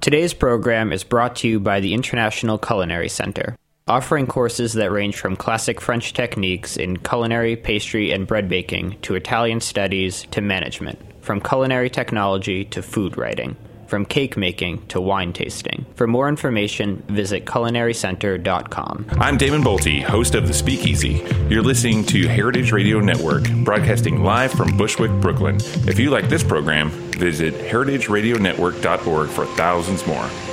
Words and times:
Today's 0.00 0.32
program 0.32 0.94
is 0.94 1.04
brought 1.04 1.36
to 1.36 1.48
you 1.48 1.60
by 1.60 1.80
the 1.80 1.92
International 1.92 2.56
Culinary 2.56 3.10
Center, 3.10 3.54
offering 3.86 4.26
courses 4.26 4.72
that 4.72 4.90
range 4.90 5.16
from 5.16 5.36
classic 5.36 5.78
French 5.78 6.14
techniques 6.14 6.78
in 6.78 6.96
culinary, 6.96 7.54
pastry, 7.54 8.10
and 8.10 8.26
bread 8.26 8.48
baking 8.48 8.98
to 9.02 9.14
Italian 9.14 9.60
studies 9.60 10.26
to 10.30 10.40
management, 10.40 10.98
from 11.22 11.38
culinary 11.38 11.90
technology 11.90 12.64
to 12.64 12.80
food 12.80 13.18
writing 13.18 13.56
from 13.90 14.06
cake 14.06 14.36
making 14.36 14.86
to 14.86 15.00
wine 15.00 15.32
tasting. 15.32 15.84
For 15.96 16.06
more 16.06 16.28
information, 16.28 17.02
visit 17.08 17.44
culinarycenter.com. 17.44 19.06
I'm 19.18 19.36
Damon 19.36 19.62
Boelte, 19.62 20.02
host 20.02 20.36
of 20.36 20.46
The 20.46 20.54
Speakeasy. 20.54 21.26
You're 21.48 21.62
listening 21.62 22.04
to 22.06 22.28
Heritage 22.28 22.70
Radio 22.70 23.00
Network, 23.00 23.50
broadcasting 23.64 24.22
live 24.22 24.52
from 24.52 24.76
Bushwick, 24.78 25.10
Brooklyn. 25.20 25.56
If 25.88 25.98
you 25.98 26.10
like 26.10 26.28
this 26.28 26.44
program, 26.44 26.90
visit 27.18 27.52
heritageradionetwork.org 27.52 29.28
for 29.28 29.46
thousands 29.56 30.06
more. 30.06 30.49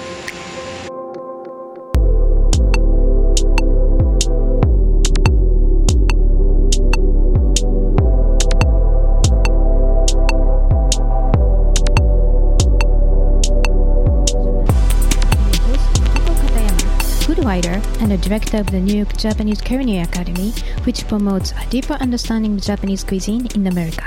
And 18.00 18.12
the 18.12 18.18
director 18.18 18.58
of 18.58 18.72
the 18.72 18.80
New 18.80 18.96
York 18.96 19.18
Japanese 19.18 19.62
Culinary 19.62 20.04
Academy, 20.04 20.52
which 20.84 21.08
promotes 21.08 21.52
a 21.52 21.66
deeper 21.70 21.94
understanding 21.94 22.56
of 22.56 22.62
Japanese 22.62 23.04
cuisine 23.04 23.48
in 23.56 23.68
America. 23.68 24.06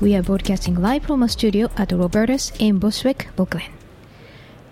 We 0.00 0.14
are 0.14 0.22
broadcasting 0.22 0.74
live 0.74 1.04
from 1.04 1.22
a 1.22 1.28
studio 1.28 1.70
at 1.76 1.92
Roberta's 1.92 2.52
in 2.58 2.78
Bushwick, 2.78 3.28
Brooklyn. 3.36 3.72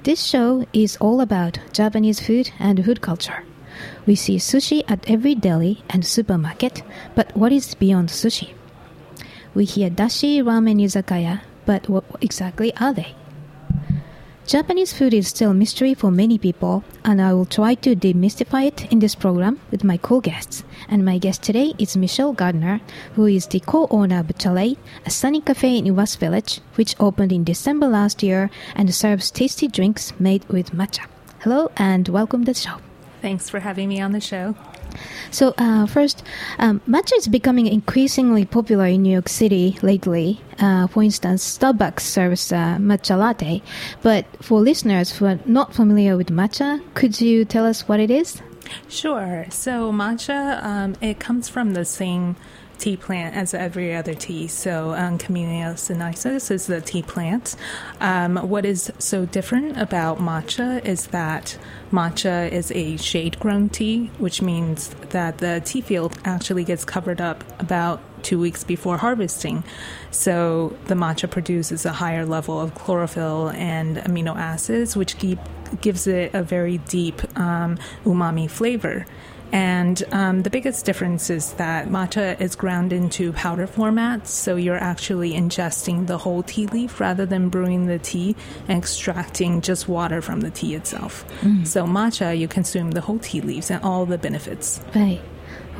This 0.02 0.22
show 0.22 0.66
is 0.72 0.96
all 0.96 1.20
about 1.20 1.58
Japanese 1.72 2.20
food 2.20 2.50
and 2.58 2.84
food 2.84 3.00
culture. 3.00 3.44
We 4.06 4.16
see 4.16 4.36
sushi 4.36 4.82
at 4.88 5.08
every 5.08 5.34
deli 5.34 5.82
and 5.88 6.04
supermarket, 6.04 6.82
but 7.14 7.36
what 7.36 7.52
is 7.52 7.74
beyond 7.74 8.08
sushi? 8.08 8.50
We 9.54 9.64
hear 9.64 9.90
dashi 9.90 10.42
ramen 10.42 10.80
izakaya, 10.80 11.40
but 11.66 11.88
what 11.88 12.04
exactly 12.20 12.74
are 12.76 12.92
they? 12.92 13.14
Japanese 14.44 14.92
food 14.92 15.14
is 15.14 15.28
still 15.28 15.52
a 15.52 15.54
mystery 15.54 15.94
for 15.94 16.10
many 16.10 16.36
people, 16.36 16.82
and 17.04 17.22
I 17.22 17.32
will 17.32 17.46
try 17.46 17.74
to 17.76 17.94
demystify 17.94 18.66
it 18.66 18.92
in 18.92 18.98
this 18.98 19.14
program 19.14 19.60
with 19.70 19.84
my 19.84 19.96
co-guests. 19.96 20.64
And 20.88 21.04
my 21.04 21.18
guest 21.18 21.44
today 21.44 21.74
is 21.78 21.96
Michelle 21.96 22.32
Gardner, 22.32 22.80
who 23.14 23.26
is 23.26 23.46
the 23.46 23.60
co-owner 23.60 24.18
of 24.18 24.26
Chalait, 24.26 24.78
a 25.06 25.10
sunny 25.10 25.40
cafe 25.40 25.78
in 25.78 25.94
West 25.94 26.18
Village, 26.18 26.60
which 26.74 26.96
opened 26.98 27.30
in 27.30 27.44
December 27.44 27.86
last 27.86 28.22
year 28.22 28.50
and 28.74 28.92
serves 28.92 29.30
tasty 29.30 29.68
drinks 29.68 30.12
made 30.18 30.44
with 30.48 30.72
matcha. 30.72 31.06
Hello 31.40 31.70
and 31.76 32.08
welcome 32.08 32.44
to 32.44 32.52
the 32.52 32.58
show. 32.58 32.78
Thanks 33.22 33.48
for 33.48 33.60
having 33.60 33.88
me 33.88 34.00
on 34.00 34.10
the 34.10 34.20
show. 34.20 34.56
So, 35.30 35.54
uh, 35.58 35.86
first, 35.86 36.22
um, 36.58 36.80
matcha 36.88 37.16
is 37.16 37.28
becoming 37.28 37.66
increasingly 37.66 38.44
popular 38.44 38.86
in 38.86 39.02
New 39.02 39.12
York 39.12 39.28
City 39.28 39.78
lately. 39.82 40.40
Uh, 40.58 40.86
for 40.86 41.02
instance, 41.02 41.58
Starbucks 41.58 42.00
serves 42.00 42.52
uh, 42.52 42.76
matcha 42.78 43.18
latte. 43.18 43.62
But 44.02 44.26
for 44.40 44.60
listeners 44.60 45.12
who 45.12 45.26
are 45.26 45.38
not 45.46 45.74
familiar 45.74 46.16
with 46.16 46.28
matcha, 46.28 46.82
could 46.94 47.20
you 47.20 47.44
tell 47.44 47.66
us 47.66 47.88
what 47.88 48.00
it 48.00 48.10
is? 48.10 48.42
Sure. 48.88 49.46
So, 49.50 49.92
matcha, 49.92 50.62
um, 50.62 50.96
it 51.00 51.18
comes 51.18 51.48
from 51.48 51.74
the 51.74 51.84
same 51.84 52.36
tea 52.82 52.96
plant 52.96 53.36
as 53.36 53.54
every 53.54 53.94
other 53.94 54.12
tea. 54.12 54.48
So, 54.48 54.92
um, 54.94 55.16
Camellia 55.16 55.76
sinensis 55.76 56.50
is 56.50 56.66
the 56.66 56.80
tea 56.80 57.02
plant. 57.02 57.54
Um, 58.00 58.36
what 58.36 58.64
is 58.64 58.92
so 58.98 59.24
different 59.24 59.80
about 59.80 60.18
matcha 60.18 60.84
is 60.84 61.06
that 61.08 61.56
matcha 61.92 62.50
is 62.50 62.72
a 62.72 62.96
shade 62.96 63.38
grown 63.38 63.68
tea, 63.68 64.10
which 64.18 64.42
means 64.42 64.88
that 65.10 65.38
the 65.38 65.62
tea 65.64 65.80
field 65.80 66.18
actually 66.24 66.64
gets 66.64 66.84
covered 66.84 67.20
up 67.20 67.44
about 67.60 68.00
two 68.24 68.40
weeks 68.40 68.64
before 68.64 68.96
harvesting. 68.98 69.62
So, 70.10 70.76
the 70.86 70.94
matcha 70.94 71.30
produces 71.30 71.86
a 71.86 71.92
higher 71.92 72.26
level 72.26 72.60
of 72.60 72.74
chlorophyll 72.74 73.50
and 73.50 73.98
amino 73.98 74.34
acids, 74.34 74.96
which 74.96 75.18
keep, 75.18 75.38
gives 75.80 76.08
it 76.08 76.34
a 76.34 76.42
very 76.42 76.78
deep 76.78 77.22
um, 77.38 77.78
umami 78.04 78.50
flavor. 78.50 79.06
And 79.52 80.02
um, 80.12 80.42
the 80.42 80.50
biggest 80.50 80.86
difference 80.86 81.28
is 81.28 81.52
that 81.54 81.88
matcha 81.88 82.40
is 82.40 82.56
ground 82.56 82.92
into 82.92 83.32
powder 83.34 83.66
formats, 83.66 84.28
so 84.28 84.56
you're 84.56 84.78
actually 84.78 85.32
ingesting 85.32 86.06
the 86.06 86.16
whole 86.16 86.42
tea 86.42 86.66
leaf 86.66 87.00
rather 87.00 87.26
than 87.26 87.50
brewing 87.50 87.86
the 87.86 87.98
tea 87.98 88.34
and 88.66 88.78
extracting 88.78 89.60
just 89.60 89.88
water 89.88 90.22
from 90.22 90.40
the 90.40 90.50
tea 90.50 90.74
itself. 90.74 91.26
Mm. 91.42 91.66
So 91.66 91.84
matcha, 91.84 92.36
you 92.36 92.48
consume 92.48 92.92
the 92.92 93.02
whole 93.02 93.18
tea 93.18 93.42
leaves 93.42 93.70
and 93.70 93.82
all 93.84 94.06
the 94.06 94.18
benefits. 94.18 94.80
Right. 94.94 95.20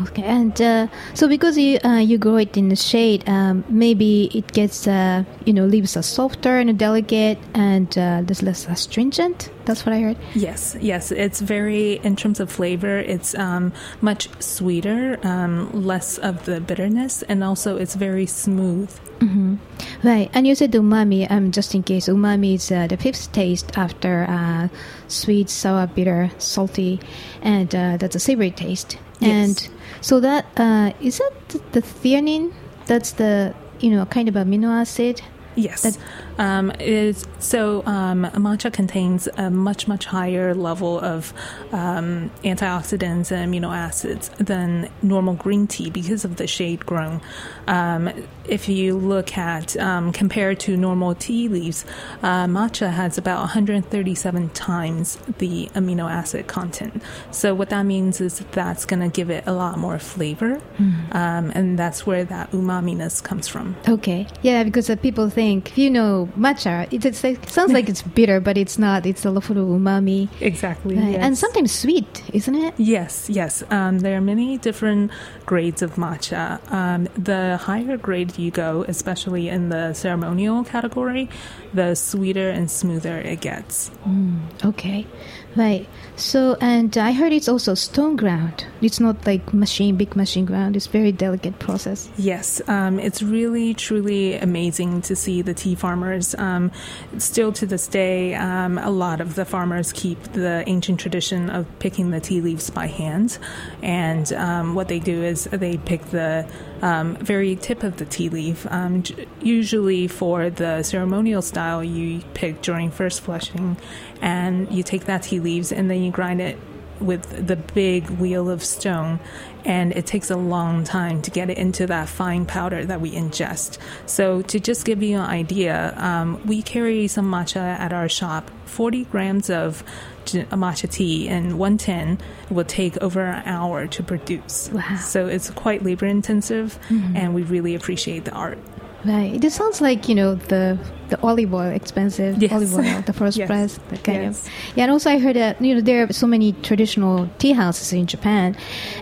Okay, 0.01 0.23
and 0.23 0.61
uh, 0.61 0.87
so 1.15 1.29
because 1.29 1.59
you 1.59 1.79
uh, 1.85 1.99
you 1.99 2.17
grow 2.17 2.37
it 2.37 2.57
in 2.57 2.71
the 2.71 2.77
shade, 2.77 3.29
um, 3.29 3.63
maybe 3.69 4.31
it 4.35 4.53
gets 4.53 4.89
uh, 4.89 5.23
you 5.45 5.53
know 5.53 5.67
leaves 5.67 5.97
are 5.97 6.03
softer 6.03 6.59
and 6.59 6.79
delicate, 6.79 7.39
and 7.55 7.97
uh, 7.99 8.23
there's 8.25 8.43
less 8.43 8.67
astringent. 8.67 9.51
That's 9.65 9.85
what 9.85 9.95
I 9.95 10.01
heard. 10.01 10.17
Yes, 10.35 10.77
yes, 10.81 11.13
it's 11.13 11.41
very 11.41 12.01
in 12.03 12.17
terms 12.17 12.41
of 12.41 12.51
flavor, 12.51 12.99
it's 12.99 13.35
um, 13.37 13.73
much 14.01 14.29
sweeter, 14.41 15.19
um, 15.23 15.71
less 15.73 16.19
of 16.19 16.47
the 16.47 16.61
bitterness, 16.61 17.23
and 17.23 17.45
also 17.45 17.77
it's 17.77 17.95
very 17.95 18.27
smooth. 18.27 18.91
Mm-hmm. 19.21 19.57
Right, 20.03 20.31
and 20.33 20.47
you 20.47 20.55
said 20.55 20.73
umami. 20.73 21.31
Um, 21.31 21.53
just 21.53 21.75
in 21.75 21.83
case, 21.83 22.09
umami 22.09 22.55
is 22.55 22.73
uh, 22.73 22.87
the 22.87 22.97
fifth 22.97 23.31
taste 23.33 23.77
after 23.77 24.25
uh, 24.29 24.69
sweet, 25.07 25.51
sour, 25.51 25.87
bitter, 25.87 26.31
salty, 26.39 26.99
and 27.43 27.69
that's 27.69 28.17
a 28.17 28.21
savory 28.21 28.51
taste. 28.51 28.97
Yes. 29.21 29.31
And 29.31 29.82
so 30.03 30.21
that 30.21 30.45
uh, 30.57 30.93
is 31.01 31.19
that 31.19 31.33
the 31.73 31.81
theanine? 31.81 32.53
That's 32.87 33.13
the 33.13 33.55
you 33.81 33.91
know 33.91 34.05
kind 34.07 34.29
of 34.29 34.35
amino 34.35 34.69
acid. 34.69 35.23
Yes. 35.55 35.83
That 35.83 35.99
um, 36.39 36.73
is 36.81 37.27
so 37.39 37.85
um, 37.87 38.25
matcha 38.35 38.73
contains 38.73 39.29
a 39.37 39.51
much 39.51 39.89
much 39.89 40.07
higher 40.07 40.55
level 40.55 40.99
of 41.01 41.33
um, 41.73 42.31
antioxidants 42.45 43.31
and 43.31 43.53
amino 43.53 43.75
acids 43.75 44.29
than 44.39 44.89
normal 45.03 45.35
green 45.35 45.67
tea 45.67 45.91
because 45.91 46.25
of 46.25 46.37
the 46.37 46.47
shade 46.47 46.85
grown. 46.87 47.21
Um, 47.67 48.11
if 48.49 48.69
you 48.69 48.97
look 48.97 49.37
at 49.39 49.77
um, 49.77 50.13
compared 50.13 50.59
to 50.61 50.77
normal 50.77 51.15
tea 51.15 51.49
leaves, 51.49 51.85
uh, 52.23 52.47
matcha 52.47 52.91
has 52.91 53.19
about 53.19 53.41
137 53.41 54.51
times 54.51 55.17
the 55.39 55.69
amino 55.75 56.11
acid 56.11 56.47
content. 56.47 57.03
So 57.31 57.55
what 57.55 57.71
that 57.71 57.85
means 57.85 58.21
is 58.21 58.41
that's 58.53 58.85
going 58.85 59.01
to 59.01 59.09
give 59.09 59.31
it 59.31 59.45
a 59.47 59.53
lot 59.53 59.79
more 59.79 59.99
flavor, 59.99 60.61
mm. 60.79 60.95
and 61.13 61.79
that's 61.79 62.07
where 62.07 62.25
that 62.25 62.51
umaminess 62.51 63.23
comes 63.23 63.49
from. 63.49 63.77
Okay, 63.89 64.27
yeah, 64.43 64.65
because 64.65 64.91
uh, 64.91 64.97
people 64.97 65.31
think 65.31 65.77
you 65.77 65.91
know 65.91 66.22
matcha. 66.39 66.93
It, 66.93 67.05
it's, 67.05 67.25
it 67.25 67.49
sounds 67.49 67.73
like 67.73 67.89
it's 67.89 68.03
bitter, 68.19 68.41
but 68.41 68.57
it's 68.57 68.79
not. 68.79 69.07
It's 69.07 69.25
a 69.25 69.31
lot 69.31 69.51
of 69.51 69.57
umami. 69.57 70.29
Exactly. 70.41 70.97
Right. 70.97 71.13
Yes. 71.13 71.23
And 71.23 71.39
sometimes 71.39 71.73
sweet, 71.73 72.23
isn't 72.33 72.55
it? 72.55 72.75
Yes, 72.79 73.29
yes. 73.31 73.63
Um, 73.71 74.01
there 74.01 74.17
are 74.17 74.21
many 74.21 74.59
different 74.59 75.11
grades 75.47 75.83
of 75.83 75.95
matcha. 75.97 76.61
Um, 76.73 77.09
the 77.15 77.57
higher 77.57 77.97
grade 77.97 78.39
you 78.39 78.51
go, 78.51 78.85
especially 78.89 79.49
in 79.49 79.69
the 79.69 79.93
ceremonial 79.95 80.65
category, 80.65 81.29
the 81.75 81.95
sweeter 81.95 82.51
and 82.51 82.71
smoother 82.71 83.19
it 83.19 83.41
gets. 83.41 83.91
Mm, 84.07 84.41
okay. 84.65 85.07
Right. 85.55 85.87
So, 86.17 86.57
and 86.61 86.97
I 86.97 87.13
heard 87.13 87.33
it's 87.33 87.49
also 87.49 87.75
stone 87.75 88.17
ground. 88.17 88.67
It's 88.81 89.01
not 89.01 89.27
like 89.27 89.53
machine, 89.53 89.97
big 89.97 90.15
machine 90.17 90.45
ground. 90.45 90.77
It's 90.77 90.87
very 90.87 91.13
delicate 91.13 91.59
process. 91.59 92.09
Yes, 92.17 92.61
um, 92.69 92.99
it's 92.99 93.23
really, 93.23 93.75
truly 93.75 94.35
amazing 94.35 95.03
to 95.03 95.17
see 95.17 95.43
the 95.43 95.55
tea 95.55 95.75
farmers. 95.75 96.35
Um, 96.37 96.71
still 97.19 97.53
to 97.53 97.67
this 97.67 97.87
day, 97.87 98.35
um, 98.35 98.79
a 98.79 98.91
lot 98.91 99.21
of 99.21 99.35
the 99.35 99.45
farmers 99.45 99.93
keep 99.93 100.23
the 100.33 100.65
ancient 100.67 101.01
tradition 101.01 101.51
of 101.51 101.67
picking 101.79 102.11
the 102.11 102.21
tea 102.21 102.41
leaves 102.41 102.71
by 102.71 102.87
hand. 102.87 103.39
And 103.83 104.33
um, 104.35 104.75
what 104.75 104.89
they 104.89 105.01
do 105.01 105.23
is 105.23 105.45
they 105.45 105.77
pick 105.77 106.05
the 106.07 106.49
um, 106.83 107.17
very 107.17 107.57
tip 107.57 107.83
of 107.83 107.97
the 107.97 108.05
tea 108.05 108.29
leaf. 108.29 108.67
Um, 108.71 109.03
usually 109.41 110.09
for 110.09 110.51
the 110.51 110.83
ceremonial 110.83 111.43
style, 111.43 111.83
you 111.83 112.23
pick 112.35 112.63
during 112.63 112.91
first 112.91 113.21
flushing 113.21 113.77
and 114.23 114.73
you 114.73 114.83
take 114.83 115.05
that 115.05 115.25
tea 115.25 115.41
leaves 115.41 115.73
and 115.73 115.91
then 115.91 116.03
you 116.03 116.11
grind 116.11 116.41
it 116.41 116.57
with 117.01 117.47
the 117.47 117.57
big 117.57 118.09
wheel 118.11 118.49
of 118.49 118.63
stone 118.63 119.19
and 119.65 119.93
it 119.93 120.07
takes 120.07 120.31
a 120.31 120.37
long 120.37 120.85
time 120.85 121.23
to 121.23 121.31
get 121.31 121.51
it 121.51 121.59
into 121.59 121.87
that 121.87 122.09
fine 122.09 122.47
powder 122.47 122.85
that 122.85 123.01
we 123.01 123.13
ingest. 123.13 123.79
So, 124.07 124.43
to 124.43 124.59
just 124.59 124.85
give 124.85 125.03
you 125.03 125.19
an 125.19 125.25
idea, 125.25 125.95
um, 125.97 126.45
we 126.47 126.63
carry 126.63 127.07
some 127.09 127.31
matcha 127.31 127.61
at 127.61 127.93
our 127.93 128.09
shop. 128.09 128.51
40 128.67 129.05
grams 129.05 129.51
of 129.51 129.85
matcha 130.25 130.91
tea 130.91 131.29
and 131.29 131.59
one 131.59 131.77
tin 131.77 132.19
will 132.51 132.65
take 132.65 132.97
over 132.99 133.21
an 133.21 133.43
hour 133.47 133.87
to 133.87 134.03
produce. 134.03 134.71
Wow. 134.73 134.97
So, 134.97 135.27
it's 135.27 135.51
quite 135.51 135.83
labor 135.85 136.07
intensive, 136.07 136.79
mm-hmm. 136.89 137.17
and 137.17 137.35
we 137.35 137.43
really 137.43 137.75
appreciate 137.75 138.25
the 138.25 138.33
art. 138.33 138.59
Right. 139.05 139.45
It 139.45 139.51
sounds 139.53 139.81
like 139.81 140.09
you 140.09 140.15
know 140.15 140.37
the 140.37 140.79
the 141.09 141.21
olive 141.23 141.53
oil, 141.53 141.71
expensive 141.71 142.41
Yes. 142.41 142.53
olive 142.53 142.73
oil, 142.75 143.03
the 143.05 143.13
first 143.13 143.37
Yes. 143.43 143.47
press, 143.49 143.79
the 143.91 143.99
kind 143.99 144.23
Yes. 144.23 144.47
of. 144.47 144.53
Yeah, 144.77 144.85
and 144.85 144.93
also 144.93 145.11
I 145.11 145.19
heard 145.19 145.37
that 145.37 145.61
you 145.61 145.75
know 145.75 145.81
there 145.81 146.05
are 146.09 146.13
so 146.13 146.27
many 146.27 146.53
traditional 146.63 147.29
tea 147.39 147.53
houses 147.53 147.93
in 147.93 148.07
Japan, 148.07 148.57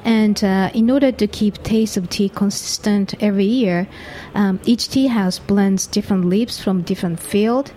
and 0.04 0.42
uh, 0.42 0.70
in 0.74 0.90
order 0.90 1.12
to 1.12 1.26
keep 1.26 1.62
taste 1.62 1.96
of 1.98 2.08
tea 2.08 2.28
consistent 2.30 3.14
every 3.22 3.44
year, 3.44 3.86
um, 4.34 4.58
each 4.64 4.88
tea 4.88 5.06
house 5.08 5.38
blends 5.38 5.86
different 5.86 6.24
leaves 6.24 6.58
from 6.58 6.82
different 6.82 7.20
field, 7.20 7.70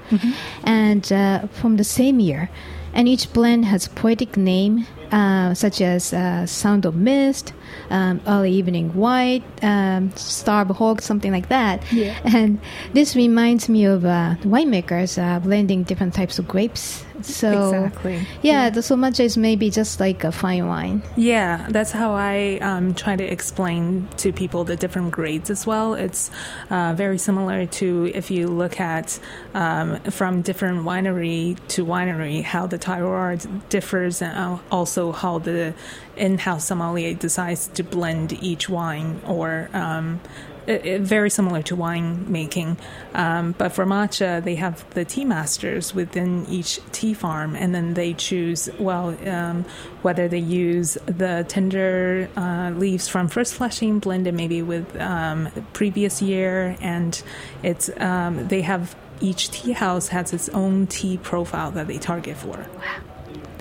and 0.64 1.12
uh, 1.12 1.48
from 1.52 1.76
the 1.78 1.84
same 1.84 2.20
year, 2.20 2.50
and 2.94 3.08
each 3.08 3.32
blend 3.34 3.66
has 3.66 3.88
poetic 3.88 4.38
name. 4.38 4.86
Uh, 5.12 5.54
such 5.54 5.80
as 5.80 6.12
uh, 6.12 6.44
Sound 6.48 6.88
of 6.88 6.96
Mist, 6.96 7.54
um, 7.92 8.20
Early 8.26 8.52
Evening 8.52 8.90
White, 8.96 9.44
um, 9.62 10.12
Starve 10.16 10.70
Hawk, 10.70 11.04
something 11.04 11.32
like 11.32 11.50
that. 11.50 11.84
Yeah. 11.92 12.18
And 12.24 12.60
this 12.94 13.16
reminds 13.16 13.70
me 13.70 13.86
of 13.86 14.06
uh, 14.06 14.38
winemakers 14.42 15.22
uh, 15.22 15.40
blending 15.40 15.84
different 15.84 16.16
types 16.16 16.40
of 16.40 16.48
grapes. 16.48 17.06
So 17.26 17.70
Exactly. 17.70 18.28
yeah, 18.42 18.70
the 18.70 18.82
so 18.82 18.96
is 18.96 19.38
maybe 19.38 19.70
just 19.70 20.00
like 20.00 20.24
a 20.24 20.32
fine 20.32 20.68
wine. 20.68 21.02
Yeah, 21.16 21.68
that's 21.70 21.92
how 21.92 22.14
I 22.14 22.60
um, 22.62 22.94
try 22.94 23.16
to 23.16 23.24
explain 23.24 24.08
to 24.18 24.32
people 24.34 24.64
the 24.64 24.76
different 24.76 25.12
grades 25.12 25.50
as 25.50 25.66
well. 25.66 25.94
It's 25.94 26.30
uh, 26.70 26.94
very 26.96 27.18
similar 27.18 27.66
to 27.66 28.12
if 28.14 28.30
you 28.30 28.48
look 28.48 28.80
at 28.80 29.20
um, 29.54 30.00
from 30.02 30.42
different 30.42 30.84
winery 30.84 31.58
to 31.70 31.86
winery 31.86 32.44
how 32.44 32.68
the 32.68 32.78
terroir 32.78 33.40
differs, 33.70 34.22
and 34.22 34.38
uh, 34.38 34.58
also 34.72 35.12
how 35.12 35.40
the 35.40 35.74
in-house 36.16 36.66
sommelier 36.66 37.14
decides 37.14 37.68
to 37.70 37.84
blend 37.84 38.34
each 38.44 38.70
wine 38.70 39.22
or. 39.26 39.70
Um, 39.74 40.20
it, 40.68 40.86
it- 40.86 41.02
very 41.02 41.30
similar 41.30 41.62
to 41.64 41.76
wine 41.76 42.32
making, 42.32 42.78
um, 43.14 43.54
but 43.58 43.70
for 43.74 43.86
matcha, 43.86 44.44
they 44.44 44.56
have 44.56 44.90
the 44.94 45.06
tea 45.06 45.26
masters 45.26 45.94
within 45.94 46.46
each 46.48 46.80
tea 46.92 47.14
farm, 47.14 47.56
and 47.56 47.74
then 47.76 47.94
they 47.94 48.14
choose 48.14 48.70
well 48.80 49.16
um, 49.28 49.66
whether 50.02 50.28
they 50.28 50.40
use 50.40 50.98
the 51.06 51.46
tender 51.48 52.30
uh, 52.38 52.72
leaves 52.76 53.08
from 53.08 53.28
first 53.28 53.56
flushing 53.56 54.00
blended 54.00 54.34
maybe 54.34 54.62
with 54.62 54.96
um, 55.00 55.50
previous 55.74 56.22
year, 56.22 56.76
and 56.82 57.22
it's 57.64 57.90
um, 58.00 58.48
they 58.48 58.62
have 58.62 58.96
each 59.22 59.52
tea 59.52 59.72
house 59.72 60.10
has 60.10 60.34
its 60.34 60.50
own 60.50 60.88
tea 60.88 61.18
profile 61.18 61.72
that 61.72 61.88
they 61.88 61.98
target 61.98 62.36
for. 62.38 62.66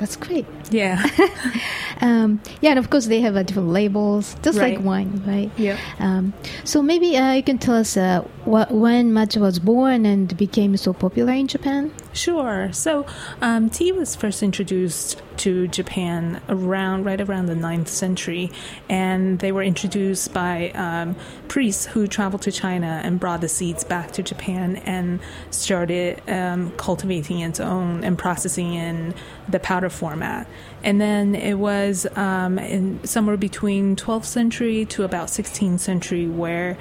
That's 0.03 0.17
great. 0.17 0.47
Yeah, 0.73 0.99
Um, 2.03 2.41
yeah, 2.61 2.71
and 2.71 2.79
of 2.81 2.91
course 2.91 3.07
they 3.07 3.21
have 3.21 3.37
uh, 3.37 3.45
different 3.45 3.69
labels, 3.69 4.35
just 4.43 4.59
Right. 4.59 4.75
like 4.77 4.85
wine, 4.85 5.23
right? 5.25 5.51
yeah. 5.57 5.77
Um, 6.01 6.33
so 6.65 6.83
maybe 6.83 7.17
uh, 7.17 7.35
you 7.35 7.43
can 7.45 7.59
tell 7.59 7.77
us 7.77 7.97
uh, 7.97 8.23
what, 8.45 8.73
when 8.73 9.13
matcha 9.13 9.41
was 9.41 9.61
born 9.61 10.05
and 10.05 10.37
became 10.37 10.77
so 10.77 10.93
popular 10.93 11.33
in 11.33 11.47
Japan. 11.47 11.93
Sure. 12.15 12.71
So, 12.73 13.07
um, 13.41 13.71
tea 13.71 13.91
was 13.91 14.15
first 14.15 14.43
introduced 14.43 15.23
to 15.39 15.67
Japan 15.69 16.43
around 16.47 17.05
right 17.05 17.21
around 17.21 17.47
the 17.47 17.55
9th 17.55 17.89
century, 17.89 18.51
and 18.89 19.39
they 19.39 19.51
were 19.51 19.63
introduced 19.63 20.35
by 20.35 20.71
um, 20.73 21.17
priests 21.49 21.87
who 21.87 22.07
traveled 22.07 22.43
to 22.43 22.53
China 22.53 23.01
and 23.03 23.19
brought 23.19 23.41
the 23.41 23.49
seeds 23.49 23.83
back 23.83 24.13
to 24.13 24.23
Japan 24.23 24.77
and 24.77 25.21
started 25.51 26.21
um, 26.29 26.71
cultivating 26.73 27.41
its 27.41 27.61
own 27.61 28.05
and 28.05 28.19
processing 28.19 28.75
in 28.75 29.15
the 29.49 29.59
powder 29.59 29.89
format. 29.89 30.47
And 30.85 31.01
then 31.01 31.35
it 31.35 31.55
was 31.55 32.07
um, 32.15 32.59
in 32.59 33.03
somewhere 33.05 33.39
between 33.39 33.97
12th 33.97 34.27
century 34.27 34.85
to 34.87 35.05
about 35.05 35.29
16th 35.29 35.81
century 35.81 36.29
where 36.29 36.77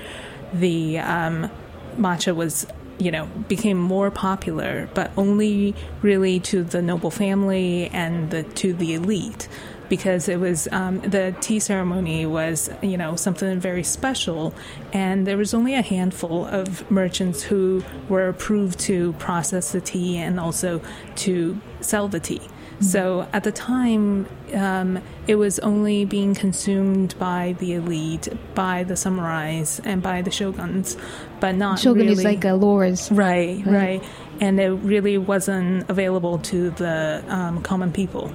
the 0.54 1.00
um, 1.00 1.50
matcha 1.98 2.36
was 2.36 2.68
you 3.02 3.12
know 3.12 3.26
became 3.48 3.78
more 3.78 4.12
popular 4.12 4.88
but 4.94 5.12
only 5.18 5.74
really 6.02 6.40
to 6.40 6.64
the 6.64 6.82
noble 6.82 7.12
family 7.12 7.90
and 7.90 8.30
the 8.32 8.44
to 8.44 8.74
the 8.74 8.94
elite. 8.94 9.48
Because 9.90 10.30
it 10.30 10.40
was 10.40 10.70
um, 10.72 11.02
the 11.02 11.36
tea 11.42 11.60
ceremony 11.60 12.26
was 12.26 12.70
you 12.82 12.98
know 12.98 13.18
something 13.18 13.60
very 13.60 13.84
special 13.84 14.54
and 14.94 15.28
there 15.28 15.36
was 15.36 15.54
only 15.54 15.74
a 15.74 15.82
handful 15.82 16.46
of 16.46 16.90
merchants 16.90 17.44
who 17.44 17.84
were 18.08 18.30
approved 18.30 18.80
to 18.82 19.12
process 19.14 19.74
the 19.74 19.82
tea 19.82 20.18
and 20.18 20.40
also 20.40 20.82
to 21.16 21.60
sell 21.82 22.08
the 22.08 22.22
tea 22.22 22.42
so 22.82 23.28
at 23.34 23.44
the 23.44 23.52
time, 23.52 24.26
um, 24.54 25.00
it 25.28 25.36
was 25.36 25.60
only 25.60 26.04
being 26.06 26.34
consumed 26.36 27.16
by 27.20 27.56
the 27.60 27.74
elite, 27.74 28.28
by 28.56 28.84
the 28.84 28.96
samurais, 28.96 29.80
and 29.84 30.02
by 30.02 30.22
the 30.22 30.32
shoguns, 30.32 30.98
but 31.40 31.56
not 31.56 31.80
Shogun 31.80 32.02
really. 32.02 32.14
is 32.14 32.24
like 32.24 32.44
a 32.44 32.54
lords. 32.54 33.12
right, 33.12 33.64
Right. 33.66 33.74
right, 34.02 34.04
and 34.40 34.60
it 34.60 34.70
really 34.70 35.18
wasn't 35.18 35.90
available 35.90 36.40
to 36.40 36.72
the 36.72 37.24
um, 37.30 37.62
common 37.62 37.92
people. 37.92 38.32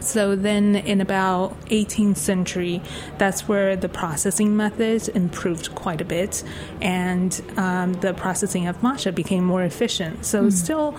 So 0.00 0.36
then, 0.36 0.76
in 0.76 1.00
about 1.00 1.58
18th 1.66 2.18
century, 2.18 2.80
that's 3.18 3.48
where 3.48 3.76
the 3.76 3.88
processing 3.88 4.56
methods 4.56 5.08
improved 5.08 5.74
quite 5.74 6.00
a 6.00 6.04
bit, 6.04 6.44
and 6.80 7.40
um, 7.56 7.94
the 7.94 8.14
processing 8.14 8.68
of 8.68 8.80
matcha 8.80 9.12
became 9.14 9.44
more 9.44 9.62
efficient. 9.62 10.24
So 10.24 10.50
still. 10.50 10.94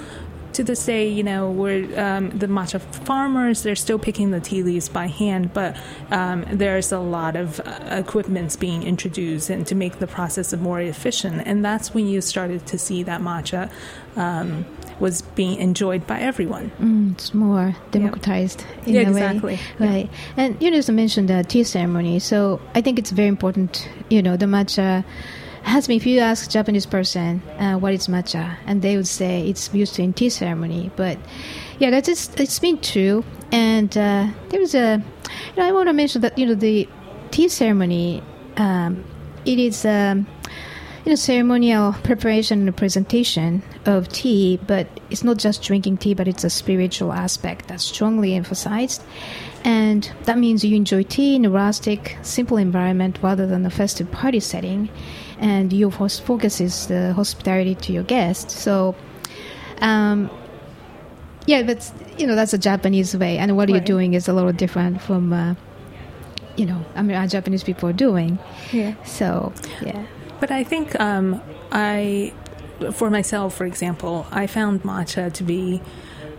To 0.53 0.63
this 0.63 0.83
day, 0.85 1.07
you 1.07 1.21
know, 1.23 1.51
we're 1.51 1.83
um, 1.99 2.29
the 2.31 2.47
matcha 2.47 2.81
farmers. 2.81 3.61
They're 3.61 3.75
still 3.75 3.99
picking 3.99 4.31
the 4.31 4.39
tea 4.39 4.63
leaves 4.63 4.89
by 4.89 5.05
hand, 5.07 5.53
but 5.53 5.77
um, 6.09 6.45
there's 6.51 6.91
a 6.91 6.99
lot 6.99 7.35
of 7.35 7.59
uh, 7.59 7.79
equipments 7.91 8.55
being 8.55 8.81
introduced 8.81 9.51
and 9.51 9.67
to 9.67 9.75
make 9.75 9.99
the 9.99 10.07
process 10.07 10.53
more 10.55 10.81
efficient. 10.81 11.43
And 11.45 11.63
that's 11.63 11.93
when 11.93 12.07
you 12.07 12.21
started 12.21 12.65
to 12.67 12.77
see 12.79 13.03
that 13.03 13.21
matcha 13.21 13.69
um, 14.15 14.65
was 14.99 15.21
being 15.21 15.59
enjoyed 15.59 16.07
by 16.07 16.19
everyone. 16.21 16.71
Mm, 16.79 17.11
it's 17.13 17.35
more 17.35 17.75
democratized 17.91 18.65
in 18.87 18.95
Yeah, 18.95 19.01
a 19.01 19.09
exactly. 19.09 19.53
way. 19.55 19.59
Yeah. 19.79 19.85
Right. 19.87 20.09
And 20.37 20.59
you 20.59 20.71
just 20.71 20.91
mentioned 20.91 21.29
the 21.29 21.43
tea 21.43 21.65
ceremony. 21.65 22.17
So 22.17 22.59
I 22.73 22.81
think 22.81 22.97
it's 22.97 23.11
very 23.11 23.27
important, 23.27 23.87
you 24.09 24.23
know, 24.23 24.37
the 24.37 24.47
matcha 24.47 25.03
has 25.67 25.87
been, 25.87 25.97
if 25.97 26.05
you 26.05 26.19
ask 26.19 26.49
Japanese 26.49 26.85
person 26.85 27.41
uh, 27.59 27.75
what 27.77 27.93
is 27.93 28.07
matcha, 28.07 28.57
and 28.65 28.81
they 28.81 28.95
would 28.95 29.07
say 29.07 29.47
it's 29.47 29.73
used 29.73 29.99
in 29.99 30.13
tea 30.13 30.29
ceremony. 30.29 30.91
But 30.95 31.17
yeah, 31.79 31.89
that's 31.89 32.07
just, 32.07 32.39
it's 32.39 32.59
been 32.59 32.79
true. 32.79 33.23
And 33.51 33.95
uh, 33.97 34.27
there 34.49 34.59
was 34.59 34.73
a, 34.73 35.03
you 35.55 35.55
know, 35.57 35.67
I 35.67 35.71
want 35.71 35.87
to 35.89 35.93
mention 35.93 36.21
that, 36.21 36.37
you 36.37 36.45
know, 36.45 36.55
the 36.55 36.87
tea 37.31 37.49
ceremony, 37.49 38.23
um, 38.55 39.03
it 39.45 39.59
is, 39.59 39.85
um, 39.85 40.25
you 41.05 41.11
know, 41.11 41.15
ceremonial 41.15 41.93
preparation 42.03 42.67
and 42.67 42.75
presentation 42.75 43.61
of 43.85 44.09
tea, 44.09 44.59
but 44.67 44.87
it's 45.09 45.23
not 45.23 45.37
just 45.37 45.61
drinking 45.63 45.97
tea, 45.97 46.13
but 46.13 46.27
it's 46.27 46.43
a 46.43 46.49
spiritual 46.49 47.13
aspect 47.13 47.67
that's 47.67 47.83
strongly 47.83 48.35
emphasized. 48.35 49.03
And 49.63 50.09
that 50.23 50.37
means 50.37 50.63
you 50.63 50.75
enjoy 50.75 51.03
tea 51.03 51.35
in 51.35 51.45
a 51.45 51.49
rustic, 51.49 52.17
simple 52.21 52.57
environment 52.57 53.19
rather 53.21 53.45
than 53.47 53.65
a 53.65 53.69
festive 53.69 54.11
party 54.11 54.39
setting. 54.39 54.89
And 55.39 55.71
your 55.71 55.91
host 55.91 56.23
focuses 56.23 56.87
the 56.87 57.13
hospitality 57.13 57.75
to 57.75 57.93
your 57.93 58.03
guests. 58.03 58.59
So, 58.59 58.95
um, 59.81 60.29
yeah, 61.45 61.63
but 61.63 61.91
you 62.17 62.25
know 62.27 62.35
that's 62.35 62.53
a 62.53 62.57
Japanese 62.57 63.15
way, 63.15 63.37
and 63.37 63.55
what 63.55 63.69
you're 63.69 63.79
doing 63.79 64.15
is 64.15 64.27
a 64.27 64.33
little 64.33 64.51
different 64.51 65.01
from, 65.01 65.31
uh, 65.31 65.55
you 66.55 66.65
know, 66.65 66.83
I 66.95 67.03
mean, 67.03 67.15
our 67.15 67.27
Japanese 67.27 67.63
people 67.63 67.87
are 67.87 67.93
doing. 67.93 68.39
Yeah. 68.73 68.95
So, 69.03 69.53
yeah. 69.81 70.05
But 70.39 70.51
I 70.51 70.63
think 70.63 70.99
um, 70.99 71.41
I, 71.71 72.33
for 72.91 73.09
myself, 73.09 73.55
for 73.55 73.65
example, 73.65 74.25
I 74.31 74.47
found 74.47 74.83
matcha 74.83 75.31
to 75.33 75.43
be 75.43 75.81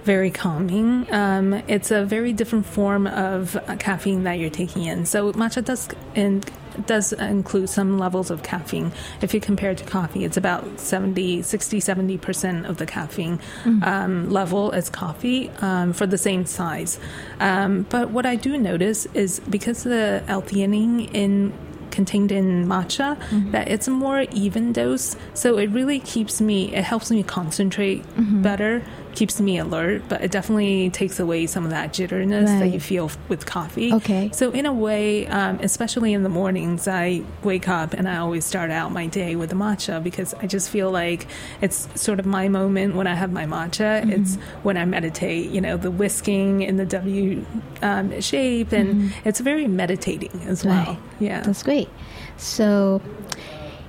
very 0.05 0.31
calming. 0.31 1.07
Um, 1.13 1.55
it's 1.69 1.91
a 1.91 2.05
very 2.05 2.33
different 2.33 2.67
form 2.67 3.07
of 3.07 3.57
caffeine 3.79 4.25
that 4.25 4.39
you're 4.39 4.51
taking 4.51 4.85
in. 4.85 5.07
So 5.07 5.33
matcha 5.33 5.65
does 5.65 5.89
in, 6.15 6.43
does 6.87 7.13
include 7.13 7.69
some 7.69 7.99
levels 7.99 8.31
of 8.31 8.43
caffeine. 8.43 8.93
If 9.21 9.35
you 9.35 9.41
compare 9.41 9.71
it 9.71 9.79
to 9.79 9.85
coffee, 9.85 10.25
it's 10.25 10.37
about 10.37 10.81
70, 10.81 11.43
60, 11.43 11.81
70% 11.81 12.69
of 12.69 12.79
the 12.79 12.87
caffeine 12.87 13.41
um, 13.83 14.31
level 14.31 14.73
as 14.73 14.89
coffee 14.91 15.51
um, 15.61 15.93
for 15.93 16.07
the 16.07 16.19
same 16.19 16.47
size. 16.47 16.99
Um, 17.41 17.87
but 17.89 18.11
what 18.11 18.27
I 18.27 18.37
do 18.37 18.57
notice 18.59 19.07
is 19.15 19.41
because 19.41 19.85
of 19.85 19.93
the 19.93 20.23
L-theanine 20.29 21.11
in 21.13 21.53
contained 21.91 22.31
in 22.31 22.67
matcha 22.67 23.17
that 23.51 23.69
it's 23.69 23.89
a 23.89 23.91
more 23.91 24.21
even 24.33 24.73
dose. 24.73 25.17
So 25.35 25.59
it 25.59 25.71
really 25.71 25.99
keeps 25.99 26.41
me 26.41 26.75
it 26.75 26.85
helps 26.85 27.11
me 27.11 27.23
concentrate 27.23 28.05
better 28.43 28.83
keeps 29.15 29.41
me 29.41 29.59
alert 29.59 30.03
but 30.09 30.21
it 30.23 30.31
definitely 30.31 30.91
takes 30.91 31.19
away 31.19 31.47
some 31.47 31.65
of 31.65 31.71
that 31.71 31.93
jitterness 31.93 32.49
that 32.61 32.69
you 32.69 32.79
feel 32.81 33.11
with 33.29 33.47
coffee 33.47 33.93
Okay. 33.95 34.31
so 34.33 34.51
in 34.53 34.65
a 34.67 34.73
way 34.73 35.27
um, 35.27 35.59
especially 35.63 36.13
in 36.13 36.23
the 36.23 36.29
mornings 36.29 36.87
i 36.87 37.23
wake 37.43 37.69
up 37.69 37.93
and 37.95 38.09
i 38.09 38.17
always 38.19 38.45
start 38.45 38.71
out 38.71 38.93
my 38.93 39.07
day 39.07 39.35
with 39.37 39.51
the 39.51 39.57
matcha 39.57 40.03
because 40.03 40.35
i 40.35 40.47
just 40.47 40.71
feel 40.71 40.91
like 40.91 41.27
it's 41.61 41.89
sort 42.01 42.21
of 42.21 42.27
my 42.27 42.49
moment 42.49 42.95
when 42.95 43.07
i 43.07 43.15
have 43.15 43.33
my 43.33 43.45
matcha 43.45 44.01
Mm-hmm. 44.03 44.11
it's 44.13 44.37
when 44.63 44.77
i 44.77 44.85
meditate 44.85 45.51
you 45.51 45.61
know 45.61 45.77
the 45.77 45.91
whisking 45.91 46.63
in 46.63 46.77
the 46.77 46.87
w 46.87 47.45
um, 47.83 48.21
shape 48.21 48.73
and 48.73 49.13
it's 49.25 49.41
very 49.41 49.67
meditating 49.67 50.41
as 50.47 50.65
well 50.65 50.95
Mm-hmm. 50.95 51.25
Yeah 51.25 51.41
That's 51.43 51.63
great. 51.65 51.89
So, 52.37 53.01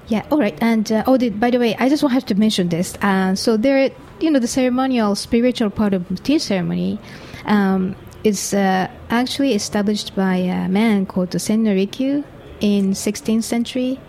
Yeah, 0.07 0.25
all 0.31 0.39
right. 0.39 0.57
And 0.61 0.91
uh, 0.91 1.03
oh, 1.05 1.17
the, 1.17 1.29
by 1.29 1.51
the 1.51 1.59
way, 1.59 1.75
I 1.77 1.87
just 1.89 2.01
want 2.01 2.11
to 2.11 2.15
have 2.15 2.25
to 2.27 2.35
mention 2.35 2.69
this. 2.69 2.95
Uh, 3.01 3.35
so 3.35 3.57
there, 3.57 3.91
you 4.19 4.31
know, 4.31 4.39
the 4.39 4.47
ceremonial 4.47 5.15
spiritual 5.15 5.69
part 5.69 5.93
of 5.93 6.23
tea 6.23 6.39
ceremony 6.39 6.99
um, 7.45 7.95
is 8.23 8.53
uh, 8.53 8.89
actually 9.09 9.53
established 9.53 10.15
by 10.15 10.35
a 10.35 10.67
man 10.67 11.05
called 11.05 11.39
Sen 11.39 11.63
no 11.63 11.71
Rikyu 11.71 12.23
in 12.59 12.91
16th 12.91 13.43
century. 13.43 13.99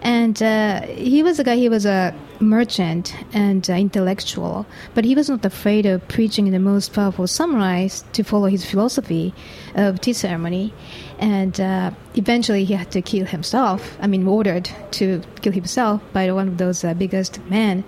And 0.00 0.42
uh, 0.42 0.82
he 0.82 1.22
was 1.22 1.38
a 1.38 1.44
guy, 1.44 1.54
he 1.54 1.68
was 1.68 1.86
a 1.86 2.12
merchant 2.40 3.14
and 3.32 3.68
uh, 3.70 3.74
intellectual, 3.74 4.66
but 4.94 5.04
he 5.04 5.14
was 5.14 5.28
not 5.28 5.44
afraid 5.44 5.86
of 5.86 6.06
preaching 6.08 6.50
the 6.50 6.58
most 6.58 6.92
powerful 6.92 7.26
samurais 7.26 8.02
to 8.12 8.24
follow 8.24 8.48
his 8.48 8.64
philosophy 8.64 9.32
of 9.76 10.00
tea 10.00 10.12
ceremony. 10.12 10.74
And 11.20 11.60
uh, 11.60 11.92
eventually 12.16 12.64
he 12.64 12.74
had 12.74 12.90
to 12.90 13.02
kill 13.02 13.26
himself, 13.26 13.96
I 14.00 14.08
mean, 14.08 14.26
ordered 14.26 14.68
to 14.92 15.22
kill 15.40 15.52
himself 15.52 16.02
by 16.12 16.32
one 16.32 16.48
of 16.48 16.58
those 16.58 16.82
uh, 16.82 16.94
biggest 16.94 17.38
men. 17.44 17.84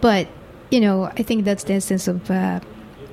But, 0.00 0.28
you 0.70 0.80
know, 0.80 1.04
I 1.04 1.22
think 1.22 1.44
that's 1.44 1.64
the 1.64 1.74
essence 1.74 2.08
of 2.08 2.30
uh, 2.30 2.60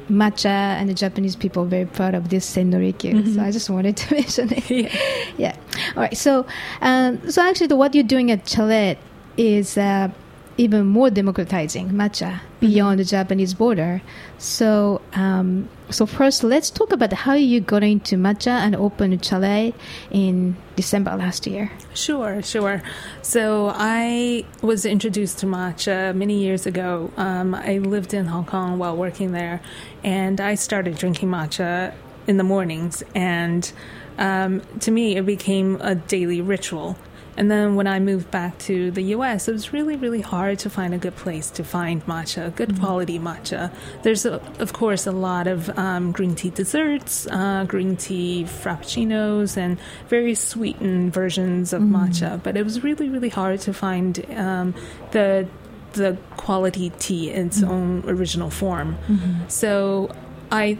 matcha 0.09 0.45
and 0.45 0.89
the 0.89 0.93
Japanese 0.93 1.35
people 1.35 1.63
are 1.63 1.67
very 1.67 1.85
proud 1.85 2.13
of 2.13 2.29
this 2.29 2.45
Sen 2.45 2.69
no 2.69 2.77
Rikyu. 2.77 3.13
Mm-hmm. 3.13 3.35
So 3.35 3.41
I 3.41 3.51
just 3.51 3.69
wanted 3.69 3.97
to 3.97 4.13
mention 4.15 4.53
it. 4.53 4.69
Yeah. 4.69 4.89
yeah. 5.37 5.57
All 5.95 6.03
right. 6.03 6.17
So, 6.17 6.45
um, 6.81 7.29
so 7.29 7.41
actually, 7.41 7.67
the, 7.67 7.75
what 7.75 7.95
you're 7.95 8.03
doing 8.03 8.31
at 8.31 8.45
Chalait 8.45 8.97
is 9.37 9.77
uh, 9.77 10.09
even 10.57 10.85
more 10.85 11.09
democratizing 11.09 11.89
matcha 11.89 12.39
beyond 12.59 12.93
mm-hmm. 12.93 12.97
the 12.99 13.03
Japanese 13.03 13.53
border. 13.53 14.01
So, 14.37 15.01
um, 15.13 15.69
so 15.89 16.05
first, 16.05 16.43
let's 16.43 16.69
talk 16.69 16.91
about 16.91 17.11
how 17.13 17.33
you 17.33 17.59
got 17.59 17.83
into 17.83 18.15
matcha 18.15 18.51
and 18.51 18.75
opened 18.75 19.21
Chalait 19.21 19.73
in 20.11 20.55
December 20.75 21.15
last 21.15 21.45
year. 21.45 21.71
Sure, 21.93 22.41
sure. 22.41 22.81
So 23.21 23.71
I 23.75 24.45
was 24.61 24.85
introduced 24.85 25.39
to 25.39 25.45
matcha 25.45 26.15
many 26.15 26.39
years 26.39 26.65
ago. 26.65 27.11
Um, 27.17 27.53
I 27.53 27.79
lived 27.79 28.13
in 28.13 28.25
Hong 28.25 28.45
Kong 28.45 28.79
while 28.79 28.95
working 28.95 29.31
there, 29.31 29.61
and 30.03 30.39
I 30.39 30.55
started 30.55 30.97
drinking 30.97 31.29
matcha 31.29 31.93
in 32.27 32.37
the 32.37 32.43
mornings. 32.43 33.03
And 33.13 33.71
um, 34.17 34.61
to 34.79 34.91
me, 34.91 35.17
it 35.17 35.25
became 35.25 35.79
a 35.81 35.95
daily 35.95 36.41
ritual. 36.41 36.97
And 37.37 37.51
then 37.51 37.75
when 37.75 37.87
I 37.87 37.99
moved 37.99 38.31
back 38.31 38.57
to 38.59 38.91
the 38.91 39.01
US, 39.15 39.47
it 39.47 39.51
was 39.51 39.73
really, 39.73 39.95
really 39.95 40.21
hard 40.21 40.59
to 40.59 40.69
find 40.69 40.93
a 40.93 40.97
good 40.97 41.15
place 41.15 41.49
to 41.51 41.63
find 41.63 42.05
matcha, 42.05 42.55
good 42.55 42.69
mm-hmm. 42.69 42.83
quality 42.83 43.19
matcha. 43.19 43.71
There's, 44.03 44.25
a, 44.25 44.41
of 44.59 44.73
course, 44.73 45.05
a 45.05 45.11
lot 45.11 45.47
of 45.47 45.69
um, 45.77 46.11
green 46.11 46.35
tea 46.35 46.49
desserts, 46.49 47.27
uh, 47.27 47.65
green 47.67 47.97
tea 47.97 48.45
frappuccinos, 48.45 49.57
and 49.57 49.77
very 50.07 50.35
sweetened 50.35 51.13
versions 51.13 51.73
of 51.73 51.81
mm-hmm. 51.81 51.95
matcha. 51.95 52.41
But 52.41 52.57
it 52.57 52.63
was 52.63 52.83
really, 52.83 53.09
really 53.09 53.29
hard 53.29 53.59
to 53.61 53.73
find 53.73 54.25
um, 54.31 54.73
the 55.11 55.47
the 55.93 56.17
quality 56.35 56.91
tea 56.99 57.31
in 57.31 57.47
its 57.47 57.61
mm-hmm. 57.61 57.71
own 57.71 58.03
original 58.09 58.49
form. 58.49 58.97
Mm-hmm. 59.07 59.47
So 59.47 60.13
I 60.51 60.77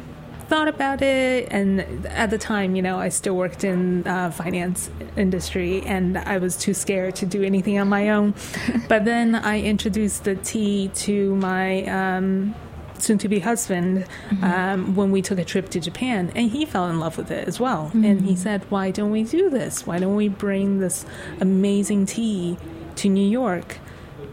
thought 0.47 0.67
about 0.67 1.01
it 1.01 1.47
and 1.51 2.05
at 2.07 2.29
the 2.29 2.37
time 2.37 2.75
you 2.75 2.81
know 2.81 2.97
i 2.97 3.09
still 3.09 3.35
worked 3.35 3.63
in 3.63 4.05
uh, 4.07 4.29
finance 4.31 4.89
industry 5.17 5.81
and 5.81 6.17
i 6.17 6.37
was 6.37 6.55
too 6.55 6.73
scared 6.73 7.15
to 7.15 7.25
do 7.25 7.43
anything 7.43 7.79
on 7.79 7.89
my 7.89 8.09
own 8.09 8.33
but 8.87 9.05
then 9.05 9.33
i 9.35 9.59
introduced 9.59 10.23
the 10.23 10.35
tea 10.35 10.89
to 10.93 11.35
my 11.35 11.83
um, 11.85 12.53
soon 12.99 13.17
to 13.19 13.29
be 13.29 13.39
husband 13.39 14.05
mm-hmm. 14.29 14.43
um, 14.43 14.95
when 14.95 15.11
we 15.11 15.21
took 15.21 15.39
a 15.39 15.45
trip 15.45 15.69
to 15.69 15.79
Japan, 15.79 16.31
and 16.35 16.49
he 16.51 16.65
fell 16.65 16.89
in 16.89 16.99
love 16.99 17.17
with 17.17 17.31
it 17.31 17.47
as 17.47 17.59
well. 17.59 17.87
Mm-hmm. 17.87 18.05
And 18.05 18.21
he 18.21 18.35
said, 18.35 18.63
Why 18.69 18.91
don't 18.91 19.11
we 19.11 19.23
do 19.23 19.49
this? 19.49 19.85
Why 19.85 19.99
don't 19.99 20.15
we 20.15 20.29
bring 20.29 20.79
this 20.79 21.05
amazing 21.39 22.05
tea 22.05 22.57
to 22.97 23.09
New 23.09 23.27
York? 23.27 23.79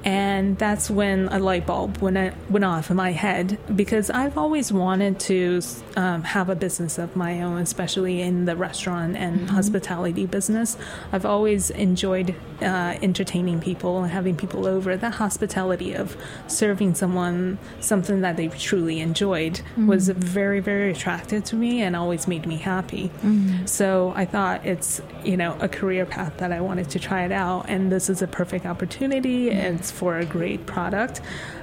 And 0.05 0.59
that's 0.59 0.91
when 0.91 1.29
a 1.29 1.39
light 1.39 1.67
bulb 1.67 1.99
went, 1.99 2.35
went 2.51 2.65
off 2.65 2.91
in 2.91 2.97
my 2.97 3.13
head 3.13 3.59
because 3.75 4.11
I've 4.11 4.37
always 4.37 4.73
wanted 4.73 5.21
to 5.21 5.61
um, 5.97 6.25
have 6.25 6.49
a 6.49 6.57
business 6.57 6.99
of 6.99 7.15
my 7.15 7.43
own, 7.43 7.59
especially 7.59 8.21
in 8.21 8.45
the 8.45 8.57
restaurant 8.57 9.17
and 9.17 9.41
mm-hmm. 9.41 9.55
hospitality 9.55 10.27
business. 10.27 10.77
I've 11.13 11.27
always 11.27 11.71
enjoyed 11.71 12.35
uh, 12.61 12.97
entertaining 13.03 13.61
people 13.61 14.03
and 14.03 14.13
having 14.13 14.37
people 14.37 14.67
over. 14.67 14.97
That 14.97 15.15
hospitality 15.15 15.95
of 15.95 16.17
serving 16.47 16.95
someone 16.95 17.59
something 17.81 18.23
that 18.23 18.37
they 18.37 18.49
truly 18.49 19.01
enjoyed 19.01 19.55
mm-hmm. 19.55 19.87
was 19.87 20.09
very, 20.09 20.61
very 20.61 20.91
attractive 20.91 21.45
to 21.45 21.57
me 21.57 21.83
and 21.83 21.95
always 21.95 22.27
made 22.27 22.47
me 22.47 22.57
happy. 22.57 23.09
Mm-hmm. 23.09 23.67
So 23.67 24.13
I 24.17 24.25
thought 24.25 24.65
it's, 24.67 25.01
you 25.25 25.37
know, 25.37 25.57
a 25.61 25.69
career 25.69 26.07
path 26.07 26.39
that 26.39 26.53
I 26.53 26.61
wanted 26.61 26.91
to 26.91 26.99
try 26.99 27.25
it 27.25 27.33
out. 27.33 27.67
And 27.69 27.91
this 27.93 28.09
is 28.11 28.23
a 28.23 28.27
perfect 28.27 28.67
opportunity. 28.67 29.51
It's 29.51 29.92
for 29.93 30.19
a 30.19 30.25
great 30.25 30.67
product. 30.67 31.21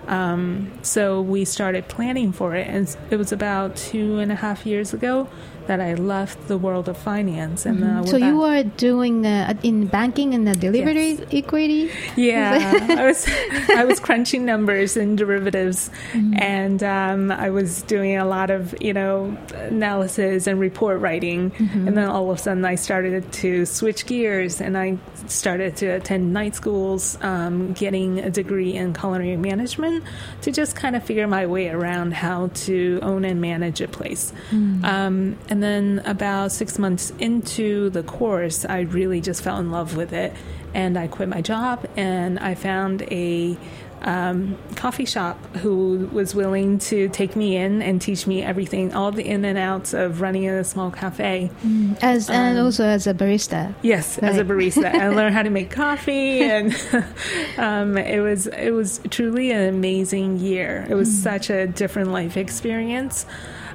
Um, 0.10 0.72
so 0.82 1.22
we 1.22 1.46
started 1.46 1.88
planning 1.88 2.32
for 2.32 2.56
it, 2.56 2.68
and 2.68 2.96
it 3.12 3.18
was 3.18 3.32
about 3.32 3.76
two 3.76 4.18
and 4.18 4.32
a 4.32 4.36
half 4.36 4.66
years 4.66 4.92
ago 4.92 5.30
that 5.68 5.80
I 5.80 5.94
left 5.94 6.48
the 6.48 6.58
world 6.58 6.90
of 6.90 6.98
finance. 6.98 7.64
And 7.68 7.78
mm-hmm. 7.78 8.06
so 8.08 8.18
you 8.18 8.38
were 8.38 8.64
doing 8.64 9.24
uh, 9.24 9.54
in 9.62 9.86
banking 9.86 10.34
and 10.34 10.48
the 10.48 10.56
delivery 10.56 11.12
yes. 11.12 11.28
equity. 11.32 11.92
Yeah, 12.16 12.88
I 12.90 13.06
was 13.06 13.30
I 13.70 13.86
was 13.86 14.00
crunching 14.00 14.46
numbers 14.46 14.98
and 14.98 15.16
derivatives, 15.16 15.92
mm-hmm. 16.12 16.34
and 16.42 16.82
um, 16.82 17.32
I 17.32 17.52
was 17.52 17.84
doing 17.84 18.18
a 18.18 18.26
lot 18.26 18.50
of 18.50 18.74
you 18.82 18.94
know 18.94 19.38
analysis 19.54 20.48
and 20.48 20.60
report 20.60 21.02
writing. 21.02 21.52
Mm-hmm. 21.52 21.88
And 21.88 21.96
then 21.96 22.10
all 22.10 22.32
of 22.32 22.40
a 22.40 22.42
sudden, 22.42 22.66
I 22.66 22.74
started 22.74 23.32
to 23.32 23.68
switch 23.68 24.08
gears, 24.08 24.60
and 24.60 24.76
I 24.76 24.98
started 25.28 25.78
to 25.78 25.86
attend 25.86 26.34
night 26.34 26.56
schools, 26.56 27.16
um, 27.22 27.74
getting 27.74 28.18
a 28.18 28.32
degree 28.32 28.74
in 28.74 28.96
culinary 28.96 29.38
management 29.38 29.99
to 30.42 30.52
just 30.52 30.76
kind 30.76 30.96
of 30.96 31.04
figure 31.04 31.28
my 31.28 31.46
way 31.46 31.70
around 31.70 32.14
how 32.16 32.48
to 32.66 33.00
own 33.04 33.24
and 33.24 33.40
manage 33.40 33.82
a 33.82 33.88
place. 33.88 34.34
Mm. 34.50 34.84
Um, 34.84 35.38
and 35.50 35.60
and 35.60 35.64
then 35.64 36.02
about 36.06 36.54
six 36.54 36.80
months 36.80 37.12
into 37.20 37.90
the 37.90 38.02
course, 38.02 38.64
I 38.64 38.80
really 38.80 39.20
just 39.20 39.42
fell 39.44 39.58
in 39.60 39.72
love 39.72 39.98
with 39.98 40.14
it. 40.14 40.32
And 40.74 40.98
I 40.98 41.08
quit 41.08 41.28
my 41.28 41.42
job 41.42 41.86
and 41.98 42.40
I 42.40 42.56
found 42.56 43.02
a 43.12 43.58
um, 44.02 44.58
coffee 44.76 45.06
shop 45.06 45.38
who 45.58 46.10
was 46.12 46.34
willing 46.34 46.80
to 46.80 47.10
take 47.10 47.36
me 47.36 47.56
in 47.56 47.82
and 47.82 48.02
teach 48.02 48.26
me 48.26 48.42
everything, 48.42 48.94
all 48.94 49.12
the 49.12 49.26
in 49.26 49.46
and 49.46 49.58
outs 49.58 49.94
of 49.94 50.22
running 50.22 50.48
a 50.48 50.64
small 50.64 50.92
cafe. 50.92 51.52
Mm. 51.64 51.98
As 52.02 52.30
um, 52.30 52.36
and 52.36 52.60
also 52.60 52.86
as 52.86 53.08
a 53.08 53.14
barista. 53.14 53.74
Yes, 53.82 54.20
right. 54.22 54.32
as 54.32 54.38
a 54.38 54.44
barista, 54.44 54.94
I 54.94 55.10
learned 55.16 55.36
how 55.36 55.44
to 55.44 55.50
make 55.50 55.72
coffee, 55.72 56.42
and 56.42 56.74
um, 57.58 57.98
it 57.98 58.22
was 58.22 58.48
it 58.48 58.72
was 58.72 59.02
truly 59.10 59.52
an 59.52 59.68
amazing 59.68 60.40
year. 60.40 60.86
It 60.90 60.96
was 60.96 61.10
mm. 61.10 61.24
such 61.24 61.50
a 61.50 61.68
different 61.68 62.12
life 62.12 62.38
experience. 62.38 63.26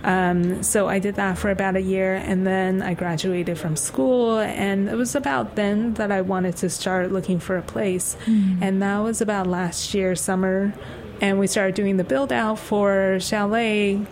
Um, 0.05 0.63
so 0.63 0.87
I 0.87 0.99
did 0.99 1.17
that 1.17 1.39
for 1.39 1.51
about 1.51 1.77
a 1.77 1.83
year, 1.83 2.15
and 2.15 2.47
then 2.47 2.83
I 2.83 2.95
graduated 2.95 3.59
from 3.59 3.75
school. 3.75 4.39
And 4.39 4.89
it 4.89 4.97
was 4.97 5.15
about 5.15 5.57
then 5.57 5.95
that 5.95 6.13
I 6.13 6.21
wanted 6.21 6.57
to 6.59 6.71
start 6.71 7.11
looking 7.11 7.41
for 7.41 7.57
a 7.57 7.63
place, 7.63 8.17
mm. 8.27 8.59
and 8.61 8.83
that 8.83 8.99
was 8.99 9.21
about 9.21 9.47
last 9.47 9.95
year 9.95 10.15
summer. 10.15 10.75
And 11.21 11.39
we 11.39 11.47
started 11.47 11.75
doing 11.75 11.97
the 11.97 12.05
build 12.05 12.33
out 12.33 12.59
for 12.59 13.17
Chalait 13.19 14.07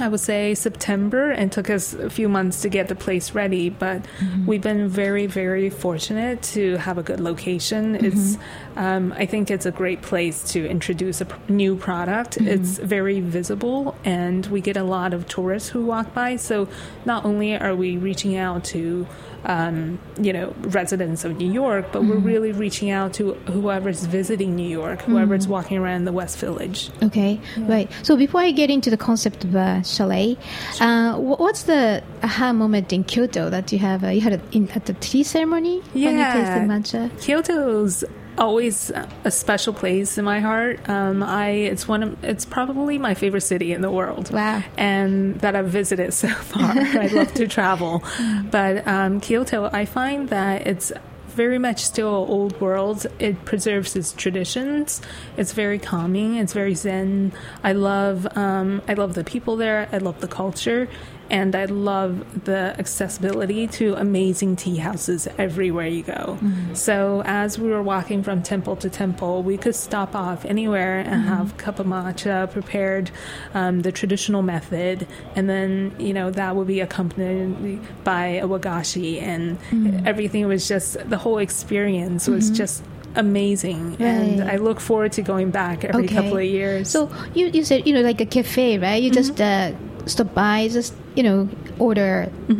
I 0.00 0.08
would 0.08 0.20
say 0.20 0.54
September 0.54 1.30
and 1.30 1.50
took 1.50 1.70
us 1.70 1.94
a 1.94 2.10
few 2.10 2.28
months 2.28 2.62
to 2.62 2.68
get 2.68 2.88
the 2.88 2.94
place 2.94 3.32
ready. 3.32 3.70
But 3.70 4.02
mm-hmm. 4.02 4.46
we've 4.46 4.62
been 4.62 4.88
very, 4.88 5.26
very 5.26 5.70
fortunate 5.70 6.42
to 6.54 6.76
have 6.76 6.98
a 6.98 7.02
good 7.02 7.20
location. 7.20 7.94
Mm-hmm. 7.94 8.06
It's, 8.06 8.38
um, 8.76 9.12
I 9.16 9.26
think 9.26 9.50
it's 9.50 9.66
a 9.66 9.70
great 9.70 10.02
place 10.02 10.52
to 10.52 10.68
introduce 10.68 11.20
a 11.20 11.26
pr- 11.26 11.52
new 11.52 11.76
product. 11.76 12.38
Mm-hmm. 12.38 12.48
It's 12.48 12.78
very 12.78 13.20
visible 13.20 13.96
and 14.04 14.46
we 14.46 14.60
get 14.60 14.76
a 14.76 14.84
lot 14.84 15.14
of 15.14 15.28
tourists 15.28 15.68
who 15.68 15.84
walk 15.84 16.14
by. 16.14 16.36
So 16.36 16.68
not 17.04 17.24
only 17.24 17.56
are 17.56 17.74
we 17.74 17.96
reaching 17.96 18.36
out 18.36 18.64
to 18.64 19.06
um, 19.44 19.98
you 20.20 20.32
know, 20.32 20.54
residents 20.60 21.24
of 21.24 21.36
New 21.36 21.50
York, 21.50 21.86
but 21.92 22.02
mm-hmm. 22.02 22.10
we're 22.10 22.18
really 22.18 22.52
reaching 22.52 22.90
out 22.90 23.14
to 23.14 23.34
whoever's 23.48 24.04
visiting 24.06 24.54
New 24.54 24.68
York, 24.68 25.02
whoever's 25.02 25.44
mm-hmm. 25.44 25.52
walking 25.52 25.78
around 25.78 26.04
the 26.04 26.12
West 26.12 26.38
Village. 26.38 26.90
Okay, 27.02 27.40
yeah. 27.56 27.68
right. 27.68 27.92
So 28.02 28.16
before 28.16 28.40
I 28.40 28.50
get 28.50 28.70
into 28.70 28.90
the 28.90 28.96
concept 28.96 29.44
of 29.44 29.56
uh, 29.56 29.80
Chalait, 29.80 30.38
sure. 30.74 30.86
uh, 30.86 31.18
what's 31.18 31.64
the 31.64 32.02
aha 32.22 32.52
moment 32.52 32.92
in 32.92 33.04
Kyoto 33.04 33.50
that 33.50 33.72
you 33.72 33.78
have? 33.78 34.04
Uh, 34.04 34.08
you 34.08 34.20
had 34.20 34.34
a, 34.34 34.40
in, 34.52 34.68
at 34.70 34.86
the 34.86 34.94
tea 34.94 35.22
ceremony 35.22 35.82
yeah. 35.94 36.06
when 36.06 36.18
you 36.18 36.24
tasted 36.24 36.68
matcha. 36.68 37.20
Kyoto's 37.20 38.04
always 38.40 38.90
a 39.24 39.30
special 39.30 39.72
place 39.72 40.18
in 40.18 40.24
my 40.24 40.40
heart. 40.40 40.88
Um, 40.88 41.22
I 41.22 41.50
it's 41.50 41.86
one 41.86 42.02
of 42.02 42.24
it's 42.24 42.44
probably 42.44 42.98
my 42.98 43.14
favorite 43.14 43.42
city 43.42 43.72
in 43.72 43.82
the 43.82 43.90
world. 43.90 44.32
Wow! 44.32 44.62
And 44.76 45.38
that 45.40 45.54
I've 45.54 45.68
visited 45.68 46.12
so 46.24 46.28
far. 46.28 46.72
I 46.72 47.06
love 47.06 47.32
to 47.34 47.46
travel, 47.46 48.02
but 48.50 48.86
um, 48.88 49.20
Kyoto, 49.20 49.70
I 49.72 49.84
find 49.84 50.30
that 50.30 50.66
it's 50.66 50.90
very 51.28 51.58
much 51.58 51.84
still 51.84 52.08
old 52.08 52.60
world. 52.60 53.06
It 53.18 53.44
preserves 53.44 53.94
its 53.94 54.12
traditions. 54.12 55.00
It's 55.36 55.52
very 55.52 55.78
calming. 55.78 56.36
It's 56.36 56.52
very 56.52 56.74
zen. 56.74 57.32
I 57.62 57.72
love 57.72 58.26
um, 58.36 58.82
I 58.88 58.94
love 58.94 59.14
the 59.14 59.24
people 59.24 59.56
there. 59.56 59.88
I 59.92 59.98
love 59.98 60.20
the 60.20 60.28
culture, 60.28 60.88
and 61.30 61.54
I 61.54 61.64
love 61.66 62.44
the 62.44 62.74
accessibility 62.78 63.66
to 63.78 63.94
amazing 63.94 64.56
tea 64.56 64.76
houses 64.76 65.28
everywhere 65.38 65.86
you 65.86 66.02
go. 66.02 66.38
Mm-hmm. 66.40 66.74
So 66.74 67.22
as 67.24 67.58
we 67.58 67.70
were 67.70 67.82
walking 67.82 68.22
from 68.22 68.42
temple 68.42 68.76
to 68.76 68.90
temple, 68.90 69.42
we 69.42 69.56
could 69.56 69.74
stop 69.76 70.14
off 70.14 70.44
anywhere 70.44 70.98
and 71.00 71.20
Mm-hmm. 71.20 71.28
have 71.28 71.52
a 71.54 71.56
cup 71.56 71.78
of 71.78 71.86
matcha 71.86 72.50
prepared 72.50 73.10
um, 73.54 73.80
the 73.82 73.92
traditional 73.92 74.42
method, 74.42 75.06
and 75.36 75.48
then 75.48 75.94
you 75.98 76.12
know 76.12 76.30
that 76.30 76.56
would 76.56 76.66
be 76.66 76.80
accompanied 76.80 77.80
by 78.04 78.26
a 78.26 78.46
wagashi, 78.48 79.20
and 79.22 79.58
Mm-hmm. 79.70 80.06
everything 80.06 80.46
was 80.46 80.66
just 80.68 80.98
the 81.08 81.18
whole 81.18 81.38
experience 81.38 82.26
was 82.28 82.50
just 82.50 82.82
amazing, 83.16 83.96
and 84.00 84.40
I 84.42 84.56
look 84.56 84.80
forward 84.80 85.12
to 85.12 85.22
going 85.22 85.50
back 85.50 85.84
every 85.84 86.04
Okay. 86.04 86.14
couple 86.14 86.36
of 86.36 86.44
years. 86.44 86.88
So 86.90 87.10
you, 87.34 87.46
you 87.48 87.64
said 87.64 87.86
you 87.86 87.92
know 87.94 88.00
like 88.02 88.20
a 88.20 88.26
cafe, 88.26 88.78
right? 88.78 89.02
You 89.02 89.10
just 89.10 89.40
uh, 89.40 89.72
stop 90.06 90.34
by, 90.34 90.68
just 90.68 90.94
you 91.14 91.22
know 91.22 91.48
order 91.78 92.30
uh, 92.48 92.52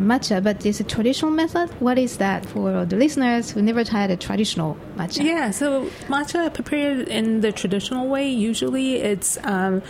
matcha, 0.00 0.42
but 0.42 0.64
it's 0.66 0.80
a 0.80 0.84
traditional 0.84 1.30
method. 1.30 1.70
What 1.80 1.98
is 1.98 2.18
that 2.18 2.44
for 2.46 2.84
the 2.84 2.96
listeners 2.96 3.50
who 3.50 3.62
never 3.62 3.84
tried 3.84 4.10
a 4.10 4.16
traditional 4.16 4.76
matcha? 4.96 5.24
Yeah, 5.24 5.50
so 5.50 5.86
matcha 6.08 6.52
prepared 6.52 7.08
in 7.08 7.40
the 7.40 7.52
traditional 7.52 8.08
way, 8.08 8.28
usually 8.28 8.96
it's 8.96 9.38
um, 9.44 9.82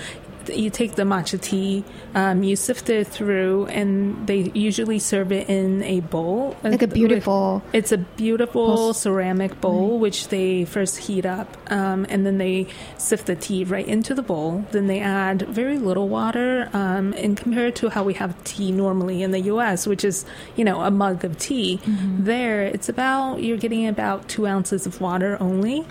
you 0.50 0.70
take 0.70 0.94
the 0.96 1.02
matcha 1.04 1.40
tea, 1.40 1.84
um, 2.14 2.42
you 2.42 2.56
sift 2.56 2.88
it 2.90 3.06
through, 3.06 3.66
and 3.66 4.26
they 4.26 4.50
usually 4.54 4.98
serve 4.98 5.32
it 5.32 5.48
in 5.48 5.82
a 5.84 6.00
bowl. 6.00 6.56
Like 6.64 6.82
a 6.82 6.86
beautiful- 6.88 7.62
It's 7.72 7.92
a 7.92 7.98
beautiful 7.98 8.92
ceramic 8.94 9.60
bowl, 9.60 9.98
which 9.98 10.28
they 10.28 10.64
first 10.64 10.98
heat 11.06 11.26
up, 11.26 11.48
um, 11.70 12.06
and 12.08 12.24
then 12.26 12.38
they 12.38 12.66
sift 12.98 13.26
the 13.26 13.36
tea 13.36 13.64
right 13.64 13.86
into 13.86 14.14
the 14.14 14.22
bowl. 14.22 14.64
Then 14.72 14.86
they 14.86 15.00
add 15.00 15.42
very 15.42 15.78
little 15.78 16.08
water, 16.08 16.68
um, 16.72 17.14
and 17.16 17.36
compared 17.36 17.74
to 17.76 17.88
how 17.90 18.02
we 18.04 18.14
have 18.14 18.32
tea 18.44 18.70
normally 18.72 19.22
in 19.22 19.30
the 19.32 19.40
U.S., 19.54 19.86
which 19.86 20.04
is 20.04 20.24
you 20.56 20.64
know 20.64 20.78
a 20.82 20.90
mug 20.90 21.24
of 21.24 21.38
tea, 21.38 21.80
there 22.18 22.62
it's 22.74 22.88
about 22.88 23.42
you're 23.42 23.62
getting 23.66 23.86
about 23.86 24.28
two 24.28 24.46
ounces 24.46 24.82
of 24.86 25.00
water 25.00 25.36
only, 25.40 25.84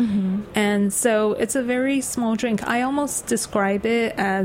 and 0.56 0.92
so 1.04 1.34
it's 1.44 1.56
a 1.56 1.64
very 1.76 2.00
small 2.02 2.36
drink. 2.36 2.58
I 2.68 2.82
almost 2.88 3.28
describe 3.28 3.86
it 3.86 4.14
as 4.18 4.43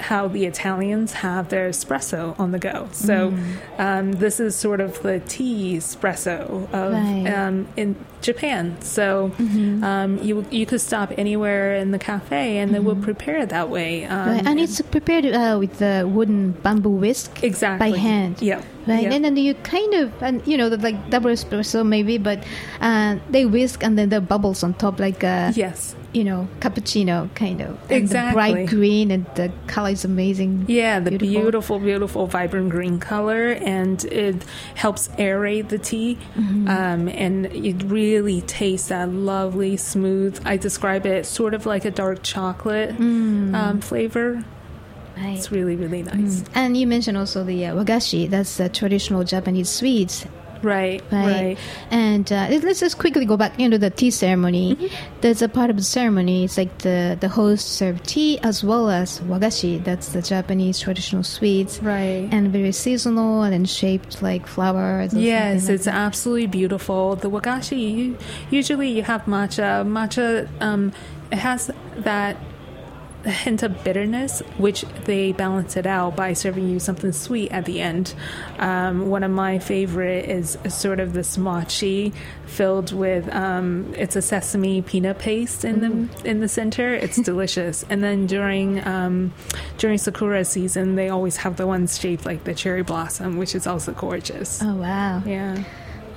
how 0.00 0.28
the 0.28 0.46
Italians 0.46 1.12
have 1.26 1.48
their 1.48 1.68
espresso 1.68 2.38
on 2.38 2.52
the 2.52 2.58
go. 2.58 2.88
So 2.92 3.34
um, 3.78 4.12
this 4.12 4.38
is 4.38 4.54
sort 4.54 4.80
of 4.80 5.02
the 5.02 5.18
tea 5.34 5.76
espresso 5.78 6.38
of 6.72 6.92
Right. 6.92 7.26
um, 7.36 7.66
in 7.76 7.96
Japan. 8.22 8.76
So 8.80 9.32
um, 9.82 10.18
you 10.22 10.44
you 10.50 10.66
could 10.66 10.80
stop 10.80 11.12
anywhere 11.18 11.74
in 11.82 11.90
the 11.90 11.98
cafe 11.98 12.58
and 12.58 12.72
they 12.74 12.78
will 12.80 12.96
prepare 13.08 13.38
it 13.44 13.48
that 13.50 13.68
way. 13.70 14.04
Um, 14.04 14.28
Right, 14.28 14.46
and 14.46 14.60
it's 14.60 14.80
prepared 14.82 15.24
uh, 15.26 15.56
with 15.58 15.78
the 15.78 16.06
wooden 16.08 16.52
bamboo 16.62 16.90
whisk 17.04 17.42
exactly 17.42 17.90
by 17.92 17.98
hand. 17.98 18.40
Yeah. 18.40 18.62
Right, 18.86 19.02
Yeah. 19.02 19.12
and 19.14 19.24
then 19.24 19.36
you 19.36 19.54
kind 19.76 19.92
of, 19.94 20.06
and 20.22 20.46
you 20.46 20.56
know, 20.56 20.68
like 20.68 21.10
double 21.10 21.30
espresso 21.30 21.84
maybe, 21.84 22.18
but 22.18 22.38
uh, 22.80 23.16
they 23.30 23.44
whisk 23.46 23.82
and 23.84 23.98
then 23.98 24.08
the 24.08 24.20
bubbles 24.20 24.62
on 24.62 24.74
top, 24.74 24.98
like 25.00 25.22
uh, 25.24 25.52
yes. 25.54 25.94
You 26.12 26.24
know, 26.24 26.48
cappuccino 26.60 27.32
kind 27.34 27.60
of. 27.60 27.78
And 27.90 27.92
Exactly. 27.92 28.30
The 28.30 28.34
bright 28.54 28.68
green 28.68 29.10
and 29.10 29.26
the 29.34 29.52
color 29.66 29.90
is 29.90 30.04
amazing. 30.04 30.64
Yeah, 30.68 31.00
the 31.00 31.10
Beautiful. 31.10 31.40
beautiful. 31.42 31.78
beautiful, 31.78 32.26
vibrant 32.26 32.70
green 32.70 32.98
color, 32.98 33.50
and 33.50 34.02
it 34.06 34.42
helps 34.74 35.08
aerate 35.18 35.68
the 35.68 35.78
tea, 35.78 36.16
Mm-hmm. 36.36 36.68
um, 36.68 37.08
and 37.08 37.46
it 37.46 37.82
really 37.84 38.40
tastes 38.42 38.88
that 38.88 39.10
lovely, 39.10 39.76
smooth. 39.76 40.40
I 40.46 40.56
describe 40.56 41.04
it 41.06 41.26
sort 41.26 41.52
of 41.54 41.66
like 41.66 41.84
a 41.84 41.90
dark 41.90 42.22
chocolate 42.22 42.96
Mm. 42.98 43.54
um, 43.54 43.80
flavor. 43.80 44.44
Right. 45.16 45.36
It's 45.36 45.50
really, 45.50 45.74
really 45.74 46.04
nice. 46.04 46.44
And 46.54 46.76
you 46.76 46.86
mentioned 46.86 47.16
also 47.18 47.42
the 47.42 47.66
uh, 47.66 47.74
wagashi. 47.74 48.30
That's 48.30 48.56
the 48.56 48.68
traditional 48.68 49.24
Japanese 49.24 49.68
sweets, 49.68 50.24
Right, 50.62 51.02
right? 51.12 51.24
right. 51.26 51.58
And 51.90 52.30
uh, 52.32 52.46
let- 52.50 52.64
let's 52.64 52.80
just 52.80 52.98
quickly 52.98 53.24
go 53.24 53.36
back 53.36 53.58
into 53.60 53.78
the 53.78 53.90
tea 53.90 54.10
ceremony. 54.10 54.90
There's 55.20 55.42
a 55.42 55.48
part 55.48 55.70
of 55.70 55.76
the 55.76 55.82
ceremony. 55.82 56.44
It's 56.44 56.56
like 56.56 56.78
the 56.78 57.16
the 57.20 57.28
host 57.28 57.68
serve 57.72 58.02
tea 58.02 58.38
as 58.42 58.62
well 58.64 58.90
as 58.90 59.20
wagashi. 59.20 59.82
That's 59.84 60.08
the 60.12 60.22
Japanese 60.22 60.80
traditional 60.80 61.22
sweets, 61.22 61.82
Right. 61.82 62.28
and 62.30 62.50
very 62.52 62.72
seasonal 62.72 63.42
and 63.42 63.52
then 63.52 63.64
shaped 63.64 64.22
like 64.22 64.46
flowers. 64.46 65.14
Yes, 65.14 65.64
like 65.64 65.74
it's 65.74 65.86
absolutely 65.86 66.46
beautiful. 66.46 67.16
The 67.16 67.30
wagashi, 67.30 67.94
you, 67.96 68.18
usually 68.50 68.90
you 68.90 69.02
have 69.02 69.22
matcha. 69.24 69.86
Matcha, 69.86 70.48
um, 70.60 70.92
it 71.30 71.38
has 71.38 71.70
that 71.98 72.36
hint 73.24 73.62
of 73.62 73.82
bitterness, 73.84 74.40
which 74.58 74.82
they 75.04 75.32
balance 75.32 75.76
it 75.76 75.86
out 75.86 76.16
by 76.16 76.32
serving 76.32 76.68
you 76.68 76.78
something 76.78 77.12
sweet 77.12 77.50
at 77.50 77.64
the 77.64 77.80
end. 77.80 78.14
Um, 78.58 79.08
one 79.08 79.24
of 79.24 79.30
my 79.30 79.58
favorite 79.58 80.28
is 80.28 80.56
sort 80.68 81.00
of 81.00 81.12
this 81.12 81.36
mochi 81.36 82.12
filled 82.46 82.92
with 82.92 83.28
um, 83.34 83.92
it's 83.96 84.16
a 84.16 84.22
sesame 84.22 84.82
peanut 84.82 85.18
paste 85.18 85.64
in 85.64 85.80
the 85.80 86.28
in 86.28 86.40
the 86.40 86.48
center. 86.48 86.94
It's 86.94 87.20
delicious. 87.20 87.84
And 87.90 88.02
then 88.02 88.26
during 88.26 88.86
um, 88.86 89.32
during 89.78 89.98
sakura 89.98 90.44
season, 90.44 90.94
they 90.94 91.08
always 91.08 91.36
have 91.38 91.56
the 91.56 91.66
ones 91.66 91.98
shaped 91.98 92.24
like 92.24 92.44
the 92.44 92.54
cherry 92.54 92.82
blossom, 92.82 93.36
which 93.36 93.54
is 93.54 93.66
also 93.66 93.92
gorgeous. 93.92 94.62
Oh 94.62 94.74
wow. 94.74 95.22
Yeah. 95.26 95.64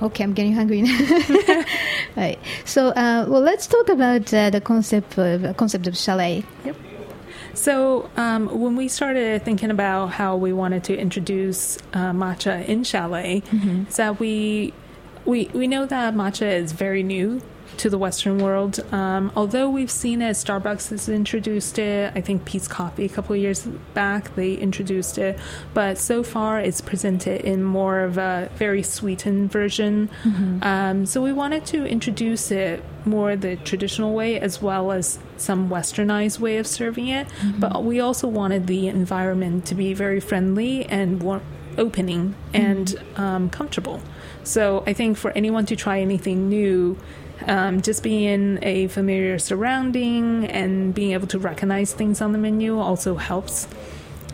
Okay, 0.00 0.24
I'm 0.24 0.32
getting 0.32 0.52
hungry 0.52 0.82
now. 0.82 1.64
right. 2.16 2.36
So, 2.64 2.88
uh, 2.88 3.24
well, 3.28 3.40
let's 3.40 3.68
talk 3.68 3.88
about 3.88 4.34
uh, 4.34 4.50
the 4.50 4.60
concept 4.60 5.16
of 5.16 5.44
uh, 5.44 5.54
concept 5.54 5.86
of 5.86 5.94
Chalait. 5.94 6.44
Yep. 6.64 6.76
So 7.54 8.08
um, 8.16 8.46
when 8.60 8.76
we 8.76 8.88
started 8.88 9.44
thinking 9.44 9.70
about 9.70 10.06
how 10.12 10.36
we 10.36 10.52
wanted 10.52 10.84
to 10.84 10.96
introduce 10.96 11.76
uh, 11.92 12.12
matcha 12.12 12.64
in 12.66 12.82
Chalait, 12.82 13.42
is 13.88 13.96
that 13.96 14.18
we 14.18 14.72
we 15.24 15.48
we 15.52 15.66
know 15.66 15.86
that 15.86 16.14
matcha 16.14 16.50
is 16.50 16.72
very 16.72 17.02
new 17.02 17.40
to 17.78 17.90
the 17.90 17.98
Western 17.98 18.38
world. 18.38 18.80
Um, 18.92 19.32
although 19.36 19.68
we've 19.68 19.90
seen 19.90 20.22
it, 20.22 20.32
Starbucks 20.32 20.90
has 20.90 21.08
introduced 21.08 21.78
it. 21.78 22.12
I 22.14 22.20
think 22.20 22.44
Peet's 22.44 22.68
Coffee 22.68 23.04
a 23.04 23.08
couple 23.08 23.34
of 23.34 23.40
years 23.40 23.66
back 23.94 24.34
they 24.34 24.54
introduced 24.54 25.18
it, 25.18 25.38
but 25.74 25.98
so 25.98 26.22
far 26.22 26.60
it's 26.60 26.80
presented 26.80 27.42
in 27.42 27.62
more 27.62 28.00
of 28.00 28.18
a 28.18 28.50
very 28.56 28.82
sweetened 28.82 29.50
version. 29.50 30.10
Um, 30.62 31.06
so 31.06 31.22
we 31.22 31.32
wanted 31.32 31.66
to 31.66 31.86
introduce 31.86 32.50
it 32.50 32.82
more 33.04 33.34
the 33.34 33.56
traditional 33.56 34.14
way 34.14 34.38
as 34.38 34.62
well 34.62 34.92
as 34.92 35.18
some 35.36 35.68
westernized 35.68 36.38
way 36.38 36.58
of 36.58 36.66
serving 36.66 37.08
it. 37.08 37.26
But 37.58 37.84
we 37.84 38.00
also 38.00 38.28
wanted 38.28 38.66
the 38.66 38.88
environment 38.88 39.66
to 39.66 39.74
be 39.74 39.92
very 39.94 40.20
friendly 40.20 40.84
and 40.86 41.22
warm, 41.22 41.42
opening 41.78 42.34
and 42.52 42.94
um, 43.16 43.50
comfortable. 43.50 44.00
So 44.44 44.82
I 44.86 44.92
think 44.92 45.16
for 45.16 45.30
anyone 45.32 45.66
to 45.66 45.76
try 45.76 46.00
anything 46.00 46.48
new, 46.48 46.98
um, 47.48 47.82
just 47.82 48.02
being 48.02 48.24
in 48.24 48.58
a 48.62 48.86
familiar 48.88 49.38
surrounding 49.38 50.46
and 50.46 50.94
being 50.94 51.12
able 51.12 51.26
to 51.28 51.38
recognize 51.38 51.92
things 51.92 52.20
on 52.20 52.32
the 52.32 52.38
menu 52.38 52.78
also 52.78 53.14
helps. 53.16 53.68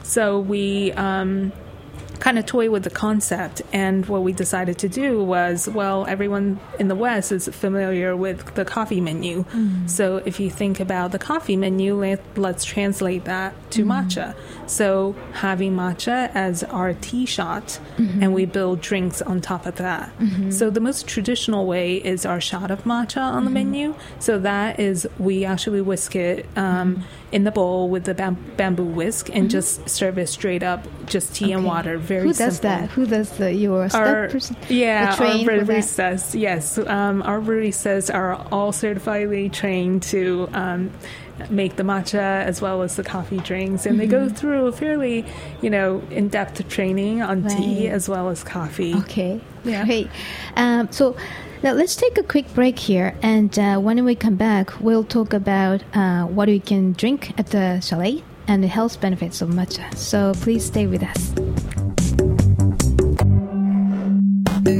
So 0.03 0.41
we 0.41 0.93
um, 0.93 1.53
kind 2.29 2.39
of 2.39 2.45
toy 2.45 2.69
with 2.69 2.85
the 2.85 2.91
concept, 2.91 3.63
and 3.73 4.05
what 4.05 4.23
we 4.23 4.35
decided 4.35 4.77
to 4.77 4.87
do 4.87 5.25
was, 5.25 5.67
well, 5.67 6.05
everyone 6.07 6.61
in 6.79 6.89
the 6.89 6.95
West 6.95 7.33
is 7.33 7.49
familiar 7.49 8.15
with 8.15 8.55
the 8.55 8.67
coffee 8.67 9.01
menu. 9.01 9.45
Mm. 9.45 9.89
So 9.89 10.19
if 10.27 10.39
you 10.39 10.51
think 10.51 10.79
about 10.79 11.13
the 11.13 11.19
coffee 11.19 11.57
menu, 11.57 11.95
let, 11.95 12.21
let's 12.37 12.67
translate 12.67 13.25
that 13.25 13.55
to 13.71 13.83
mm-hmm. 13.83 13.93
matcha. 13.93 14.35
So 14.67 15.17
having 15.33 15.75
matcha 15.75 16.31
as 16.35 16.63
our 16.65 16.93
tea 16.93 17.25
shot, 17.25 17.81
mm-hmm. 17.97 18.23
and 18.23 18.35
we 18.35 18.45
build 18.45 18.83
drinks 18.83 19.23
on 19.23 19.41
top 19.41 19.65
of 19.65 19.77
that. 19.77 20.15
Mm-hmm. 20.19 20.51
So 20.51 20.69
the 20.69 20.81
most 20.81 21.09
traditional 21.09 21.65
way 21.65 21.97
is 21.97 22.27
our 22.27 22.43
shot 22.43 22.71
of 22.71 22.85
matcha 22.85 23.23
on 23.23 23.47
the 23.47 23.51
menu. 23.51 23.95
So 24.19 24.39
that 24.41 24.79
is 24.79 25.09
we 25.19 25.47
actually 25.47 25.81
whisk 25.81 26.15
it 26.15 26.45
um, 26.57 27.05
in 27.33 27.45
the 27.45 27.51
bowl 27.51 27.89
with 27.89 28.05
the 28.05 28.13
bam- 28.13 28.37
bamboo 28.59 28.85
whisk 28.85 29.31
and 29.35 29.51
just 29.51 29.89
serve 29.89 30.19
it 30.19 30.27
straight 30.27 30.63
up, 30.63 30.87
just 31.07 31.35
tea 31.35 31.53
and 31.53 31.65
water. 31.65 31.97
Very 31.97 32.18
Who 32.23 32.29
does 32.33 32.57
simple. 32.57 32.71
that? 32.71 32.91
Who 32.91 33.07
does 33.07 33.31
the 33.39 33.53
your 33.53 33.89
staff 33.89 34.07
Our, 34.07 34.29
person? 34.29 34.57
yeah, 34.69 35.15
the 35.17 35.25
our 35.25 35.35
baristas. 35.65 36.39
Yes, 36.39 36.79
um, 36.79 37.23
our 37.23 37.41
baristas 37.41 38.13
are 38.13 38.35
all 38.53 38.73
certifiedly 38.73 39.53
trained 39.53 40.03
to 40.05 40.49
um, 40.53 40.91
make 41.51 41.77
the 41.77 41.83
matcha 41.85 42.19
as 42.45 42.61
well 42.61 42.83
as 42.83 42.97
the 42.97 43.05
coffee 43.05 43.39
drinks, 43.39 43.87
and 43.87 43.99
they 44.01 44.07
go 44.07 44.27
Mm-hmm. 44.27 44.35
through 44.35 44.67
a 44.67 44.73
fairly, 44.73 45.25
you 45.63 45.71
know, 45.71 46.03
in-depth 46.11 46.69
training 46.69 47.23
on 47.23 47.47
tea 47.49 47.89
as 47.89 48.09
well 48.09 48.29
as 48.29 48.43
coffee. 48.43 48.95
Okay, 48.95 49.41
Yeah. 49.65 49.85
great. 49.85 50.09
Um, 50.57 50.91
so 50.91 51.17
now 51.63 51.73
let's 51.73 51.95
take 51.97 52.19
a 52.19 52.23
quick 52.25 52.53
break 52.55 52.79
here, 52.79 53.15
and 53.23 53.57
uh, 53.59 53.79
when 53.79 54.05
we 54.05 54.15
come 54.17 54.35
back, 54.37 54.81
we'll 54.81 55.05
talk 55.05 55.33
about 55.33 55.83
uh, 55.95 56.25
what 56.25 56.49
we 56.49 56.59
can 56.61 56.93
drink 56.93 57.33
at 57.39 57.49
the 57.49 57.79
Chalait 57.81 58.23
and 58.49 58.63
the 58.65 58.69
health 58.69 59.01
benefits 59.01 59.41
of 59.43 59.51
matcha. 59.51 59.95
So 59.95 60.33
please 60.35 60.65
stay 60.67 60.87
with 60.89 61.03
us. 61.03 61.88
The 64.69 64.75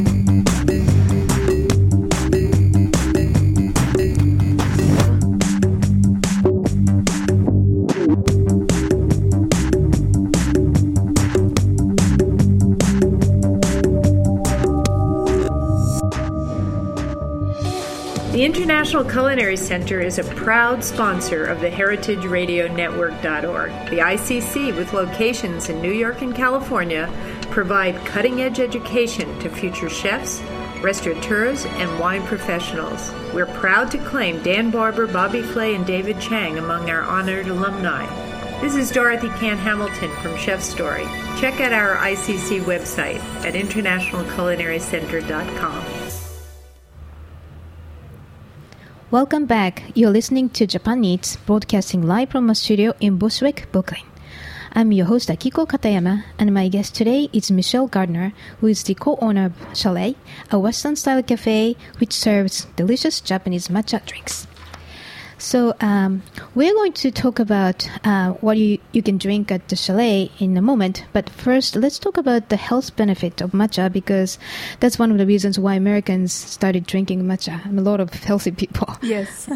International 18.45 19.05
Culinary 19.05 19.57
Center 19.57 20.03
is 20.03 20.19
a 20.19 20.25
proud 20.35 20.85
sponsor 20.85 21.47
of 21.47 21.63
the 21.63 21.71
HeritageRadioNetwork.org, 21.71 23.71
the 23.89 24.01
ICC, 24.01 24.77
with 24.77 24.93
locations 24.93 25.71
in 25.71 25.81
New 25.81 25.93
York 25.93 26.21
and 26.21 26.35
California, 26.35 27.11
provide 27.59 27.99
cutting 28.07 28.41
edge 28.41 28.61
education 28.61 29.37
to 29.41 29.51
future 29.51 29.91
chefs, 29.91 30.41
restaurateurs, 30.81 31.67
and 31.67 31.99
wine 31.99 32.23
professionals. 32.23 33.11
We're 33.35 33.47
proud 33.47 33.91
to 33.91 33.99
claim 33.99 34.41
Dan 34.45 34.71
Barber, 34.71 35.09
Bobby 35.09 35.43
Flay, 35.43 35.75
and 35.75 35.85
David 35.85 36.21
Chang 36.21 36.57
among 36.57 36.89
our 36.89 37.03
honored 37.03 37.49
alumni. 37.49 38.07
This 38.61 38.77
is 38.77 38.93
Dorothy 38.93 39.27
Cann 39.41 39.59
Hamilton 39.59 40.09
from 40.23 40.37
Chef 40.37 40.63
Story. 40.63 41.03
Check 41.41 41.61
out 41.61 41.73
our 41.73 41.97
ICC 41.97 42.61
website 42.61 43.19
at 43.45 43.55
internationalculinarycenter.com. 43.55 45.85
Welcome 49.11 49.47
back. 49.47 49.83
You're 49.97 50.11
listening 50.11 50.51
to 50.51 50.65
Japan 50.65 51.03
Eats, 51.03 51.35
broadcasting 51.35 52.07
live 52.07 52.31
from 52.31 52.51
a 52.51 52.55
studio 52.55 52.95
in 53.01 53.17
Bushwick, 53.17 53.67
Brooklyn. 53.73 54.05
I'm 54.73 54.93
your 54.93 55.07
host 55.07 55.29
Akiko 55.31 55.67
Katayama, 55.67 56.25
and 56.39 56.53
my 56.53 56.69
guest 56.69 56.95
today 56.95 57.31
is 57.33 57.51
Michelle 57.51 57.89
Gardner, 57.89 58.33
who 58.61 58.67
is 58.67 58.83
the 58.83 58.95
co-owner 58.95 59.47
of 59.47 59.53
Chalait, 59.73 60.17
a 60.51 60.59
Western-style 60.59 61.23
cafe 61.23 61.75
which 61.99 62.13
serves 62.13 62.67
delicious 62.77 63.21
Japanese 63.21 63.69
matcha 63.69 64.05
drinks. 64.05 64.47
So 65.39 65.75
um, 65.81 66.23
we're 66.55 66.75
going 66.75 66.93
to 66.95 67.11
talk 67.11 67.39
about 67.39 67.89
uh, 68.05 68.33
what 68.33 68.59
you, 68.59 68.79
you 68.93 69.03
can 69.03 69.19
drink 69.19 69.51
at 69.51 69.69
the 69.69 69.77
Chalait 69.77 70.31
in 70.41 70.57
a 70.57 70.63
moment. 70.63 71.05
But 71.13 71.31
first, 71.31 71.77
let's 71.77 71.99
talk 71.99 72.17
about 72.17 72.49
the 72.49 72.57
health 72.57 72.95
benefit 72.97 73.41
of 73.41 73.53
matcha 73.53 73.91
because 73.91 74.39
that's 74.81 74.99
one 74.99 75.13
of 75.13 75.19
the 75.19 75.27
reasons 75.27 75.59
why 75.59 75.75
Americans 75.75 76.33
started 76.33 76.87
drinking 76.87 77.23
matcha. 77.23 77.65
I'm 77.65 77.79
a 77.79 77.83
lot 77.83 78.01
of 78.01 78.13
healthy 78.13 78.51
people. 78.51 78.97
Yes. 79.01 79.49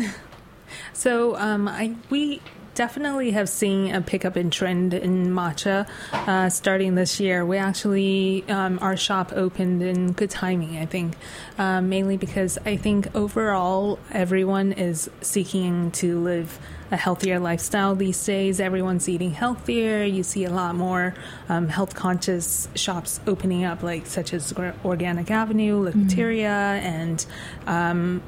so 0.92 1.36
um, 1.36 1.68
I 1.68 1.96
we 2.10 2.40
definitely 2.82 3.30
have 3.30 3.48
seen 3.48 3.94
a 3.94 4.00
pickup 4.00 4.36
in 4.36 4.50
trend 4.50 4.92
in 4.92 5.28
matcha 5.28 5.86
uh, 6.12 6.48
starting 6.48 6.96
this 6.96 7.20
year. 7.20 7.46
We 7.46 7.56
actually, 7.56 8.44
um, 8.48 8.80
our 8.82 8.96
shop 8.96 9.32
opened 9.32 9.82
in 9.82 10.10
good 10.14 10.30
timing, 10.30 10.76
I 10.78 10.86
think, 10.86 11.14
um, 11.58 11.88
mainly 11.88 12.16
because 12.16 12.58
I 12.66 12.76
think 12.76 13.14
overall 13.14 14.00
everyone 14.10 14.72
is 14.72 15.08
seeking 15.20 15.92
to 15.92 16.18
live 16.18 16.58
a 16.90 16.96
healthier 16.96 17.38
lifestyle 17.38 17.94
these 17.94 18.22
days. 18.26 18.58
Everyone's 18.58 19.08
eating 19.08 19.30
healthier. 19.30 20.02
You 20.02 20.24
see 20.24 20.44
a 20.44 20.50
lot 20.50 20.74
more 20.74 21.14
um, 21.48 21.68
health 21.68 21.94
conscious 21.94 22.68
shops 22.74 23.20
opening 23.28 23.64
up, 23.64 23.84
like 23.84 24.06
such 24.06 24.34
as 24.34 24.52
Organic 24.84 25.30
Avenue, 25.30 25.88
Liquiteria, 25.88 26.80
mm-hmm. 26.80 26.86
and 26.86 27.26
um, 27.68 28.22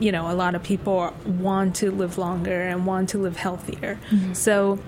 you 0.00 0.10
know, 0.10 0.30
a 0.30 0.34
lot 0.34 0.54
of 0.54 0.62
people 0.62 1.14
want 1.24 1.76
to 1.76 1.92
live 1.92 2.18
longer 2.18 2.62
and 2.62 2.86
want 2.86 3.10
to 3.10 3.18
live 3.18 3.36
healthier. 3.36 4.00
Mm-hmm. 4.10 4.32
So, 4.32 4.78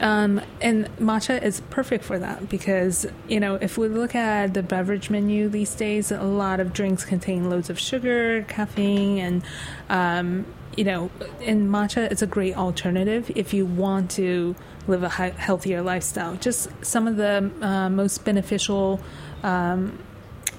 um, 0.00 0.40
and 0.60 0.86
matcha 0.96 1.40
is 1.40 1.60
perfect 1.70 2.04
for 2.04 2.18
that 2.18 2.48
because, 2.48 3.06
you 3.28 3.38
know, 3.38 3.54
if 3.56 3.78
we 3.78 3.86
look 3.86 4.14
at 4.16 4.54
the 4.54 4.62
beverage 4.62 5.10
menu 5.10 5.48
these 5.48 5.74
days, 5.74 6.10
a 6.10 6.22
lot 6.22 6.58
of 6.58 6.72
drinks 6.72 7.04
contain 7.04 7.48
loads 7.48 7.70
of 7.70 7.78
sugar, 7.78 8.42
caffeine, 8.48 9.18
and, 9.18 9.42
um, 9.88 10.46
you 10.76 10.84
know, 10.84 11.10
in 11.40 11.68
matcha, 11.68 12.10
it's 12.10 12.22
a 12.22 12.26
great 12.26 12.56
alternative 12.56 13.30
if 13.36 13.52
you 13.52 13.66
want 13.66 14.10
to 14.12 14.56
live 14.88 15.02
a 15.02 15.08
healthier 15.08 15.82
lifestyle. 15.82 16.34
Just 16.36 16.68
some 16.84 17.06
of 17.06 17.16
the 17.16 17.52
uh, 17.60 17.90
most 17.90 18.24
beneficial 18.24 19.00
um, 19.42 19.98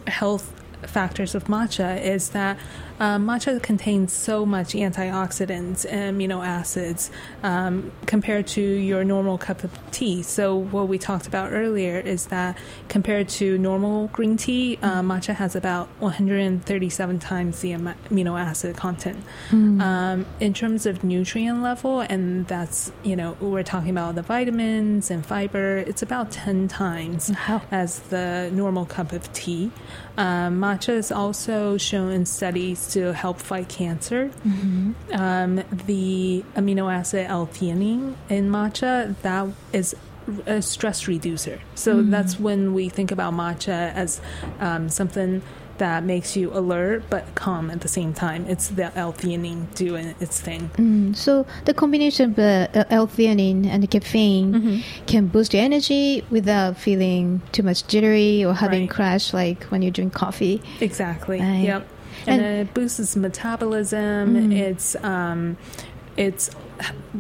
health 0.08 0.54
factors 0.88 1.34
of 1.36 1.46
matcha 1.46 2.02
is 2.02 2.30
that 2.30 2.58
um, 3.04 3.28
matcha 3.28 3.62
contains 3.62 4.14
so 4.14 4.46
much 4.46 4.70
antioxidants 4.70 5.86
and 5.90 6.18
amino 6.18 6.46
acids 6.46 7.12
um, 7.44 7.92
compared 8.06 8.48
to 8.48 8.62
your 8.62 9.04
normal 9.04 9.38
cup 9.38 9.66
of 9.66 9.72
tea. 9.92 10.24
So, 10.24 10.56
what 10.56 10.88
we 10.88 10.98
talked 10.98 11.28
about 11.28 11.52
earlier 11.52 12.00
is 12.00 12.28
that 12.28 12.58
compared 12.88 13.28
to 13.40 13.58
normal 13.58 14.08
green 14.08 14.38
tea, 14.38 14.80
uh, 14.82 15.02
matcha 15.02 15.36
has 15.36 15.54
about 15.54 15.90
137 16.00 17.20
times 17.20 17.60
the 17.60 17.74
amino 17.74 18.40
acid 18.40 18.78
content. 18.78 19.22
Mm. 19.50 19.82
Um, 19.82 20.26
in 20.40 20.54
terms 20.54 20.86
of 20.86 21.04
nutrient 21.04 21.62
level, 21.62 22.00
and 22.00 22.48
that's, 22.48 22.90
you 23.04 23.18
know, 23.18 23.36
we're 23.42 23.64
talking 23.64 23.90
about 23.90 24.16
the 24.16 24.22
vitamins 24.22 25.12
and 25.12 25.26
fiber, 25.26 25.78
it's 25.78 26.02
about 26.02 26.32
10 26.32 26.70
times 26.70 27.32
wow. 27.50 27.62
as 27.70 28.00
the 28.00 28.50
normal 28.54 28.86
cup 28.86 29.12
of 29.12 29.32
tea. 29.34 29.72
Um, 30.18 30.60
matcha 30.62 30.94
is 30.94 31.12
also 31.12 31.78
shown 31.78 32.12
in 32.12 32.26
studies 32.26 32.93
to 32.94 33.14
help 33.14 33.40
fight 33.40 33.70
cancer. 33.70 34.30
Mm-hmm. 34.46 34.92
Um, 35.12 35.64
the 35.88 36.44
amino 36.56 36.92
acid 36.92 37.26
L-theanine 37.28 38.16
in 38.30 38.50
matcha 38.50 39.16
that 39.22 39.48
is 39.72 39.96
a 40.46 40.62
stress 40.62 41.08
reducer. 41.08 41.60
So 41.76 41.96
mm-hmm. 41.96 42.12
that's 42.12 42.40
when 42.40 42.74
we 42.74 42.90
think 42.90 43.12
about 43.12 43.34
matcha 43.34 43.94
as 43.94 44.22
um, 44.60 44.90
something 44.90 45.42
that 45.78 46.04
makes 46.04 46.38
you 46.38 46.54
alert 46.54 47.04
but 47.10 47.34
calm 47.36 47.72
at 47.72 47.82
the 47.82 47.88
same 47.88 48.14
time. 48.14 48.46
It's 48.48 48.70
the 48.70 48.96
L-theanine 48.98 49.74
doing 49.76 50.14
its 50.20 50.40
thing. 50.40 50.70
Mm, 50.78 51.16
so 51.16 51.46
the 51.66 51.74
combination 51.74 52.30
of 52.30 52.36
the 52.36 52.70
uh, 52.74 52.84
L-theanine 52.90 53.66
and 53.66 53.82
the 53.82 53.88
caffeine 53.88 54.54
mm-hmm. 54.54 55.06
can 55.08 55.28
boost 55.28 55.54
your 55.54 55.64
energy 55.64 56.24
without 56.30 56.78
feeling 56.78 57.42
too 57.52 57.64
much 57.64 57.88
jittery 57.88 58.46
or 58.46 58.54
having 58.54 58.82
right. 58.82 58.90
crash 58.90 59.34
like 59.34 59.64
when 59.66 59.82
you 59.82 59.92
drink 59.92 60.14
coffee. 60.14 60.62
Exactly. 60.80 61.40
Right. 61.40 61.64
Yep. 61.64 61.88
And, 62.28 62.42
and, 62.42 62.68
it 62.68 62.74
boosts 62.74 63.16
metabolism. 63.16 64.36
Mm. 64.36 64.58
It's 64.58 64.96
um, 65.04 65.58
it's 66.18 66.50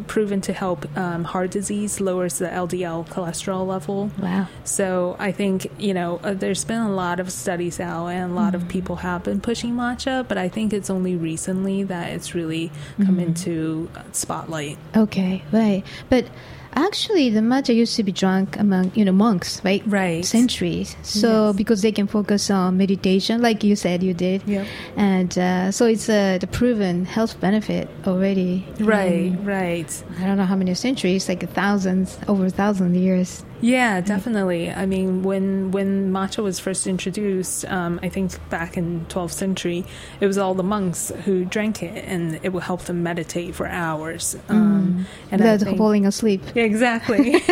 proven 0.07 0.41
to 0.41 0.53
help 0.53 0.85
um, 0.97 1.23
heart 1.23 1.51
disease, 1.51 2.01
lowers 2.01 2.39
the 2.39 2.47
LDL 2.47 3.07
cholesterol 3.07 3.65
level. 3.65 4.11
Wow. 4.19 4.47
So 4.63 5.15
I 5.19 5.31
think, 5.31 5.67
you 5.77 5.93
know, 5.93 6.19
uh, 6.23 6.33
there's 6.33 6.65
been 6.65 6.81
a 6.81 6.91
lot 6.91 7.19
of 7.19 7.31
studies 7.31 7.79
out 7.79 8.07
and 8.07 8.31
a 8.31 8.35
lot 8.35 8.53
mm. 8.53 8.57
of 8.57 8.67
people 8.67 8.97
have 8.97 9.23
been 9.23 9.41
pushing 9.41 9.75
matcha, 9.75 10.27
but 10.27 10.37
I 10.37 10.49
think 10.49 10.73
it's 10.73 10.89
only 10.89 11.15
recently 11.15 11.83
that 11.83 12.09
it's 12.09 12.35
really 12.35 12.71
come 12.97 13.17
mm. 13.17 13.27
into 13.27 13.89
spotlight. 14.11 14.77
Okay, 14.95 15.43
right. 15.51 15.83
But 16.09 16.27
Actually, 16.75 17.29
the 17.29 17.39
matcha 17.39 17.73
used 17.73 17.95
to 17.95 18.03
be 18.03 18.11
drunk 18.11 18.57
among 18.59 18.91
you 18.95 19.05
know 19.05 19.11
monks, 19.11 19.63
right? 19.63 19.83
Right. 19.85 20.25
Centuries. 20.25 20.95
So 21.01 21.47
yes. 21.47 21.55
because 21.55 21.81
they 21.81 21.91
can 21.91 22.07
focus 22.07 22.49
on 22.49 22.77
meditation, 22.77 23.41
like 23.41 23.63
you 23.63 23.75
said 23.75 24.03
you 24.03 24.13
did. 24.13 24.43
Yeah. 24.45 24.65
And 24.95 25.37
uh, 25.37 25.71
so 25.71 25.85
it's 25.85 26.09
uh, 26.09 26.39
proven 26.51 27.05
health 27.05 27.39
benefit 27.39 27.89
already. 28.05 28.65
Right. 28.79 29.33
right. 29.41 30.03
I 30.19 30.25
don't 30.25 30.37
know 30.37 30.45
how 30.45 30.55
many 30.55 30.73
centuries, 30.73 31.29
like 31.29 31.47
thousands, 31.51 32.17
over 32.27 32.45
a 32.45 32.49
thousand 32.49 32.95
years. 32.95 33.43
Yeah, 33.61 34.01
definitely. 34.01 34.69
I 34.69 34.85
mean, 34.85 35.23
when 35.23 35.71
when 35.71 36.11
matcha 36.11 36.43
was 36.43 36.59
first 36.59 36.85
introduced, 36.85 37.63
um, 37.65 37.99
I 38.03 38.09
think 38.09 38.31
back 38.49 38.75
in 38.75 39.05
12th 39.05 39.31
century, 39.31 39.85
it 40.19 40.27
was 40.27 40.37
all 40.37 40.53
the 40.53 40.63
monks 40.63 41.11
who 41.23 41.45
drank 41.45 41.81
it, 41.81 42.03
and 42.05 42.39
it 42.43 42.51
would 42.51 42.63
help 42.63 42.81
them 42.81 43.03
meditate 43.03 43.55
for 43.55 43.65
hours. 43.65 44.35
Um, 44.49 45.05
mm. 45.05 45.05
And 45.31 45.41
without 45.41 45.61
think, 45.61 45.77
falling 45.77 46.05
asleep. 46.05 46.41
Yeah, 46.53 46.63
exactly. 46.73 47.33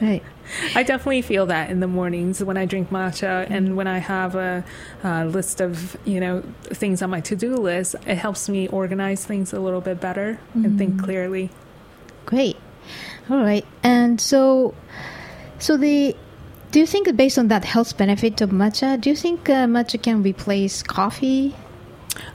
right. 0.00 0.22
I 0.74 0.82
definitely 0.82 1.22
feel 1.22 1.46
that 1.46 1.70
in 1.70 1.80
the 1.80 1.86
mornings 1.86 2.42
when 2.42 2.56
I 2.56 2.64
drink 2.64 2.90
matcha 2.90 3.46
mm. 3.46 3.50
and 3.50 3.76
when 3.76 3.86
I 3.86 3.98
have 3.98 4.34
a, 4.34 4.64
a, 5.02 5.24
list 5.24 5.60
of 5.60 5.96
you 6.04 6.20
know 6.20 6.42
things 6.64 7.02
on 7.02 7.10
my 7.10 7.20
to 7.22 7.34
do 7.34 7.56
list. 7.56 7.96
It 8.06 8.16
helps 8.16 8.48
me 8.48 8.68
organize 8.68 9.24
things 9.24 9.52
a 9.52 9.60
little 9.60 9.80
bit 9.80 10.00
better 10.00 10.38
mm. 10.56 10.64
and 10.64 10.78
think 10.78 10.94
mm. 10.94 11.04
clearly. 11.04 11.50
Great. 12.26 12.56
All 13.28 13.38
right. 13.38 13.66
And 13.82 14.20
so, 14.20 14.74
so 15.58 15.76
the 15.76 16.16
do 16.70 16.78
you 16.78 16.86
think 16.86 17.14
based 17.16 17.38
on 17.38 17.48
that 17.48 17.64
health 17.64 17.96
benefit 17.96 18.40
of 18.40 18.50
matcha, 18.50 19.00
do 19.00 19.10
you 19.10 19.16
think 19.16 19.48
uh, 19.48 19.66
matcha 19.66 20.00
can 20.00 20.22
replace 20.22 20.82
coffee? 20.82 21.56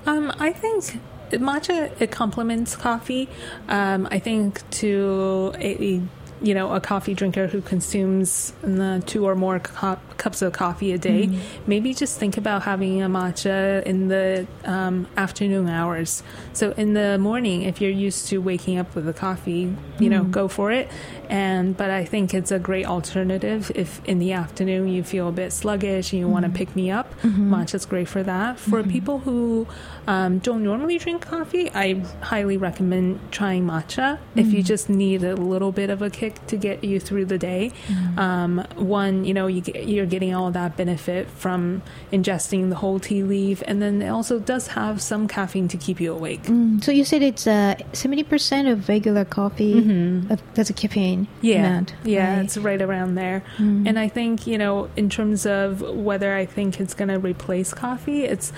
Um, 0.05 0.33
I 0.39 0.51
think 0.51 0.99
matcha 1.31 1.89
it 1.99 2.11
complements 2.11 2.75
coffee. 2.75 3.29
Um, 3.67 4.07
I 4.11 4.19
think 4.19 4.69
to 4.81 5.53
a, 5.57 6.01
you 6.45 6.53
know, 6.53 6.71
a 6.73 6.79
coffee 6.79 7.15
drinker 7.15 7.47
who 7.47 7.59
consumes 7.59 8.53
two 9.05 9.25
or 9.25 9.35
more 9.35 9.59
co- 9.59 9.99
cups 10.17 10.43
of 10.43 10.53
coffee 10.53 10.91
a 10.91 10.97
day, 10.97 11.25
mm-hmm. 11.25 11.63
maybe 11.65 11.93
just 11.93 12.19
think 12.19 12.37
about 12.37 12.63
having 12.63 13.01
a 13.01 13.09
matcha 13.09 13.81
in 13.83 14.09
the 14.09 14.45
um, 14.63 15.07
afternoon 15.17 15.67
hours. 15.67 16.21
So 16.53 16.71
in 16.71 16.93
the 16.93 17.17
morning, 17.17 17.63
if 17.63 17.81
you're 17.81 17.89
used 17.89 18.27
to 18.27 18.37
waking 18.37 18.77
up 18.77 18.93
with 18.93 19.09
a 19.09 19.13
coffee, 19.13 19.51
you 19.51 19.75
mm-hmm. 19.75 20.09
know, 20.09 20.23
go 20.23 20.47
for 20.47 20.71
it. 20.71 20.87
And 21.29 21.75
but 21.75 21.89
I 21.89 22.05
think 22.05 22.35
it's 22.35 22.51
a 22.51 22.59
great 22.59 22.85
alternative 22.85 23.71
if 23.73 24.03
in 24.05 24.19
the 24.19 24.33
afternoon 24.33 24.87
you 24.89 25.03
feel 25.03 25.29
a 25.29 25.31
bit 25.31 25.51
sluggish 25.51 26.13
and 26.13 26.19
you 26.19 26.25
mm-hmm. 26.25 26.33
want 26.33 26.45
to 26.45 26.51
pick 26.51 26.75
me 26.75 26.91
up. 26.91 27.11
Mm-hmm. 27.21 27.51
Matcha's 27.51 27.87
great 27.87 28.07
for 28.07 28.21
that. 28.21 28.59
For 28.59 28.81
mm-hmm. 28.81 28.91
people 28.91 29.19
who 29.19 29.67
um, 30.07 30.39
don't 30.39 30.63
normally 30.63 30.97
drink 30.97 31.21
coffee, 31.21 31.69
I 31.71 32.03
highly 32.21 32.57
recommend 32.57 33.19
trying 33.31 33.65
matcha 33.65 34.19
if 34.35 34.47
you 34.47 34.59
mm-hmm. 34.59 34.61
just 34.61 34.89
need 34.89 35.23
a 35.23 35.35
little 35.35 35.71
bit 35.71 35.89
of 35.89 36.01
a 36.01 36.09
kick 36.09 36.45
to 36.47 36.57
get 36.57 36.83
you 36.83 36.99
through 36.99 37.25
the 37.25 37.37
day. 37.37 37.71
Mm-hmm. 37.87 38.19
Um, 38.19 38.67
one, 38.75 39.25
you 39.25 39.33
know, 39.33 39.47
you 39.47 39.61
get, 39.61 39.87
you're 39.87 40.05
getting 40.05 40.33
all 40.35 40.51
that 40.51 40.77
benefit 40.77 41.27
from 41.29 41.81
ingesting 42.11 42.69
the 42.69 42.75
whole 42.75 42.99
tea 42.99 43.23
leaf, 43.23 43.63
and 43.67 43.81
then 43.81 44.01
it 44.01 44.09
also 44.09 44.39
does 44.39 44.67
have 44.67 45.01
some 45.01 45.27
caffeine 45.27 45.67
to 45.69 45.77
keep 45.77 45.99
you 45.99 46.13
awake. 46.13 46.43
Mm, 46.43 46.83
so 46.83 46.91
you 46.91 47.05
said 47.05 47.21
it's 47.21 47.47
uh, 47.47 47.75
70% 47.93 48.71
of 48.71 48.89
regular 48.89 49.25
coffee. 49.25 49.79
Of, 50.29 50.41
that's 50.53 50.69
a 50.69 50.73
caffeine 50.73 51.05
Mm-hmm. 51.05 51.45
Yeah, 51.45 51.67
amount. 51.67 51.93
yeah, 52.03 52.35
right? 52.35 52.45
it's 52.45 52.57
right 52.57 52.81
around 52.81 53.15
there. 53.15 53.43
Mm. 53.57 53.87
And 53.87 53.99
I 53.99 54.07
think 54.07 54.47
you 54.47 54.57
know, 54.57 54.89
in 54.95 55.09
terms 55.09 55.45
of 55.45 55.81
whether 55.81 56.35
I 56.35 56.45
think 56.45 56.79
it's 56.79 56.93
going 56.93 57.09
to 57.09 57.19
replace 57.19 57.73
coffee, 57.73 58.23
it's 58.23 58.51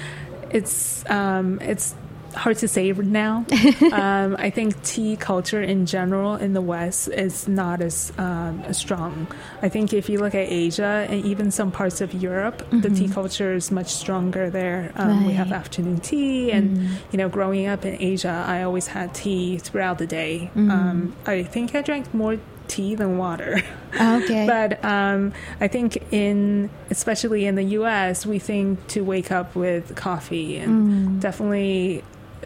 it's 0.51 1.03
um, 1.09 1.59
it's 1.61 1.95
hard 2.35 2.57
to 2.57 2.67
say 2.67 2.91
now. 2.91 3.45
um, 3.91 4.35
I 4.37 4.51
think 4.51 4.83
tea 4.83 5.15
culture 5.15 5.61
in 5.61 5.85
general 5.87 6.35
in 6.35 6.53
the 6.53 6.61
West 6.61 7.07
is 7.09 7.47
not 7.47 7.81
as 7.81 8.13
um, 8.19 8.61
strong. 8.73 9.27
I 9.63 9.69
think 9.69 9.91
if 9.93 10.07
you 10.09 10.19
look 10.19 10.35
at 10.35 10.47
Asia 10.51 11.07
and 11.09 11.25
even 11.25 11.49
some 11.49 11.71
parts 11.71 11.99
of 12.01 12.13
Europe, 12.13 12.61
the 12.69 12.89
tea 12.89 13.07
culture 13.07 13.53
is 13.53 13.71
much 13.71 13.87
stronger 13.89 14.49
there. 14.51 14.91
Um, 14.95 15.25
We 15.25 15.33
have 15.33 15.47
Mm-hmm. 15.47 15.53
Afternoon 15.63 15.99
tea, 16.01 16.51
and 16.51 16.77
Mm. 16.77 16.87
you 17.11 17.17
know, 17.17 17.29
growing 17.29 17.65
up 17.67 17.85
in 17.85 17.95
Asia, 17.99 18.43
I 18.47 18.61
always 18.63 18.87
had 18.87 19.13
tea 19.15 19.57
throughout 19.57 19.97
the 19.97 20.05
day. 20.07 20.51
Mm. 20.55 20.69
Um, 20.71 21.15
I 21.25 21.43
think 21.43 21.73
I 21.73 21.81
drank 21.81 22.13
more 22.13 22.37
tea 22.67 22.95
than 22.95 23.17
water. 23.17 23.61
Okay. 23.99 24.45
But 24.53 24.83
um, 24.85 25.33
I 25.61 25.67
think 25.67 26.03
in, 26.11 26.69
especially 26.89 27.45
in 27.45 27.55
the 27.55 27.63
U.S., 27.79 28.25
we 28.25 28.39
think 28.39 28.85
to 28.89 29.01
wake 29.01 29.31
up 29.31 29.55
with 29.55 29.95
coffee, 29.95 30.57
and 30.57 31.17
Mm. 31.17 31.19
definitely, 31.21 32.03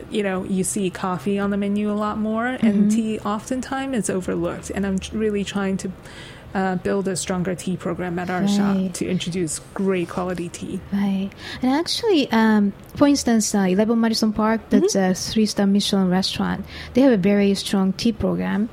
you 0.09 0.23
know, 0.23 0.43
you 0.45 0.63
see 0.63 0.89
coffee 0.89 1.37
on 1.39 1.49
the 1.51 1.57
menu 1.57 1.91
a 1.91 1.93
lot 2.05 2.17
more, 2.17 2.45
Mm-hmm. 2.45 2.65
and 2.67 2.91
tea 2.91 3.19
oftentimes 3.19 3.95
is 3.97 4.09
overlooked. 4.09 4.69
And 4.73 4.85
I'm 4.85 4.97
really 5.13 5.43
trying 5.43 5.77
to. 5.77 5.91
Uh, 6.53 6.75
build 6.75 7.07
a 7.07 7.15
stronger 7.15 7.55
tea 7.55 7.77
program 7.77 8.19
at 8.19 8.29
our 8.29 8.41
Right. 8.41 8.49
shop 8.49 8.93
to 8.95 9.07
introduce 9.07 9.59
great 9.73 10.09
quality 10.09 10.49
tea. 10.49 10.81
Right. 10.91 11.29
And 11.61 11.71
actually, 11.71 12.29
um, 12.29 12.73
for 12.97 13.07
instance, 13.07 13.55
uh, 13.55 13.59
11 13.59 14.01
Madison 14.01 14.33
Park, 14.33 14.59
that's 14.69 14.93
Mm-hmm. 14.93 15.11
a 15.11 15.15
three 15.15 15.45
star 15.45 15.65
Michelin 15.65 16.09
restaurant, 16.09 16.65
they 16.93 16.99
have 17.07 17.13
a 17.13 17.23
very 17.31 17.53
strong 17.55 17.93
tea 17.93 18.11
program. 18.11 18.67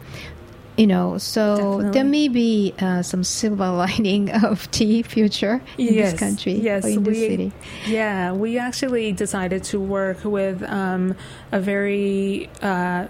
You 0.78 0.86
know, 0.86 1.18
so 1.18 1.56
Definitely. 1.56 1.90
there 1.90 2.04
may 2.04 2.28
be 2.28 2.72
uh, 2.80 3.02
some 3.02 3.24
silver 3.24 3.68
lining 3.84 4.30
of 4.30 4.70
tea 4.70 5.02
future 5.02 5.60
in 5.76 5.92
Yes, 5.94 6.12
this 6.12 6.20
country 6.20 6.52
yes, 6.52 6.84
or 6.84 6.88
in 6.88 7.02
this 7.02 7.18
we- 7.18 7.28
city. 7.28 7.52
Yeah, 7.88 8.32
we 8.32 8.58
actually 8.58 9.10
decided 9.10 9.64
to 9.64 9.80
work 9.80 10.24
with 10.24 10.62
um, 10.62 11.16
a 11.50 11.58
very. 11.60 12.48
Uh, 12.62 13.08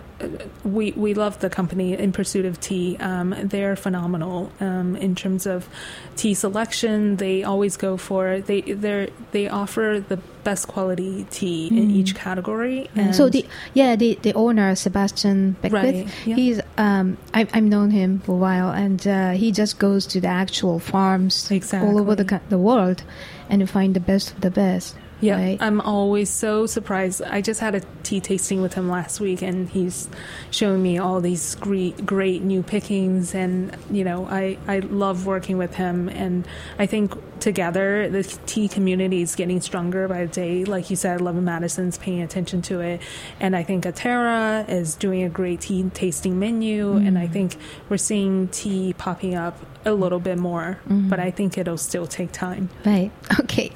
we 0.65 0.93
we 0.93 1.15
love 1.15 1.39
the 1.41 1.51
company 1.51 1.95
in 1.95 2.13
pursuit 2.13 2.45
of 2.45 2.61
tea. 2.61 2.97
Um, 2.99 3.35
they're 3.43 3.77
phenomenal 3.77 4.51
um, 4.61 4.97
in 4.97 5.15
terms 5.15 5.47
of 5.47 5.69
tea 6.17 6.35
selection. 6.35 7.17
They 7.17 7.45
always 7.45 7.77
go 7.77 7.97
for 7.97 8.41
they 8.41 8.61
they 8.63 9.11
they 9.31 9.49
offer 9.49 10.03
the 10.07 10.19
best 10.45 10.67
quality 10.69 11.27
tea 11.31 11.69
in 11.69 11.91
each 11.91 12.15
category. 12.15 12.89
And 12.97 13.15
so 13.15 13.29
the 13.29 13.47
yeah 13.75 13.97
the 13.97 14.19
the 14.23 14.33
owner 14.35 14.75
Sebastian 14.75 15.53
Beckwith, 15.63 15.73
Right, 15.73 16.09
yeah. 16.27 16.37
he's 16.37 16.61
um 16.77 17.17
I, 17.35 17.47
I've 17.53 17.65
known 17.65 17.91
him 17.91 18.21
for 18.21 18.33
a 18.33 18.37
while, 18.37 18.71
and 18.71 19.07
uh, 19.07 19.31
he 19.33 19.53
just 19.53 19.79
goes 19.79 20.07
to 20.09 20.21
the 20.21 20.29
actual 20.29 20.79
farms 20.79 21.51
all 21.73 21.99
over 22.01 22.15
the 22.15 22.41
the 22.49 22.59
world, 22.59 23.03
and 23.49 23.69
find 23.71 23.95
the 23.95 24.01
best 24.01 24.33
of 24.33 24.41
the 24.41 24.51
best. 24.51 24.97
Yeah, 25.21 25.37
right? 25.37 25.59
I'm 25.61 25.81
always 25.81 26.31
so 26.31 26.67
surprised. 26.67 27.23
I 27.23 27.41
just 27.41 27.61
had 27.61 27.75
a 27.75 27.81
tea 28.05 28.21
tasting 28.21 28.63
with 28.63 28.75
him 28.75 28.89
last 28.89 29.21
week, 29.21 29.43
and 29.43 29.69
he's 29.69 30.09
showing 30.51 30.83
me 30.83 30.99
all 30.99 31.21
these 31.21 31.57
great, 31.57 32.07
great 32.07 32.43
new 32.43 32.63
pickings. 32.63 33.35
And 33.35 33.77
you 33.91 34.05
know, 34.05 34.27
I 34.27 34.59
I 34.69 34.79
love 34.79 35.27
working 35.27 35.59
with 35.59 35.75
him, 35.75 36.09
and 36.09 36.47
I 36.79 36.87
think 36.87 37.15
together 37.41 38.09
the 38.09 38.23
tea 38.47 38.69
community 38.69 39.23
is 39.23 39.35
getting 39.35 39.61
stronger 39.61 40.07
by 40.07 40.27
the 40.27 40.33
day. 40.33 40.65
Like 40.65 40.91
you 40.91 40.97
said, 40.97 41.21
Eleven 41.21 41.45
Madison's 41.45 41.99
paying 41.99 42.23
attention 42.23 42.63
to 42.63 42.81
it, 42.81 43.01
and 43.41 43.57
I 43.57 43.65
think 43.65 43.85
Atera 43.85 44.69
is 44.69 44.95
doing 44.95 45.25
a 45.25 45.29
great 45.29 45.63
tea 45.63 45.91
tasting 45.95 46.39
menu, 46.39 46.95
mm. 46.95 47.07
and 47.07 47.19
I 47.19 47.27
think 47.27 47.57
we're 47.89 47.97
seeing 47.97 48.49
tea 48.49 48.93
popping 48.93 49.35
up 49.35 49.59
a 49.85 49.93
little 49.93 50.21
bit 50.21 50.39
more, 50.39 50.79
but 50.87 51.21
I 51.21 51.31
think 51.31 51.57
it'll 51.57 51.79
still 51.79 52.07
take 52.07 52.33
time. 52.33 52.71
Right. 52.85 53.11
Okay. 53.41 53.73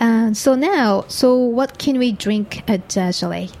Uh, 0.00 0.34
so 0.34 0.54
now, 0.54 1.04
so 1.08 1.34
what 1.34 1.78
can 1.78 1.98
we 1.98 2.12
drink 2.12 2.62
at 2.68 2.96
uh, 2.96 3.08
Chalait? 3.08 3.52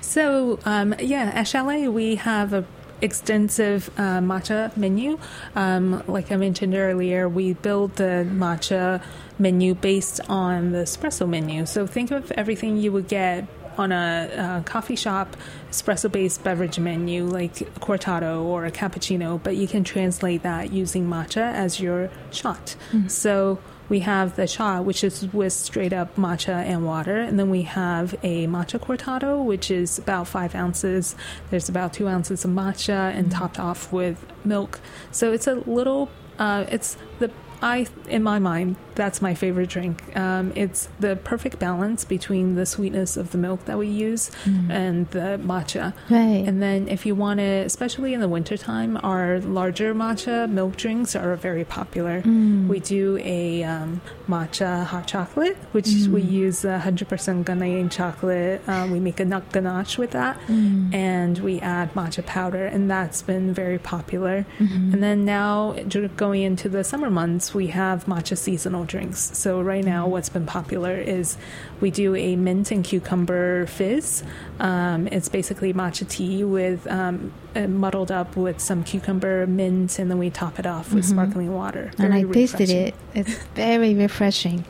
So 0.00 0.58
um, 0.64 0.94
yeah, 0.98 1.30
at 1.34 1.46
Chalait 1.46 1.92
we 1.92 2.16
have 2.16 2.52
a 2.52 2.64
extensive 3.02 3.90
uh, 3.98 4.20
matcha 4.20 4.76
menu. 4.76 5.18
Um, 5.54 6.02
like 6.06 6.32
I 6.32 6.36
mentioned 6.36 6.74
earlier, 6.74 7.28
we 7.28 7.52
build 7.54 7.96
the 7.96 8.26
matcha 8.28 9.02
menu 9.38 9.74
based 9.74 10.20
on 10.28 10.72
the 10.72 10.78
espresso 10.78 11.28
menu. 11.28 11.66
So 11.66 11.86
think 11.86 12.10
of 12.10 12.32
everything 12.32 12.78
you 12.78 12.92
would 12.92 13.08
get 13.08 13.46
on 13.78 13.92
a, 13.92 14.30
uh 14.36 14.62
coffee 14.62 14.96
shop 14.96 15.36
espresso 15.70 16.10
based 16.10 16.42
beverage 16.42 16.78
menu 16.78 17.24
like 17.24 17.54
cortado 17.80 18.42
or 18.42 18.64
a 18.66 18.70
cappuccino, 18.70 19.40
but 19.42 19.56
you 19.56 19.68
can 19.68 19.84
translate 19.84 20.42
that 20.42 20.72
using 20.72 21.06
matcha 21.06 21.52
as 21.52 21.80
your 21.80 22.10
shot. 22.30 22.76
So 23.08 23.58
we 23.88 24.00
have 24.00 24.34
the 24.34 24.46
shot, 24.48 24.84
which 24.84 25.04
is 25.04 25.32
with 25.32 25.52
straight 25.52 25.92
up 25.92 26.16
matcha 26.16 26.54
and 26.54 26.84
water, 26.84 27.18
and 27.18 27.38
then 27.38 27.50
we 27.50 27.62
have 27.62 28.14
a 28.24 28.46
matcha 28.48 28.80
cortado, 28.80 29.44
which 29.44 29.70
is 29.70 29.98
about 29.98 30.26
five 30.26 30.54
ounces. 30.56 31.14
There's 31.50 31.68
about 31.68 31.92
two 31.92 32.08
ounces 32.08 32.44
of 32.44 32.50
matcha 32.50 33.14
and 33.14 33.30
topped 33.30 33.60
off 33.60 33.92
with 33.92 34.24
milk. 34.44 34.80
So 35.12 35.32
it's 35.32 35.46
a 35.46 35.54
little. 35.54 36.08
Uh, 36.38 36.66
it's 36.68 36.96
the 37.20 37.30
I, 37.62 37.86
in 38.08 38.22
my 38.22 38.38
mind, 38.38 38.76
that's 38.94 39.20
my 39.20 39.34
favorite 39.34 39.68
drink. 39.68 40.16
Um, 40.16 40.52
it's 40.54 40.88
the 41.00 41.16
perfect 41.16 41.58
balance 41.58 42.04
between 42.04 42.54
the 42.54 42.64
sweetness 42.64 43.16
of 43.16 43.30
the 43.32 43.38
milk 43.38 43.64
that 43.66 43.76
we 43.78 43.88
use 43.88 44.30
and 44.70 45.08
the 45.10 45.38
matcha. 45.42 45.92
Right. 46.08 46.44
And 46.48 46.62
then, 46.62 46.88
if 46.88 47.04
you 47.04 47.14
want 47.14 47.38
to, 47.40 47.44
especially 47.44 48.14
in 48.14 48.20
the 48.20 48.28
wintertime, 48.28 48.98
our 49.02 49.40
larger 49.40 49.94
matcha 49.94 50.48
milk 50.48 50.76
drinks 50.76 51.14
are 51.14 51.36
very 51.36 51.64
popular. 51.64 52.22
Mm. 52.22 52.68
We 52.68 52.80
do 52.80 53.18
a 53.22 53.62
um, 53.64 54.00
matcha 54.28 54.84
hot 54.84 55.06
chocolate, 55.06 55.56
which 55.72 55.86
we 55.86 56.22
Mm. 56.22 56.30
use 56.30 56.64
uh, 56.64 56.80
100% 56.82 57.44
Ghanaian 57.44 57.90
chocolate. 57.90 58.62
Um, 58.66 58.90
we 58.90 59.00
make 59.00 59.20
a 59.20 59.24
nut 59.24 59.52
ganache 59.52 59.98
with 59.98 60.12
that, 60.12 60.38
Mm. 60.48 60.94
and 60.94 61.38
we 61.38 61.60
add 61.60 61.92
matcha 61.94 62.24
powder, 62.24 62.64
and 62.66 62.90
that's 62.90 63.22
been 63.22 63.52
very 63.52 63.78
popular. 63.78 64.46
Mm-hmm. 64.58 64.92
And 64.94 65.02
then 65.02 65.24
now, 65.24 65.72
going 66.16 66.42
into 66.42 66.68
the 66.68 66.82
summer 66.84 67.10
months, 67.10 67.45
we 67.54 67.68
have 67.68 68.06
matcha 68.06 68.36
seasonal 68.36 68.84
drinks. 68.84 69.36
So 69.36 69.60
right 69.60 69.76
Mm-hmm. 69.84 69.90
now, 69.90 70.06
what's 70.08 70.28
been 70.28 70.46
popular 70.46 70.96
is 70.96 71.36
we 71.80 71.90
do 71.90 72.14
a 72.16 72.34
mint 72.36 72.70
and 72.70 72.82
cucumber 72.84 73.66
fizz. 73.66 74.22
Um, 74.58 75.06
it's 75.08 75.28
basically 75.28 75.72
matcha 75.74 76.08
tea 76.08 76.44
with 76.44 76.86
um, 76.86 77.32
uh, 77.54 77.66
muddled 77.66 78.10
up 78.10 78.36
with 78.36 78.60
some 78.60 78.82
cucumber, 78.84 79.46
mint, 79.46 79.98
and 79.98 80.10
then 80.10 80.18
we 80.18 80.30
top 80.30 80.58
it 80.58 80.66
off 80.66 80.92
with 80.92 81.04
sparkling 81.04 81.52
water. 81.54 81.90
Mm-hmm. 81.92 82.02
and 82.02 82.14
I 82.14 82.22
Very 82.24 82.34
tasted 82.34 82.70
it. 82.70 82.94
It's 83.14 83.34
very 83.54 83.94
refreshing. 83.94 84.64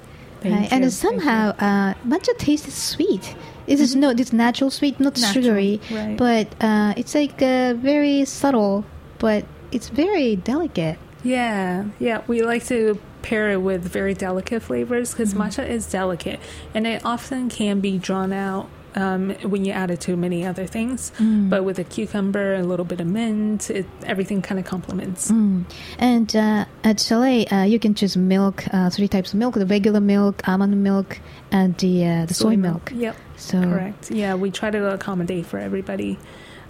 You, 0.44 0.52
And 0.52 0.92
somehow, 0.92 1.50
uh, 1.58 1.94
matcha 2.06 2.36
tastes 2.38 2.74
sweet. 2.74 3.34
It 3.66 3.80
is 3.80 3.96
no, 3.96 4.10
it's 4.10 4.32
natural 4.32 4.70
sweet, 4.70 5.00
not 5.00 5.16
Natural, 5.16 5.32
sugary, 5.44 5.80
right. 5.90 6.16
but 6.16 6.46
uh, 6.62 6.94
it's 6.96 7.14
like 7.16 7.42
uh, 7.42 7.74
very 7.74 8.24
subtle, 8.24 8.84
but 9.18 9.44
it's 9.72 9.88
very 9.88 10.36
delicate. 10.36 10.98
Yeah, 11.26 11.84
yeah. 11.98 12.22
We 12.26 12.42
like 12.42 12.64
to 12.66 12.98
pair 13.22 13.50
it 13.50 13.60
with 13.60 13.82
very 13.82 14.14
delicate 14.14 14.62
flavors 14.62 15.10
because 15.12 15.34
Mm-hmm. 15.34 15.42
matcha 15.42 15.68
is 15.68 15.84
delicate 15.90 16.38
and 16.74 16.86
it 16.86 17.04
often 17.04 17.48
can 17.50 17.80
be 17.80 17.98
drawn 17.98 18.32
out 18.32 18.68
um, 18.94 19.30
when 19.42 19.64
you 19.66 19.72
add 19.72 19.90
it 19.90 20.00
to 20.02 20.16
many 20.16 20.46
other 20.46 20.66
things. 20.66 21.12
Mm. 21.18 21.50
But 21.50 21.64
with 21.64 21.78
a 21.78 21.84
cucumber, 21.84 22.54
a 22.54 22.62
little 22.62 22.86
bit 22.86 23.00
of 23.00 23.06
mint, 23.06 23.68
it, 23.68 23.84
everything 24.06 24.40
kind 24.40 24.58
of 24.58 24.64
complements. 24.64 25.30
Mm. 25.30 25.64
And 25.98 26.34
uh, 26.34 26.64
at 26.82 26.96
Chalait, 26.96 27.52
uh, 27.52 27.64
you 27.66 27.78
can 27.78 27.94
choose 27.94 28.16
milk, 28.16 28.64
uh, 28.72 28.88
three 28.88 29.08
types 29.08 29.34
of 29.34 29.38
milk: 29.38 29.54
the 29.56 29.66
regular 29.66 30.00
milk, 30.00 30.46
almond 30.48 30.82
milk, 30.82 31.18
and 31.50 31.76
the 31.76 32.06
uh, 32.06 32.26
the 32.26 32.32
soy, 32.34 32.56
milk. 32.56 32.90
Yep, 32.94 33.16
So 33.36 33.60
correct. 33.60 34.10
Yeah, 34.10 34.34
we 34.36 34.50
try 34.50 34.70
to 34.70 34.94
accommodate 34.94 35.44
for 35.44 35.58
everybody. 35.58 36.16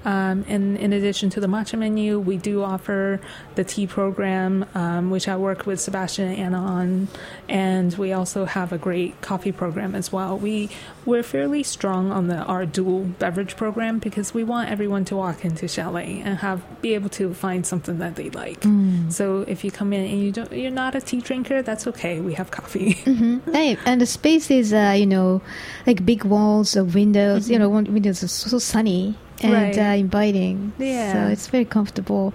Um, 0.05 0.45
and 0.49 0.77
in 0.77 0.93
addition 0.93 1.31
to 1.31 1.41
the 1.41 1.47
matcha 1.49 1.79
menu, 1.79 2.21
we 2.21 2.37
do 2.37 2.63
offer 2.63 3.21
the 3.57 3.65
tea 3.65 3.87
program, 3.87 4.65
um, 4.75 5.11
which 5.11 5.27
I 5.27 5.37
work 5.37 5.67
with 5.67 5.81
Sebastian 5.81 6.29
and 6.29 6.39
Anna 6.39 6.59
on, 6.59 7.09
and 7.49 7.93
we 7.97 8.13
also 8.13 8.45
have 8.45 8.73
a 8.73 8.79
great 8.79 9.21
coffee 9.21 9.53
program 9.53 9.95
as 9.95 10.13
well. 10.13 10.39
We 10.39 10.71
we're 11.05 11.23
fairly 11.23 11.63
strong 11.63 12.13
on 12.13 12.29
the 12.29 12.37
our 12.37 12.67
dual 12.67 13.01
beverage 13.05 13.57
program 13.57 13.99
because 13.99 14.33
we 14.35 14.45
want 14.45 14.71
everyone 14.71 15.05
to 15.07 15.17
walk 15.17 15.45
into 15.45 15.67
Chalait 15.67 16.25
and 16.25 16.39
have 16.39 16.63
be 16.83 16.95
able 16.95 17.09
to 17.11 17.35
find 17.35 17.67
something 17.67 17.99
that 17.99 18.15
they 18.17 18.31
like. 18.31 18.61
Mm. 18.61 19.13
So 19.13 19.41
if 19.49 19.65
you 19.65 19.71
come 19.71 19.93
in 19.93 20.05
and 20.05 20.21
you 20.23 20.33
don't, 20.33 20.53
you're 20.53 20.71
not 20.71 20.95
a 20.95 21.01
tea 21.01 21.21
drinker, 21.21 21.63
that's 21.63 21.87
okay. 21.89 22.21
We 22.21 22.35
have 22.35 22.51
coffee. 22.51 22.93
hmm 23.05 23.39
Right. 23.47 23.79
And 23.87 24.01
the 24.01 24.07
space 24.07 24.51
is, 24.51 24.73
uh, 24.73 24.95
you 24.97 25.07
know, 25.07 25.43
like 25.87 26.05
big 26.05 26.25
walls 26.25 26.77
of 26.77 26.95
windows. 26.95 27.51
You 27.51 27.59
know, 27.59 27.69
one- 27.69 27.93
windows 27.93 28.23
are 28.23 28.29
so 28.29 28.59
sunny. 28.59 29.17
And 29.43 29.53
Right. 29.53 29.79
uh, 29.79 29.83
inviting. 29.97 30.73
Yeah. 30.79 31.13
So 31.13 31.33
it's 31.33 31.47
very 31.49 31.65
comfortable. 31.65 32.33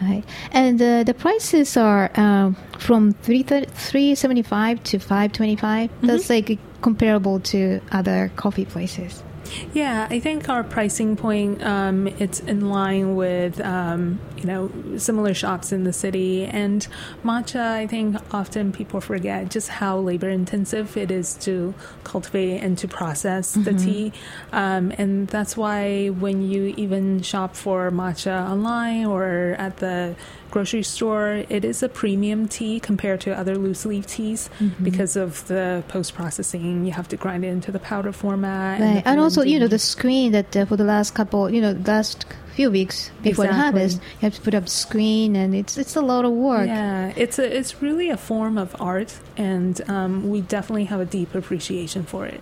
Right. 0.00 0.24
And 0.50 0.80
uh, 0.82 1.04
the 1.04 1.14
prices 1.14 1.76
are 1.76 2.10
um, 2.18 2.56
from 2.78 3.12
three 3.12 3.42
three 3.42 4.14
seventy 4.14 4.42
five 4.42 4.82
to 4.84 4.98
five 4.98 5.32
twenty 5.32 5.56
five. 5.56 5.90
Mm-hmm. 5.90 6.06
That's 6.06 6.28
like 6.28 6.58
comparable 6.80 7.40
to 7.40 7.80
other 7.92 8.30
coffee 8.36 8.64
places. 8.64 9.22
Yeah, 9.72 10.06
I 10.10 10.20
think 10.20 10.48
our 10.48 10.62
pricing 10.64 11.16
point 11.16 11.62
um, 11.62 12.06
it's 12.06 12.40
in 12.40 12.68
line 12.68 13.16
with 13.16 13.60
um, 13.60 14.20
you 14.36 14.44
know 14.44 14.70
similar 14.98 15.34
shops 15.34 15.72
in 15.72 15.84
the 15.84 15.92
city. 15.92 16.44
And 16.44 16.86
matcha, 17.24 17.60
I 17.60 17.86
think 17.86 18.16
often 18.32 18.72
people 18.72 19.00
forget 19.00 19.50
just 19.50 19.68
how 19.68 19.98
labor 19.98 20.28
intensive 20.28 20.96
it 20.96 21.10
is 21.10 21.34
to 21.38 21.74
cultivate 22.04 22.58
and 22.58 22.76
to 22.78 22.88
process 22.88 23.52
the 23.52 23.72
tea, 23.74 24.12
um, 24.52 24.92
and 24.98 25.28
that's 25.28 25.56
why 25.56 26.08
when 26.08 26.42
you 26.42 26.74
even 26.76 27.22
shop 27.22 27.56
for 27.56 27.90
matcha 27.90 28.50
online 28.50 29.06
or 29.06 29.56
at 29.58 29.78
the 29.78 30.14
grocery 30.52 30.84
store, 30.84 31.44
it 31.48 31.64
is 31.64 31.82
a 31.82 31.88
premium 31.88 32.46
tea 32.46 32.78
compared 32.78 33.20
to 33.22 33.28
other 33.36 33.56
loose 33.56 33.84
leaf 33.90 34.06
teas 34.06 34.48
because 34.82 35.16
of 35.16 35.44
the 35.48 35.82
post 35.88 36.14
processing. 36.14 36.84
You 36.86 36.92
have 36.92 37.08
to 37.08 37.16
grind 37.16 37.44
it 37.44 37.48
into 37.48 37.72
the 37.72 37.80
powder 37.80 38.12
format, 38.12 38.78
Right. 38.80 39.02
the 39.02 39.08
And 39.08 39.18
also, 39.18 39.42
you 39.42 39.58
know, 39.58 39.66
the 39.68 39.78
screen 39.80 40.32
that 40.32 40.54
uh, 40.56 40.64
for 40.66 40.76
the 40.76 40.84
last 40.84 41.14
couple, 41.14 41.50
you 41.50 41.60
know, 41.60 41.72
last 41.86 42.26
few 42.54 42.70
weeks 42.70 43.10
before 43.22 43.46
the 43.46 43.54
harvest, 43.54 43.96
you 44.20 44.22
have 44.28 44.34
to 44.34 44.42
put 44.42 44.54
up 44.54 44.68
screen, 44.68 45.34
and 45.36 45.54
it's 45.54 45.74
it's 45.78 45.96
a 45.96 46.02
lot 46.12 46.24
of 46.28 46.32
work. 46.32 46.66
Yeah, 46.66 47.12
it's 47.16 47.38
a 47.38 47.46
it's 47.58 47.80
really 47.82 48.10
a 48.10 48.16
form 48.16 48.58
of 48.58 48.76
art, 48.78 49.10
and 49.36 49.74
um, 49.88 50.28
we 50.30 50.42
definitely 50.42 50.84
have 50.92 51.00
a 51.00 51.08
deep 51.18 51.34
appreciation 51.34 52.02
for 52.04 52.26
it. 52.26 52.40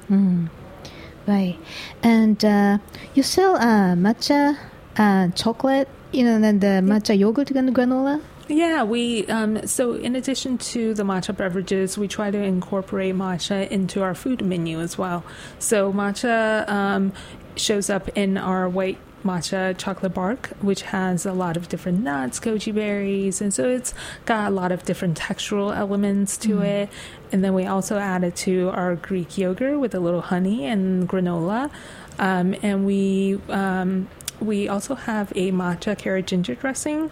Right. 1.27 1.57
And 2.03 2.44
uh, 2.44 2.79
you 3.14 3.23
sell 3.23 3.55
uh, 3.57 3.94
matcha 3.94 4.57
uh, 4.96 5.29
chocolate, 5.42 5.88
you 6.12 6.25
know, 6.25 6.35
and 6.35 6.44
then 6.44 6.59
the 6.61 6.92
matcha 6.92 7.18
yogurt 7.18 7.51
and 7.51 7.75
granola. 7.75 8.20
Yeah, 8.49 8.83
we 8.83 9.27
um, 9.29 9.64
so 9.66 9.94
in 9.94 10.16
addition 10.16 10.59
to 10.59 10.92
the 10.92 11.05
matcha 11.05 11.37
beverages, 11.37 11.96
we 11.96 12.09
try 12.09 12.33
to 12.33 12.38
incorporate 12.38 13.14
matcha 13.14 13.68
into 13.70 14.03
our 14.03 14.14
food 14.14 14.44
menu 14.44 14.81
as 14.81 14.99
well. 14.99 15.25
So 15.61 15.92
matcha 15.92 16.68
um, 16.68 17.12
shows 17.55 17.88
up 17.90 18.09
in 18.16 18.37
our 18.37 18.68
white 18.68 18.99
matcha 19.23 19.77
chocolate 19.79 20.14
bark, 20.14 20.49
which 20.61 20.83
has 20.83 21.27
a 21.27 21.33
lot 21.33 21.57
of 21.57 21.68
different 21.68 22.03
nuts, 22.03 22.40
goji 22.40 22.75
berries, 22.75 23.40
and 23.40 23.55
so 23.55 23.68
it's 23.68 23.94
got 24.25 24.51
a 24.51 24.55
lot 24.55 24.73
of 24.73 24.85
different 24.85 25.16
textural 25.16 25.77
elements 25.77 26.37
to 26.38 26.61
it. 26.62 26.88
And 27.31 27.44
then 27.44 27.55
we 27.55 27.66
also 27.66 27.99
add 27.99 28.25
it 28.25 28.35
to 28.37 28.70
our 28.70 28.96
Greek 28.96 29.38
yogurt 29.38 29.79
with 29.79 29.94
a 29.94 30.01
little 30.01 30.23
honey 30.23 30.66
and 30.66 31.09
granola, 31.09 31.70
um, 32.18 32.57
and 32.62 32.85
we. 32.85 33.38
We 34.40 34.68
also 34.68 34.94
have 34.94 35.33
a 35.37 35.53
matcha 35.53 35.96
carrot 35.96 36.26
ginger 36.26 36.55
dressing 36.55 37.11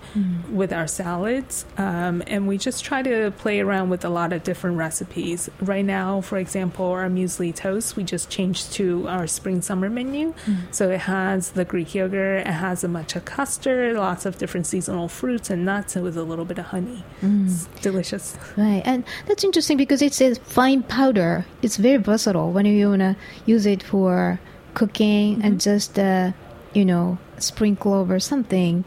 with 0.50 0.72
our 0.72 0.86
salads, 0.86 1.66
um, 1.76 2.22
and 2.26 2.48
we 2.48 2.58
just 2.58 2.84
try 2.84 3.02
to 3.02 3.30
play 3.32 3.60
around 3.60 3.90
with 3.90 4.04
a 4.04 4.08
lot 4.08 4.32
of 4.32 4.42
different 4.44 4.76
recipes. 4.78 5.50
Right 5.60 5.84
now, 5.84 6.20
for 6.20 6.38
example, 6.38 6.86
our 6.86 7.08
muesli 7.08 7.54
toast, 7.54 7.96
we 7.96 8.04
just 8.04 8.30
changed 8.30 8.72
to 8.74 9.06
our 9.08 9.26
spring 9.26 9.62
summer 9.62 9.90
menu. 9.90 10.34
So 10.70 10.90
it 10.90 11.00
has 11.00 11.50
the 11.50 11.64
Greek 11.64 11.94
yogurt, 11.94 12.46
it 12.46 12.46
has 12.46 12.82
a 12.82 12.88
matcha 12.88 13.24
custard, 13.24 13.96
lots 13.96 14.24
of 14.24 14.38
different 14.38 14.66
seasonal 14.66 15.08
fruits 15.08 15.50
and 15.50 15.64
nuts, 15.64 15.96
and 15.96 16.04
with 16.04 16.16
a 16.16 16.22
little 16.22 16.44
bit 16.44 16.58
of 16.58 16.66
honey. 16.66 17.04
It's 17.22 17.66
delicious. 17.82 18.36
Right. 18.56 18.82
And 18.84 19.04
that's 19.26 19.44
interesting 19.44 19.76
because 19.76 20.00
it's 20.02 20.20
a 20.20 20.34
fine 20.34 20.82
powder. 20.82 21.44
It's 21.62 21.76
very 21.76 21.98
versatile 21.98 22.52
when 22.52 22.64
you 22.66 22.88
want 22.88 23.00
to 23.00 23.16
use 23.44 23.66
it 23.66 23.82
for 23.82 24.40
cooking 24.74 25.42
and 25.42 25.60
just, 25.60 25.98
uh, 25.98 26.32
you 26.72 26.84
know, 26.84 27.18
sprinkle 27.38 27.94
over 27.94 28.18
something. 28.20 28.84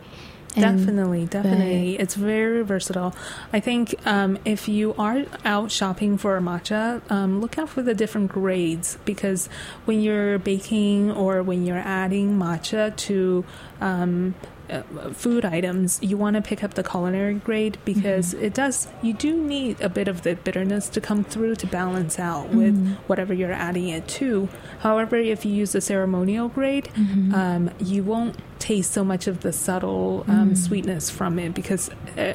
And- 0.56 0.80
definitely, 0.80 1.26
definitely. 1.26 1.98
It's 1.98 2.16
very 2.16 2.62
versatile. 2.64 3.16
I 3.54 3.62
think 3.62 3.96
um, 4.06 4.38
if 4.44 4.68
you 4.68 4.94
are 4.98 5.24
out 5.46 5.72
shopping 5.72 6.18
for 6.18 6.38
matcha, 6.42 7.02
um, 7.10 7.40
look 7.40 7.58
out 7.58 7.70
for 7.70 7.82
the 7.82 7.94
different 7.94 8.32
grades 8.32 8.98
because 9.06 9.48
when 9.86 10.02
you're 10.02 10.40
baking 10.40 11.12
or 11.12 11.42
when 11.42 11.66
you're 11.66 11.78
adding 11.78 12.38
matcha 12.38 12.94
to 12.98 13.46
um, 13.80 14.36
uh, 14.72 14.84
food 15.12 15.44
items, 15.46 16.00
you 16.02 16.18
want 16.18 16.36
to 16.38 16.42
pick 16.42 16.64
up 16.64 16.74
the 16.76 16.84
culinary 16.84 17.34
grade 17.36 17.78
because 17.86 18.34
it 18.34 18.54
does. 18.54 18.88
You 19.02 19.14
do 19.14 19.36
need 19.42 19.82
a 19.82 19.90
bit 19.90 20.08
of 20.08 20.22
the 20.24 20.36
bitterness 20.36 20.88
to 20.90 21.02
come 21.02 21.24
through 21.24 21.56
to 21.58 21.68
balance 21.68 22.18
out 22.20 22.50
with 22.50 22.76
whatever 23.08 23.34
you're 23.34 23.52
adding 23.52 23.90
it 23.90 24.08
to. 24.20 24.48
However, 24.80 25.18
if 25.18 25.46
you 25.46 25.54
use 25.54 25.74
the 25.74 25.82
ceremonial 25.82 26.48
grade, 26.48 26.90
um, 27.34 27.70
you 27.80 28.04
won't 28.04 28.36
taste 28.62 28.92
so 28.92 29.04
much 29.04 29.28
of 29.28 29.42
the 29.42 29.52
subtle 29.52 30.24
um, 30.28 30.56
sweetness 30.56 31.10
from 31.10 31.40
it 31.40 31.54
because 31.54 31.90
uh, 32.18 32.34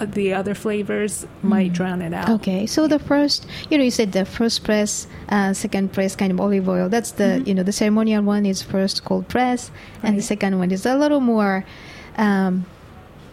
the 0.00 0.32
other 0.32 0.54
flavors 0.54 1.26
might 1.42 1.72
drown 1.72 2.00
it 2.00 2.14
out. 2.14 2.30
Okay, 2.30 2.66
so 2.66 2.88
the 2.88 2.98
first, 2.98 3.46
you 3.70 3.76
know, 3.76 3.84
you 3.84 3.90
said 3.90 4.12
the 4.12 4.24
first 4.24 4.64
press, 4.64 5.06
uh, 5.28 5.52
second 5.52 5.92
press 5.92 6.16
kind 6.16 6.32
of 6.32 6.40
olive 6.40 6.68
oil. 6.68 6.88
That's 6.88 7.12
the, 7.12 7.42
you 7.46 7.54
know, 7.54 7.62
the 7.62 7.72
ceremonial 7.72 8.22
one 8.22 8.46
is 8.46 8.62
first 8.62 9.04
cold 9.04 9.28
press, 9.28 9.70
and 10.02 10.16
the 10.18 10.22
second 10.22 10.58
one 10.58 10.70
is 10.72 10.86
a 10.86 10.96
little 10.96 11.20
more 11.20 11.64
um, 12.16 12.64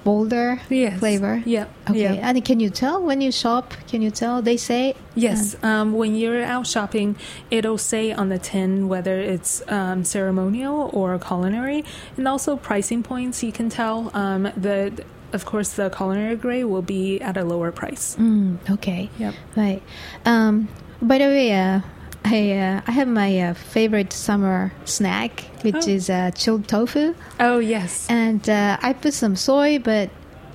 bolder 0.04 0.60
Yes. 0.70 1.00
flavor. 1.00 1.42
Yeah. 1.46 1.66
Okay, 1.90 2.16
Yep. 2.16 2.20
and 2.24 2.46
can 2.46 2.60
you 2.60 2.70
tell 2.70 3.02
when 3.02 3.22
you 3.22 3.32
shop? 3.32 3.74
Can 3.88 4.02
you 4.02 4.12
tell? 4.12 4.42
They 4.42 4.58
say 4.58 4.96
Yes, 5.16 5.56
um, 5.64 5.94
when 5.94 6.16
you're 6.16 6.44
out 6.44 6.66
shopping, 6.68 7.16
it'll 7.52 7.78
say 7.78 8.12
on 8.12 8.30
the 8.30 8.40
tin 8.40 8.88
whether 8.90 9.20
it's 9.20 9.62
um, 9.70 10.04
ceremonial 10.04 10.90
or 10.94 11.18
culinary, 11.20 11.84
and 12.18 12.28
also 12.28 12.56
pricing 12.58 13.04
points. 13.04 13.44
You 13.44 13.52
can 13.52 13.70
tell 13.70 14.10
um, 14.14 14.44
the, 14.58 15.04
of 15.32 15.46
course, 15.46 15.70
the 15.74 15.90
culinary 15.90 16.36
grade 16.36 16.66
will 16.66 16.82
be 16.82 17.22
at 17.22 17.38
a 17.38 17.44
lower 17.44 17.72
price. 17.72 18.16
Mm, 18.20 18.58
okay. 18.72 19.10
Yep. 19.20 19.34
Right. 19.56 19.82
Um, 20.26 20.68
by 21.02 21.18
the 21.20 21.26
way, 21.26 21.52
uh, 21.54 21.82
I 22.26 22.52
uh, 22.54 22.82
I 22.88 22.92
have 22.92 23.08
my 23.08 23.40
uh, 23.40 23.54
favorite 23.54 24.14
summer 24.14 24.72
snack, 24.86 25.44
which 25.62 25.76
Oh. 25.76 25.90
is 25.90 26.10
uh, 26.10 26.32
chilled 26.32 26.68
tofu, 26.68 27.14
Oh 27.40 27.60
yes, 27.60 28.08
and 28.10 28.48
uh, 28.50 28.78
I 28.82 28.94
put 28.94 29.14
some 29.14 29.36
soy, 29.36 29.80
but 29.80 30.10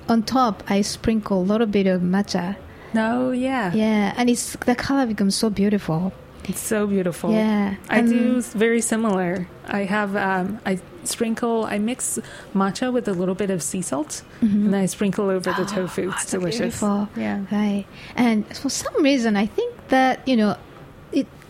on 0.07 0.23
top 0.23 0.63
I 0.69 0.81
sprinkle 0.81 1.39
a 1.41 1.47
little 1.51 1.67
bit 1.67 1.85
of 1.87 2.01
matcha. 2.01 2.55
no, 2.93 3.31
yeah, 3.31 3.71
Yeah, 3.73 4.13
and 4.17 4.29
it's 4.29 4.55
the 4.65 4.75
color 4.75 5.05
becomes 5.05 5.35
so 5.35 5.49
beautiful. 5.49 6.11
it's 6.45 6.59
so 6.61 6.87
beautiful. 6.87 7.31
Yeah, 7.31 7.75
I 7.89 7.99
and- 7.99 8.09
do 8.09 8.41
very 8.41 8.81
similar. 8.81 9.47
I 9.67 9.83
have 9.85 10.15
um, 10.15 10.57
I 10.65 10.79
sprinkle, 11.03 11.65
I 11.65 11.77
mix 11.77 12.17
matcha 12.55 12.91
with 12.91 13.07
a 13.07 13.13
little 13.13 13.35
bit 13.35 13.51
of 13.51 13.61
sea 13.61 13.83
salt, 13.83 14.23
and 14.41 14.75
I 14.75 14.87
sprinkle 14.87 15.29
over 15.29 15.51
the 15.53 15.65
tofu. 15.65 16.09
It's 16.09 16.29
so 16.29 16.39
delicious. 16.39 16.59
beautiful. 16.59 17.07
Yeah. 17.15 17.45
Right. 17.51 17.85
And 18.15 18.45
for 18.57 18.69
some 18.69 19.03
reason, 19.03 19.35
I 19.37 19.45
think 19.45 19.71
that 19.89 20.27
you 20.27 20.35
know, 20.35 20.55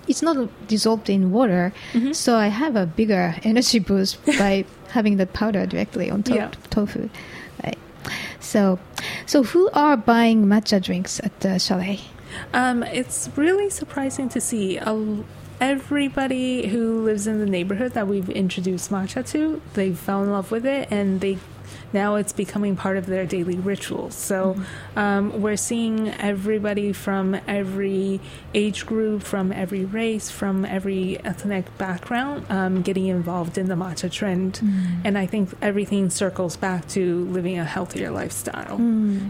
it's 0.09 0.21
not 0.21 0.35
dissolved 0.67 1.09
in 1.09 1.31
water, 1.31 1.71
Mm-hmm. 1.93 2.11
so 2.13 2.35
I 2.35 2.47
have 2.47 2.75
a 2.75 2.85
bigger 2.85 3.35
energy 3.43 3.79
boost 3.79 4.23
by 4.25 4.65
having 4.89 5.17
the 5.17 5.25
powder 5.27 5.65
directly 5.65 6.09
on 6.11 6.23
top 6.23 6.35
Yeah. 6.35 6.47
of 6.47 6.69
tofu. 6.69 7.09
Right. 7.63 7.77
So, 8.39 8.79
so 9.25 9.43
who 9.43 9.69
are 9.73 9.95
buying 9.95 10.45
matcha 10.45 10.81
drinks 10.81 11.19
at 11.23 11.39
the 11.41 11.49
Chalait? 11.59 12.01
Um, 12.53 12.83
it's 12.83 13.29
really 13.35 13.69
surprising 13.69 14.29
to 14.29 14.41
see 14.41 14.77
a, 14.77 15.23
everybody 15.59 16.67
who 16.67 17.03
lives 17.03 17.27
in 17.27 17.39
the 17.39 17.45
neighborhood 17.45 17.93
that 17.93 18.07
we've 18.07 18.29
introduced 18.29 18.91
matcha 18.91 19.25
to. 19.31 19.61
They 19.73 19.93
fell 19.93 20.23
in 20.23 20.31
love 20.31 20.51
with 20.51 20.65
it, 20.65 20.87
and 20.91 21.21
they 21.21 21.37
now 21.93 22.15
it's 22.15 22.33
becoming 22.33 22.75
part 22.75 22.97
of 22.97 23.05
their 23.05 23.25
daily 23.25 23.55
rituals. 23.55 24.15
So 24.15 24.55
um, 24.95 25.41
we're 25.41 25.57
seeing 25.57 26.09
everybody 26.09 26.93
from 26.93 27.35
every 27.47 28.19
age 28.53 28.85
group, 28.85 29.23
from 29.23 29.51
every 29.51 29.85
race, 29.85 30.29
from 30.29 30.65
every 30.65 31.17
ethnic 31.25 31.65
background, 31.77 32.45
um, 32.49 32.81
getting 32.81 33.07
involved 33.07 33.57
in 33.57 33.67
the 33.67 33.75
matcha 33.75 34.11
trend. 34.11 34.59
And 35.03 35.17
I 35.17 35.25
think 35.25 35.49
everything 35.61 36.09
circles 36.09 36.55
back 36.57 36.87
to 36.89 37.25
living 37.25 37.57
a 37.57 37.65
healthier 37.65 38.11
lifestyle. 38.11 38.77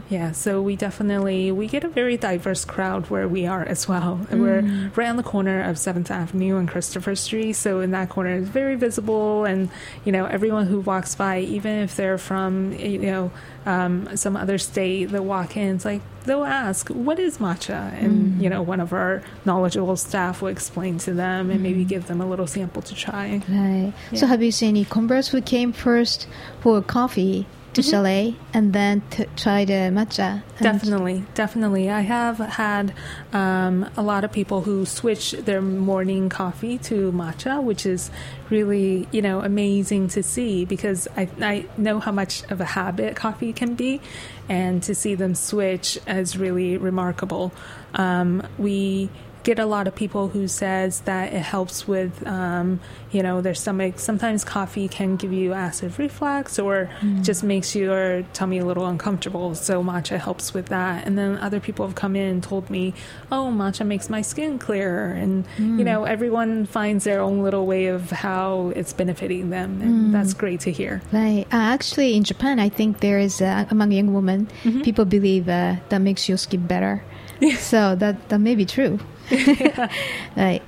Yeah, 0.09 0.31
so 0.33 0.61
we 0.61 0.75
definitely 0.75 1.51
we 1.51 1.67
get 1.67 1.83
a 1.83 1.89
very 1.89 2.17
diverse 2.17 2.65
crowd 2.65 3.09
where 3.09 3.27
we 3.27 3.45
are 3.45 3.63
as 3.63 3.87
well. 3.87 4.19
And 4.29 4.41
We're 4.41 4.61
right 4.95 5.09
on 5.09 5.17
the 5.17 5.23
corner 5.23 5.61
of 5.61 5.77
Seventh 5.77 6.09
Avenue 6.11 6.57
and 6.57 6.67
Christopher 6.67 7.15
Street, 7.15 7.53
so 7.53 7.79
in 7.81 7.91
that 7.91 8.09
corner 8.09 8.35
is 8.35 8.47
very 8.49 8.75
visible, 8.75 9.45
and 9.45 9.69
you 10.05 10.11
know 10.11 10.25
everyone 10.25 10.65
who 10.67 10.79
walks 10.79 11.15
by, 11.15 11.39
even 11.41 11.73
if 11.85 11.95
they're 11.95 12.17
from 12.17 12.48
Um, 12.49 12.73
you 12.73 12.99
know 12.99 13.31
um, 13.65 14.15
some 14.17 14.35
other 14.35 14.57
state, 14.57 15.05
they'll 15.05 15.23
walk 15.23 15.55
in. 15.55 15.75
It's 15.75 15.85
like 15.85 16.01
they'll 16.25 16.43
ask, 16.43 16.89
"What 16.89 17.19
is 17.19 17.37
matcha?" 17.37 17.93
And 17.93 18.11
mm-hmm. 18.11 18.41
you 18.41 18.49
know 18.49 18.61
one 18.61 18.79
of 18.79 18.93
our 18.93 19.21
knowledgeable 19.45 19.95
staff 19.95 20.41
will 20.41 20.49
explain 20.49 20.97
to 20.99 21.13
them 21.13 21.49
and 21.49 21.61
maybe 21.61 21.81
mm-hmm. 21.81 21.89
give 21.89 22.07
them 22.07 22.21
a 22.21 22.25
little 22.25 22.47
sample 22.47 22.81
to 22.81 22.95
try. 22.95 23.41
Right. 23.47 23.93
So 24.15 24.27
have 24.27 24.41
you 24.41 24.51
seen 24.51 24.69
any 24.69 24.85
converts 24.85 25.29
who 25.29 25.41
came 25.41 25.71
first 25.71 26.27
for 26.61 26.81
coffee 26.81 27.45
to 27.73 27.81
Chalait 27.81 28.35
and 28.53 28.73
then 28.73 29.01
to 29.11 29.25
try 29.35 29.65
the 29.65 29.91
matcha. 29.91 30.41
Definitely, 30.59 31.23
definitely. 31.33 31.89
I 31.89 32.01
have 32.01 32.37
had 32.37 32.93
um, 33.33 33.89
a 33.95 34.01
lot 34.01 34.23
of 34.23 34.31
people 34.31 34.61
who 34.61 34.85
switch 34.85 35.31
their 35.31 35.61
morning 35.61 36.29
coffee 36.29 36.77
to 36.79 37.11
matcha, 37.11 37.61
which 37.63 37.85
is 37.85 38.11
really, 38.49 39.07
you 39.11 39.21
know, 39.21 39.41
amazing 39.41 40.07
to 40.09 40.23
see 40.23 40.65
because 40.65 41.07
I, 41.15 41.29
I 41.41 41.65
know 41.77 41.99
how 41.99 42.11
much 42.11 42.43
of 42.51 42.59
a 42.59 42.65
habit 42.65 43.15
coffee 43.15 43.53
can 43.53 43.75
be, 43.75 44.01
and 44.47 44.81
to 44.83 44.95
see 44.95 45.15
them 45.15 45.35
switch 45.35 45.99
is 46.07 46.37
really 46.37 46.77
remarkable. 46.77 47.51
Um, 47.93 48.45
we 48.57 49.09
get 49.49 49.57
a 49.57 49.65
lot 49.65 49.87
of 49.87 49.95
people 49.95 50.27
who 50.27 50.47
says 50.47 51.01
that 51.01 51.33
it 51.33 51.41
helps 51.41 51.87
with 51.87 52.13
um, 52.27 52.79
you 53.11 53.23
know 53.23 53.41
their 53.41 53.55
stomach. 53.55 53.97
Sometimes 53.97 54.43
coffee 54.43 54.87
can 54.87 55.15
give 55.15 55.33
you 55.33 55.53
acid 55.53 55.97
reflux 55.97 56.59
or 56.59 56.87
just 57.23 57.43
makes 57.43 57.75
your 57.75 58.21
tummy 58.33 58.59
a 58.59 58.65
little 58.65 58.85
uncomfortable. 58.85 59.55
So 59.55 59.83
matcha 59.83 60.19
helps 60.19 60.53
with 60.53 60.67
that. 60.67 61.07
And 61.07 61.17
then 61.17 61.37
other 61.37 61.59
people 61.59 61.83
have 61.87 61.95
come 61.95 62.15
in 62.15 62.27
and 62.29 62.43
told 62.43 62.69
me 62.69 62.93
oh 63.31 63.51
matcha 63.51 63.83
makes 63.87 64.07
my 64.07 64.21
skin 64.21 64.59
clearer. 64.59 65.07
And 65.23 65.45
you 65.57 65.83
know 65.83 66.03
everyone 66.03 66.67
finds 66.67 67.03
their 67.03 67.19
own 67.19 67.41
little 67.41 67.65
way 67.65 67.87
of 67.87 68.11
how 68.11 68.71
it's 68.75 68.93
benefiting 68.93 69.49
them. 69.49 69.81
And 69.81 70.13
that's 70.13 70.35
great 70.35 70.59
to 70.61 70.71
hear. 70.71 71.01
Right. 71.11 71.45
Uh, 71.51 71.73
actually, 71.75 72.15
in 72.15 72.23
Japan, 72.23 72.59
I 72.59 72.69
think 72.69 72.99
there 72.99 73.17
is 73.17 73.41
uh, 73.41 73.65
among 73.71 73.91
young 73.93 74.13
women, 74.13 74.47
people 74.83 75.05
believe 75.05 75.49
uh, 75.49 75.77
that 75.89 76.01
makes 76.01 76.29
your 76.29 76.37
skin 76.37 76.67
better. 76.67 77.03
so 77.57 77.95
that 77.95 78.29
that 78.29 78.39
may 78.39 78.53
be 78.53 78.65
true. 78.65 78.99
right. 80.35 80.61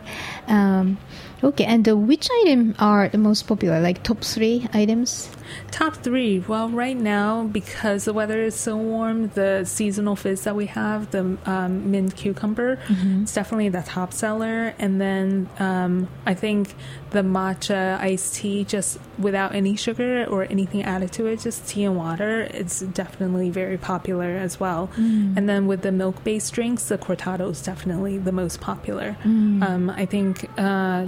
Um, 0.48 0.98
okay. 1.44 1.66
And 1.66 1.88
uh, 1.88 1.98
which 1.98 2.28
item 2.42 2.76
are 2.80 3.10
the 3.10 3.18
most 3.18 3.48
popular? 3.48 3.80
Like 3.80 4.04
top 4.04 4.22
three 4.22 4.68
items? 4.74 5.30
Top 5.70 5.98
three. 5.98 6.40
Well, 6.40 6.70
right 6.70 6.96
now, 6.98 7.44
because 7.44 8.06
the 8.06 8.14
weather 8.14 8.42
is 8.42 8.56
so 8.56 8.78
warm, 8.78 9.30
the 9.30 9.66
seasonal 9.66 10.16
fizz 10.16 10.44
that 10.44 10.56
we 10.56 10.68
have, 10.68 11.12
the 11.12 11.38
um, 11.46 11.92
mint 11.92 12.16
cucumber, 12.16 12.80
it's 13.22 13.34
definitely 13.34 13.70
the 13.70 13.82
top 13.82 14.14
seller. 14.14 14.74
And 14.80 15.02
then 15.02 15.50
um, 15.60 16.08
I 16.26 16.34
think 16.34 16.74
the 17.12 17.22
matcha 17.22 18.00
iced 18.00 18.36
tea, 18.36 18.64
just 18.64 18.98
without 19.20 19.54
any 19.54 19.76
sugar 19.76 20.26
or 20.26 20.44
anything 20.44 20.84
added 20.84 21.12
to 21.14 21.28
it, 21.28 21.42
just 21.42 21.68
tea 21.68 21.84
and 21.84 21.96
water, 21.96 22.42
it's 22.52 22.80
definitely 22.80 23.50
very 23.50 23.78
popular 23.78 24.30
as 24.38 24.60
well. 24.60 24.90
And 25.38 25.48
then 25.48 25.68
with 25.68 25.82
the 25.82 25.92
milk 25.92 26.24
based 26.24 26.54
drinks, 26.54 26.86
the 26.86 26.98
cortado 26.98 27.52
is 27.52 27.62
definitely 27.62 28.18
the 28.18 28.32
most 28.32 28.62
popular. 28.62 29.18
Um, 29.24 29.90
I 29.90 30.06
think 30.06 30.50
uh, 30.58 31.08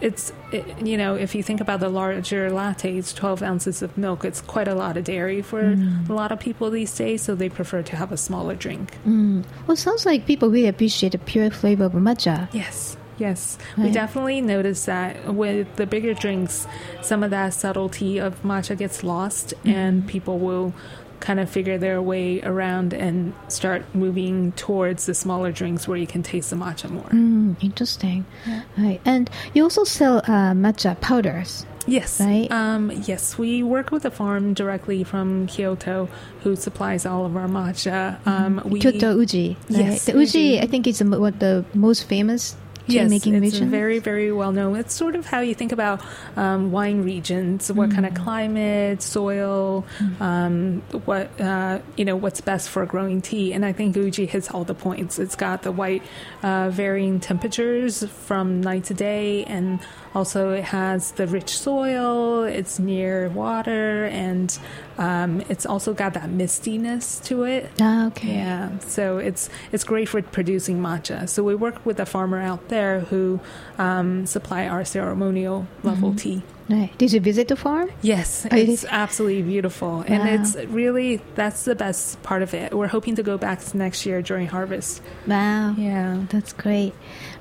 it's, 0.00 0.32
it, 0.52 0.86
you 0.86 0.96
know, 0.96 1.14
if 1.14 1.34
you 1.34 1.42
think 1.42 1.60
about 1.60 1.80
the 1.80 1.88
larger 1.88 2.50
lattes, 2.50 3.14
12 3.14 3.42
ounces 3.42 3.82
of 3.82 3.96
milk, 3.98 4.24
it's 4.24 4.40
quite 4.40 4.68
a 4.68 4.74
lot 4.74 4.96
of 4.96 5.04
dairy 5.04 5.42
for 5.42 5.60
a 5.60 6.12
lot 6.12 6.30
of 6.30 6.38
people 6.38 6.70
these 6.70 6.94
days, 6.94 7.22
so 7.22 7.34
they 7.34 7.48
prefer 7.48 7.82
to 7.82 7.96
have 7.96 8.12
a 8.12 8.16
smaller 8.16 8.54
drink. 8.54 8.96
Mm. 9.06 9.44
Well, 9.66 9.74
it 9.74 9.78
sounds 9.78 10.06
like 10.06 10.26
people 10.26 10.50
really 10.50 10.68
appreciate 10.68 11.12
the 11.12 11.18
pure 11.18 11.50
flavor 11.50 11.84
of 11.84 11.92
matcha. 11.92 12.48
Yes. 12.52 12.96
Yes, 13.18 13.58
we 13.76 13.90
definitely 13.90 14.40
notice 14.40 14.84
that 14.84 15.34
with 15.34 15.74
the 15.76 15.86
bigger 15.86 16.14
drinks, 16.14 16.66
some 17.02 17.22
of 17.22 17.30
that 17.30 17.54
subtlety 17.54 18.18
of 18.18 18.40
matcha 18.42 18.78
gets 18.78 19.02
lost, 19.02 19.54
and 19.64 20.06
people 20.06 20.38
will 20.38 20.72
kind 21.20 21.40
of 21.40 21.50
figure 21.50 21.78
their 21.78 22.00
way 22.00 22.40
around 22.42 22.94
and 22.94 23.34
start 23.48 23.84
moving 23.94 24.52
towards 24.52 25.06
the 25.06 25.14
smaller 25.14 25.50
drinks 25.50 25.88
where 25.88 25.98
you 25.98 26.06
can 26.06 26.22
taste 26.22 26.50
the 26.50 26.56
matcha 26.56 26.88
more. 26.88 27.08
Mm, 27.10 27.56
interesting. 27.62 28.24
Right. 28.76 29.00
And 29.04 29.28
you 29.52 29.64
also 29.64 29.84
sell 29.84 30.18
uh, 30.18 30.52
matcha 30.52 31.00
powders. 31.00 31.66
Yes. 31.86 32.20
Right? 32.20 32.50
Um, 32.52 32.92
yes, 33.06 33.38
we 33.38 33.62
work 33.62 33.90
with 33.90 34.04
a 34.04 34.10
farm 34.10 34.54
directly 34.54 35.04
from 35.04 35.46
Kyoto 35.46 36.08
who 36.42 36.54
supplies 36.54 37.06
all 37.06 37.24
of 37.24 37.36
our 37.36 37.48
matcha. 37.48 38.24
Um, 38.26 38.62
we, 38.64 38.78
Kyoto 38.78 39.16
Uji. 39.16 39.56
Right? 39.70 39.78
Yes, 39.80 40.04
The 40.04 40.12
Uji, 40.12 40.38
Uji. 40.38 40.60
I 40.60 40.66
think, 40.66 40.86
is 40.86 40.98
the, 40.98 41.18
what 41.18 41.40
the 41.40 41.64
most 41.74 42.04
famous 42.04 42.56
Yes, 42.94 43.10
making 43.10 43.34
it's 43.42 43.58
very, 43.58 43.98
very 43.98 44.32
well 44.32 44.52
known. 44.52 44.76
It's 44.76 44.94
sort 44.94 45.14
of 45.16 45.26
how 45.26 45.40
you 45.40 45.54
think 45.54 45.72
about 45.72 46.00
um, 46.36 46.70
wine 46.70 47.02
regions. 47.02 47.70
What 47.72 47.90
kind 47.90 48.06
of 48.06 48.12
Mm. 48.14 48.24
climate, 48.24 49.02
soil, 49.02 49.84
um, 50.20 50.82
what 51.04 51.28
uh, 51.40 51.80
you 51.96 52.04
know, 52.04 52.16
what's 52.16 52.40
best 52.40 52.68
for 52.70 52.86
growing 52.86 53.20
tea. 53.20 53.52
And 53.52 53.64
I 53.64 53.72
think 53.72 53.96
Uji 53.96 54.26
hits 54.26 54.50
all 54.50 54.64
the 54.64 54.74
points. 54.74 55.18
It's 55.18 55.36
got 55.36 55.62
the 55.62 55.72
white, 55.72 56.02
uh, 56.42 56.70
varying 56.70 57.20
temperatures 57.20 58.04
from 58.26 58.60
night 58.60 58.84
to 58.84 58.94
day, 58.94 59.44
and 59.44 59.80
also 60.14 60.52
it 60.52 60.64
has 60.64 61.12
the 61.12 61.26
rich 61.26 61.58
soil. 61.58 62.44
It's 62.44 62.78
near 62.78 63.28
water, 63.28 64.06
and 64.06 64.56
um, 64.96 65.42
it's 65.48 65.66
also 65.66 65.92
got 65.94 66.14
that 66.14 66.30
mistiness 66.30 67.22
to 67.24 67.44
it. 67.44 67.70
Ah, 67.80 68.06
okay. 68.08 68.34
Yeah, 68.36 68.78
so 68.80 69.18
it's 69.18 69.50
it's 69.72 69.84
great 69.84 70.08
for 70.08 70.22
producing 70.22 70.80
matcha. 70.80 71.28
So 71.28 71.42
we 71.42 71.54
work 71.54 71.84
with 71.84 72.00
a 72.00 72.06
farmer 72.06 72.40
out 72.40 72.68
there 72.68 72.77
who 73.10 73.40
um, 73.78 74.26
supply 74.26 74.66
our 74.66 74.84
ceremonial 74.84 75.66
level 75.82 76.14
tea. 76.14 76.42
Right. 76.68 76.90
Did 76.98 77.12
you 77.14 77.20
visit 77.20 77.48
the 77.48 77.56
farm? 77.56 77.90
Yes, 78.02 78.46
Oh, 78.50 78.54
it's 78.56 78.84
absolutely 78.84 79.42
beautiful, 79.42 80.04
and 80.06 80.28
it's 80.28 80.54
really 80.68 81.20
that's 81.34 81.64
the 81.64 81.74
best 81.74 82.22
part 82.22 82.42
of 82.42 82.52
it. 82.52 82.74
We're 82.74 82.88
hoping 82.88 83.16
to 83.16 83.22
go 83.22 83.38
back 83.38 83.58
next 83.74 84.04
year 84.04 84.20
during 84.20 84.46
harvest. 84.46 85.00
Wow. 85.26 85.74
Yeah. 85.78 86.24
That's 86.28 86.52
great. 86.52 86.92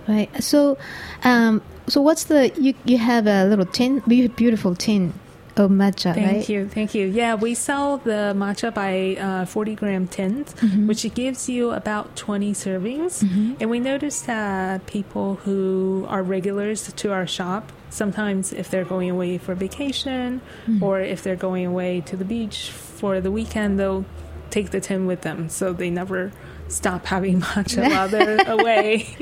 Right. 0.07 0.29
So, 0.41 0.77
um, 1.23 1.61
so 1.87 2.01
what's 2.01 2.25
the 2.25 2.51
you 2.57 2.73
you 2.85 2.97
have 2.97 3.27
a 3.27 3.45
little 3.45 3.65
tin, 3.65 3.99
beautiful 4.07 4.75
tin 4.75 5.13
of 5.59 5.71
matcha, 5.71 6.13
Thank 6.13 6.27
right? 6.27 6.49
you, 6.49 6.67
thank 6.67 6.93
you. 6.95 7.07
Yeah, 7.07 7.35
we 7.35 7.53
sell 7.55 7.97
the 7.97 8.33
matcha 8.35 8.73
by 8.73 9.15
uh, 9.19 9.45
40 9.45 9.75
gram 9.75 10.07
tins, 10.07 10.53
Mm-hmm. 10.55 10.87
which 10.87 11.13
gives 11.13 11.49
you 11.49 11.71
about 11.71 12.15
20 12.15 12.53
servings. 12.53 13.21
And 13.59 13.69
we 13.69 13.79
noticed 13.79 14.25
that 14.27 14.85
people 14.85 15.35
who 15.35 16.05
are 16.09 16.23
regulars 16.23 16.91
to 16.91 17.11
our 17.11 17.27
shop, 17.27 17.71
sometimes 17.89 18.53
if 18.53 18.69
they're 18.69 18.85
going 18.85 19.09
away 19.09 19.37
for 19.37 19.55
vacation 19.55 20.41
Mm-hmm. 20.67 20.83
or 20.83 21.01
if 21.01 21.23
they're 21.23 21.35
going 21.35 21.65
away 21.65 22.01
to 22.01 22.15
the 22.17 22.25
beach 22.25 22.69
for 22.71 23.21
the 23.21 23.31
weekend, 23.31 23.79
they'll 23.79 24.05
take 24.49 24.71
the 24.71 24.79
tin 24.79 25.05
with 25.07 25.21
them 25.21 25.49
so 25.49 25.73
they 25.73 25.89
never 25.89 26.31
stop 26.69 27.05
having 27.05 27.41
matcha 27.41 27.89
while 27.89 28.07
they're 28.09 28.41
away. 28.49 29.07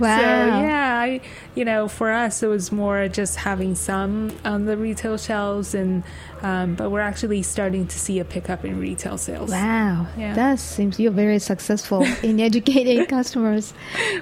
Wow. 0.00 0.16
So 0.18 0.22
yeah, 0.62 0.98
I, 1.00 1.20
you 1.54 1.64
know, 1.64 1.86
for 1.86 2.10
us 2.10 2.42
it 2.42 2.48
was 2.48 2.72
more 2.72 3.06
just 3.08 3.36
having 3.36 3.74
some 3.76 4.32
on 4.44 4.64
the 4.64 4.76
retail 4.76 5.16
shelves, 5.16 5.74
and 5.74 6.02
um, 6.42 6.74
but 6.74 6.90
we're 6.90 7.00
actually 7.00 7.42
starting 7.42 7.86
to 7.86 7.98
see 7.98 8.18
a 8.18 8.24
pickup 8.24 8.64
in 8.64 8.80
retail 8.80 9.16
sales. 9.16 9.50
Wow. 9.50 10.08
Yeah. 10.16 10.34
That 10.34 10.58
seems 10.58 10.98
you're 10.98 11.12
very 11.12 11.38
successful 11.38 12.02
in 12.22 12.40
educating 12.50 13.06
customers. 13.06 13.72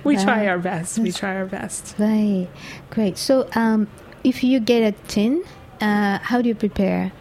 We 0.05 0.16
Wow. 0.16 0.24
try 0.24 0.47
our 0.49 0.59
best. 0.59 0.99
We 0.99 1.12
try 1.12 1.36
our 1.36 1.47
best. 1.47 1.94
Right. 1.99 2.49
Great. 2.90 3.16
So, 3.16 3.49
um, 3.55 3.88
if 4.22 4.44
you 4.44 4.61
get 4.61 4.82
a 4.82 4.92
tin, 5.09 5.44
uh, 5.80 6.18
how 6.18 6.42
do 6.42 6.49
you 6.49 6.55
prepare 6.55 7.12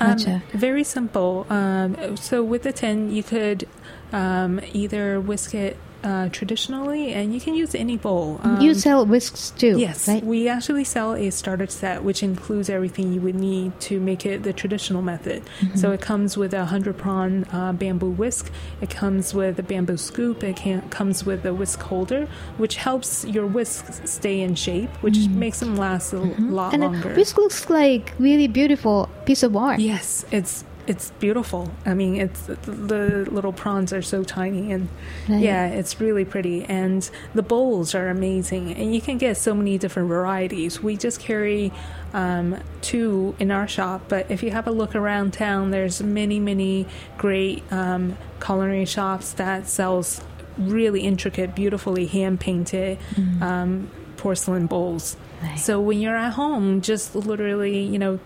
matcha? 0.00 0.36
Um, 0.36 0.42
very 0.58 0.84
simple. 0.84 1.46
Um, 1.50 2.16
so 2.16 2.42
with 2.42 2.62
the 2.62 2.72
tin, 2.72 3.12
you 3.12 3.22
could 3.22 3.68
um, 4.14 4.60
either 4.72 5.20
whisk 5.20 5.54
it 5.54 5.76
uh, 6.04 6.28
traditionally, 6.28 7.14
and 7.14 7.32
you 7.32 7.40
can 7.40 7.54
use 7.54 7.74
any 7.74 7.96
bowl. 7.96 8.38
Um, 8.42 8.60
you 8.60 8.74
sell 8.74 9.06
whisks 9.06 9.48
too, 9.56 9.78
Yes, 9.78 10.06
right? 10.06 10.22
we 10.22 10.48
actually 10.50 10.84
sell 10.84 11.14
a 11.14 11.30
starter 11.30 11.66
set 11.66 12.04
which 12.04 12.22
includes 12.22 12.68
everything 12.68 13.14
you 13.14 13.22
would 13.22 13.34
need 13.34 13.72
to 13.88 13.98
make 14.00 14.26
it 14.26 14.42
the 14.42 14.52
traditional 14.52 15.00
method. 15.00 15.42
Mm-hmm. 15.60 15.78
So 15.78 15.92
it 15.92 16.02
comes 16.02 16.36
with 16.36 16.52
a 16.52 16.66
hundred 16.66 16.98
prong 16.98 17.46
uh, 17.50 17.72
bamboo 17.72 18.10
whisk. 18.10 18.52
It 18.82 18.90
comes 18.90 19.32
with 19.32 19.58
a 19.58 19.62
bamboo 19.62 19.96
scoop. 19.96 20.44
It 20.44 20.56
can, 20.56 20.82
comes 20.90 21.24
with 21.24 21.46
a 21.46 21.54
whisk 21.54 21.80
holder, 21.80 22.28
which 22.58 22.76
helps 22.76 23.24
your 23.24 23.46
whisks 23.46 24.02
stay 24.04 24.42
in 24.42 24.56
shape, 24.56 24.90
which 25.02 25.16
makes 25.28 25.58
them 25.60 25.74
last 25.74 26.12
a 26.12 26.16
l- 26.18 26.22
lot 26.58 26.72
Mm-hmm. 26.74 26.74
and 26.74 26.84
a 26.84 26.88
longer. 26.88 27.14
whisk 27.14 27.38
looks 27.38 27.70
like 27.70 28.12
really 28.18 28.46
beautiful 28.46 29.08
piece 29.24 29.42
of 29.42 29.56
art. 29.56 29.80
Yes, 29.80 30.26
it's 30.30 30.64
it's 30.86 31.10
beautiful. 31.12 31.70
I 31.86 31.94
mean, 31.94 32.16
it's 32.16 32.42
the, 32.42 33.26
little 33.30 33.52
prongs 33.52 33.92
are 33.92 34.02
so 34.02 34.22
tiny, 34.24 34.72
and 34.72 34.88
Right. 35.28 35.40
yeah, 35.42 35.66
it's 35.68 36.00
really 36.00 36.24
pretty. 36.24 36.64
And 36.64 37.08
the 37.34 37.42
bowls 37.42 37.94
are 37.94 38.08
amazing, 38.08 38.74
and 38.74 38.94
you 38.94 39.00
can 39.00 39.18
get 39.18 39.36
so 39.36 39.54
many 39.54 39.78
different 39.78 40.08
varieties. 40.08 40.82
We 40.82 40.96
just 40.96 41.20
carry 41.20 41.72
um, 42.12 42.56
two 42.82 43.34
in 43.38 43.50
our 43.50 43.66
shop, 43.66 44.02
but 44.08 44.30
if 44.30 44.42
you 44.42 44.50
have 44.50 44.66
a 44.66 44.70
look 44.72 44.94
around 44.94 45.32
town, 45.32 45.70
there's 45.70 46.02
many, 46.02 46.38
many 46.38 46.86
great 47.18 47.62
um, 47.72 48.16
culinary 48.40 48.84
shops 48.84 49.32
that 49.34 49.68
sells 49.68 50.20
really 50.58 51.00
intricate, 51.00 51.54
beautifully 51.54 52.06
hand 52.06 52.38
painted 52.40 52.98
um, 53.40 53.90
porcelain 54.16 54.66
bowls. 54.66 55.16
Right. 55.42 55.58
So 55.58 55.80
when 55.80 56.00
you're 56.00 56.16
at 56.16 56.32
home, 56.34 56.80
just 56.80 57.14
literally, 57.16 57.80
you 57.80 57.98
know, 57.98 58.20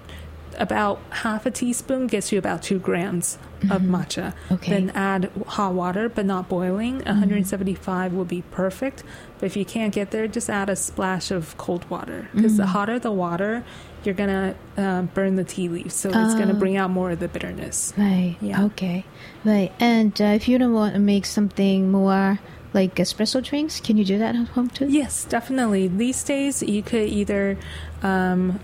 about 0.59 1.01
half 1.11 1.47
a 1.47 1.51
teaspoon 1.51 2.07
gets 2.07 2.33
you 2.33 2.39
about 2.39 2.63
two 2.63 2.79
grams 2.79 3.39
of 3.71 3.83
matcha. 3.83 4.35
Okay. 4.53 4.73
Then 4.73 4.91
add 4.91 5.31
hot 5.47 5.75
water, 5.75 6.09
but 6.09 6.27
not 6.27 6.49
boiling. 6.49 6.99
175 7.05 8.13
will 8.13 8.25
be 8.25 8.43
perfect. 8.51 9.03
But 9.39 9.47
if 9.47 9.57
you 9.57 9.65
can't 9.65 9.93
get 9.95 10.11
there, 10.11 10.27
just 10.29 10.51
add 10.51 10.69
a 10.69 10.77
splash 10.77 11.31
of 11.31 11.57
cold 11.59 11.89
water. 11.91 12.29
Because 12.35 12.57
the 12.57 12.67
hotter 12.67 12.99
the 12.99 13.13
water, 13.13 13.65
you're 14.05 14.15
gonna 14.15 14.55
uh, 14.77 15.03
burn 15.03 15.37
the 15.37 15.45
tea 15.45 15.69
leaves, 15.69 15.95
so 15.95 16.09
it's 16.09 16.35
gonna 16.35 16.53
Oh. 16.55 16.59
bring 16.59 16.77
out 16.77 16.91
more 16.91 17.11
of 17.11 17.21
the 17.21 17.29
bitterness. 17.29 17.93
Right. 17.97 18.37
Yeah. 18.41 18.65
Okay. 18.67 19.05
Right. 19.45 19.73
And 19.81 20.21
uh, 20.21 20.25
if 20.27 20.49
you 20.49 20.59
don't 20.59 20.73
want 20.75 20.95
to 20.95 21.01
make 21.01 21.25
something 21.27 21.91
more 21.91 22.39
like 22.75 22.95
espresso 22.97 23.43
drinks, 23.43 23.81
can 23.81 23.97
you 23.97 24.05
do 24.05 24.19
that 24.19 24.37
at 24.37 24.49
home 24.49 24.69
too? 24.71 24.87
Yes, 24.89 25.25
definitely. 25.25 25.89
These 25.89 26.23
days, 26.25 26.63
you 26.63 26.83
could 26.83 27.09
either, 27.09 27.57
um, 28.03 28.61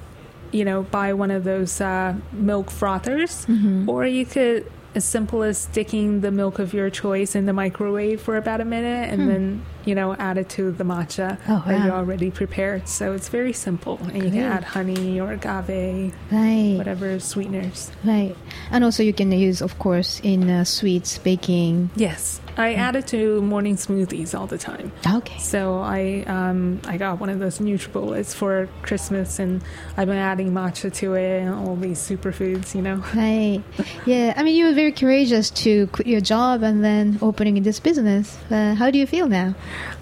you 0.55 0.65
know, 0.65 0.83
buy 0.83 1.13
one 1.13 1.31
of 1.31 1.43
those 1.45 1.81
uh, 1.81 2.15
milk 2.33 2.71
frothers, 2.71 3.45
Mm-hmm. 3.47 3.89
or 3.91 4.07
you 4.07 4.25
could, 4.25 4.71
as 4.95 5.05
simple 5.05 5.43
as 5.43 5.59
sticking 5.59 6.21
the 6.21 6.31
milk 6.31 6.59
of 6.59 6.73
your 6.73 6.89
choice 6.91 7.35
in 7.35 7.47
the 7.47 7.53
microwave 7.53 8.21
for 8.21 8.37
about 8.37 8.61
a 8.61 8.65
minute, 8.65 9.11
and 9.13 9.29
then 9.29 9.63
you 9.85 9.95
know 9.95 10.15
add 10.15 10.39
it 10.39 10.49
to 10.51 10.73
the 10.73 10.85
matcha. 10.85 11.39
Oh, 11.49 11.63
that 11.67 11.85
you 11.85 11.91
wow. 11.91 11.99
already 11.99 12.31
prepared. 12.31 12.89
So 12.89 13.13
it's 13.13 13.29
very 13.29 13.53
simple, 13.53 13.99
and 14.13 14.23
you 14.25 14.31
can 14.31 14.41
add 14.41 14.65
honey 14.65 15.21
or 15.21 15.33
agave, 15.33 16.15
Right. 16.31 16.75
whatever 16.77 17.19
sweeteners. 17.21 17.91
Right. 18.05 18.37
And 18.71 18.85
also 18.85 19.03
you 19.03 19.13
can 19.13 19.31
use, 19.33 19.61
of 19.63 19.79
course, 19.79 20.21
in 20.23 20.49
uh, 20.51 20.65
sweets, 20.65 21.19
baking. 21.19 21.91
Yes, 21.97 22.41
I 22.57 22.75
add 22.75 22.97
it 22.97 23.07
to 23.09 23.41
morning 23.43 23.77
smoothies 23.77 24.39
all 24.39 24.47
the 24.47 24.59
time. 24.59 24.93
Okay. 25.07 25.39
So 25.39 25.79
I 25.79 26.25
um, 26.27 26.81
I 26.87 26.97
got 26.97 27.21
one 27.21 27.29
of 27.31 27.39
those 27.39 27.59
NutriBullets 27.59 28.35
for 28.35 28.69
Christmas, 28.83 29.39
and 29.39 29.63
I've 29.97 30.07
been 30.09 30.17
adding 30.17 30.53
matcha 30.53 30.93
to 30.95 31.15
it 31.15 31.41
and 31.43 31.55
all 31.55 31.77
these 31.77 31.99
superfoods. 31.99 32.75
You 32.75 32.83
know, 32.83 33.03
Right. 33.15 33.63
Yeah. 34.07 34.35
I 34.37 34.43
mean, 34.43 34.57
you 34.57 34.67
were 34.67 34.75
very 34.75 34.93
courageous 34.93 35.51
to 35.65 35.87
quit 35.89 36.07
your 36.07 36.21
job 36.21 36.63
and 36.63 36.85
then 36.85 37.19
opening 37.23 37.63
this 37.63 37.81
business. 37.81 38.37
Uh, 38.51 38.75
how 38.75 38.91
do 38.91 38.99
you 38.99 39.07
feel 39.07 39.29
now? 39.29 39.55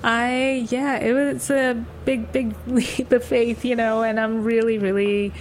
I 0.02 0.66
yeah, 0.70 0.98
it 0.98 1.12
was 1.12 1.50
a 1.50 1.84
big 2.04 2.32
big 2.32 2.54
leap 2.66 3.12
of 3.12 3.24
faith, 3.24 3.64
you 3.64 3.76
know, 3.76 4.02
and 4.02 4.18
I'm 4.18 4.44
really 4.44 4.78
really 4.78 5.32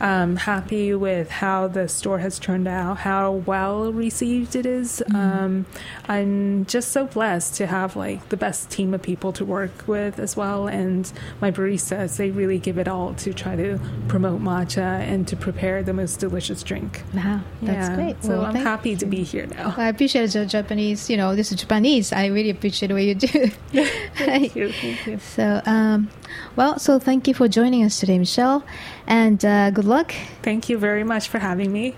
um, 0.00 0.36
happy 0.36 0.94
with 0.94 1.30
how 1.30 1.68
the 1.68 1.88
store 1.88 2.18
has 2.18 2.38
turned 2.38 2.68
out, 2.68 2.98
how 2.98 3.32
well 3.32 3.92
received 3.92 4.54
it 4.54 4.66
is. 4.66 5.02
Um, 5.14 5.66
I'm 6.08 6.66
just 6.66 6.92
so 6.92 7.06
blessed 7.06 7.54
to 7.56 7.66
have 7.66 7.96
like 7.96 8.28
the 8.28 8.36
best 8.36 8.70
team 8.70 8.94
of 8.94 9.02
people 9.02 9.32
to 9.32 9.44
work 9.44 9.86
with 9.86 10.18
as 10.18 10.36
well, 10.36 10.66
and 10.66 11.10
my 11.40 11.50
baristas 11.50 12.16
they 12.16 12.30
really 12.30 12.58
give 12.58 12.78
it 12.78 12.88
all 12.88 13.14
to 13.14 13.32
try 13.32 13.56
to 13.56 13.78
promote 14.08 14.40
matcha 14.40 15.00
and 15.00 15.26
to 15.28 15.36
prepare 15.36 15.82
the 15.82 15.92
most 15.92 16.20
delicious 16.20 16.62
drink. 16.62 17.02
Wow. 17.14 17.40
That's 17.62 17.88
yeah, 17.88 17.94
great. 17.94 18.22
so 18.22 18.30
Well, 18.30 18.44
I'm 18.46 18.54
happy 18.54 18.96
to 18.96 19.06
be 19.06 19.22
here 19.22 19.46
now. 19.46 19.74
I 19.76 19.88
appreciate 19.88 20.30
the 20.30 20.46
Japanese, 20.46 21.08
you 21.08 21.16
know, 21.16 21.34
this 21.34 21.50
is 21.52 21.60
Japanese. 21.60 22.12
I 22.12 22.26
really 22.26 22.50
appreciate 22.50 22.92
what 22.92 23.02
you 23.02 23.14
do. 23.14 23.48
Thank 24.16 24.56
you, 24.56 24.72
thank 24.80 25.06
you. 25.06 25.18
So, 25.18 25.60
um, 25.66 26.10
well, 26.56 26.78
so 26.78 26.98
thank 26.98 27.28
you 27.28 27.34
for 27.34 27.48
joining 27.48 27.84
us 27.84 28.00
today, 28.00 28.18
Michelle, 28.18 28.64
and 29.06 29.44
uh, 29.44 29.70
good 29.70 29.84
luck. 29.84 30.14
Thank 30.42 30.68
you 30.68 30.78
very 30.78 31.04
much 31.04 31.28
for 31.28 31.38
having 31.38 31.72
me. 31.72 31.94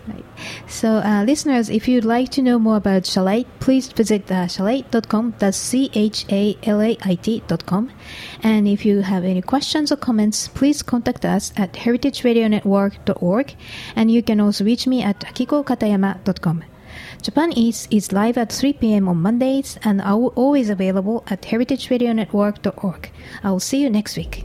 So, 0.67 0.97
uh, 0.97 1.25
listeners, 1.25 1.71
if 1.71 1.89
you'd 1.89 2.05
like 2.05 2.31
to 2.31 2.43
know 2.43 2.59
more 2.59 2.77
about 2.77 3.03
Chalait, 3.03 3.47
please 3.61 3.89
visit 3.89 4.31
uh, 4.31 4.47
chalait.com. 4.47 5.35
That's 5.39 5.57
C 5.57 5.91
H 5.95 6.27
A 6.31 6.57
L 6.63 6.81
A 6.81 6.97
I 7.05 7.15
T.com. 7.15 7.91
And 8.43 8.69
if 8.69 8.85
you 8.85 9.01
have 9.01 9.25
any 9.25 9.43
questions 9.43 9.91
or 9.91 9.97
comments, 9.97 10.49
please 10.49 10.83
contact 10.83 11.25
us 11.25 11.53
at 11.57 11.73
heritageradionetwork.org. 11.73 13.55
And 13.97 14.11
you 14.11 14.23
can 14.23 14.41
also 14.41 14.65
reach 14.65 14.87
me 14.87 15.03
at 15.03 15.21
akikokatayama.com. 15.21 16.65
Japan 17.23 17.53
Eats 17.53 17.89
is 17.91 18.13
live 18.13 18.39
at 18.39 18.53
3 18.53 18.73
p.m. 18.75 19.09
on 19.09 19.17
Mondays 19.19 19.79
and 19.83 20.01
are 20.01 20.29
always 20.37 20.71
available 20.71 21.25
at 21.29 21.43
heritageradionetwork.org. 21.43 23.11
I 23.43 23.51
will 23.51 23.61
see 23.61 23.83
you 23.83 23.91
next 23.91 24.17
week. 24.17 24.45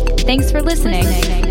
Thanks 0.31 0.49
for 0.49 0.61
listening. 0.61 1.50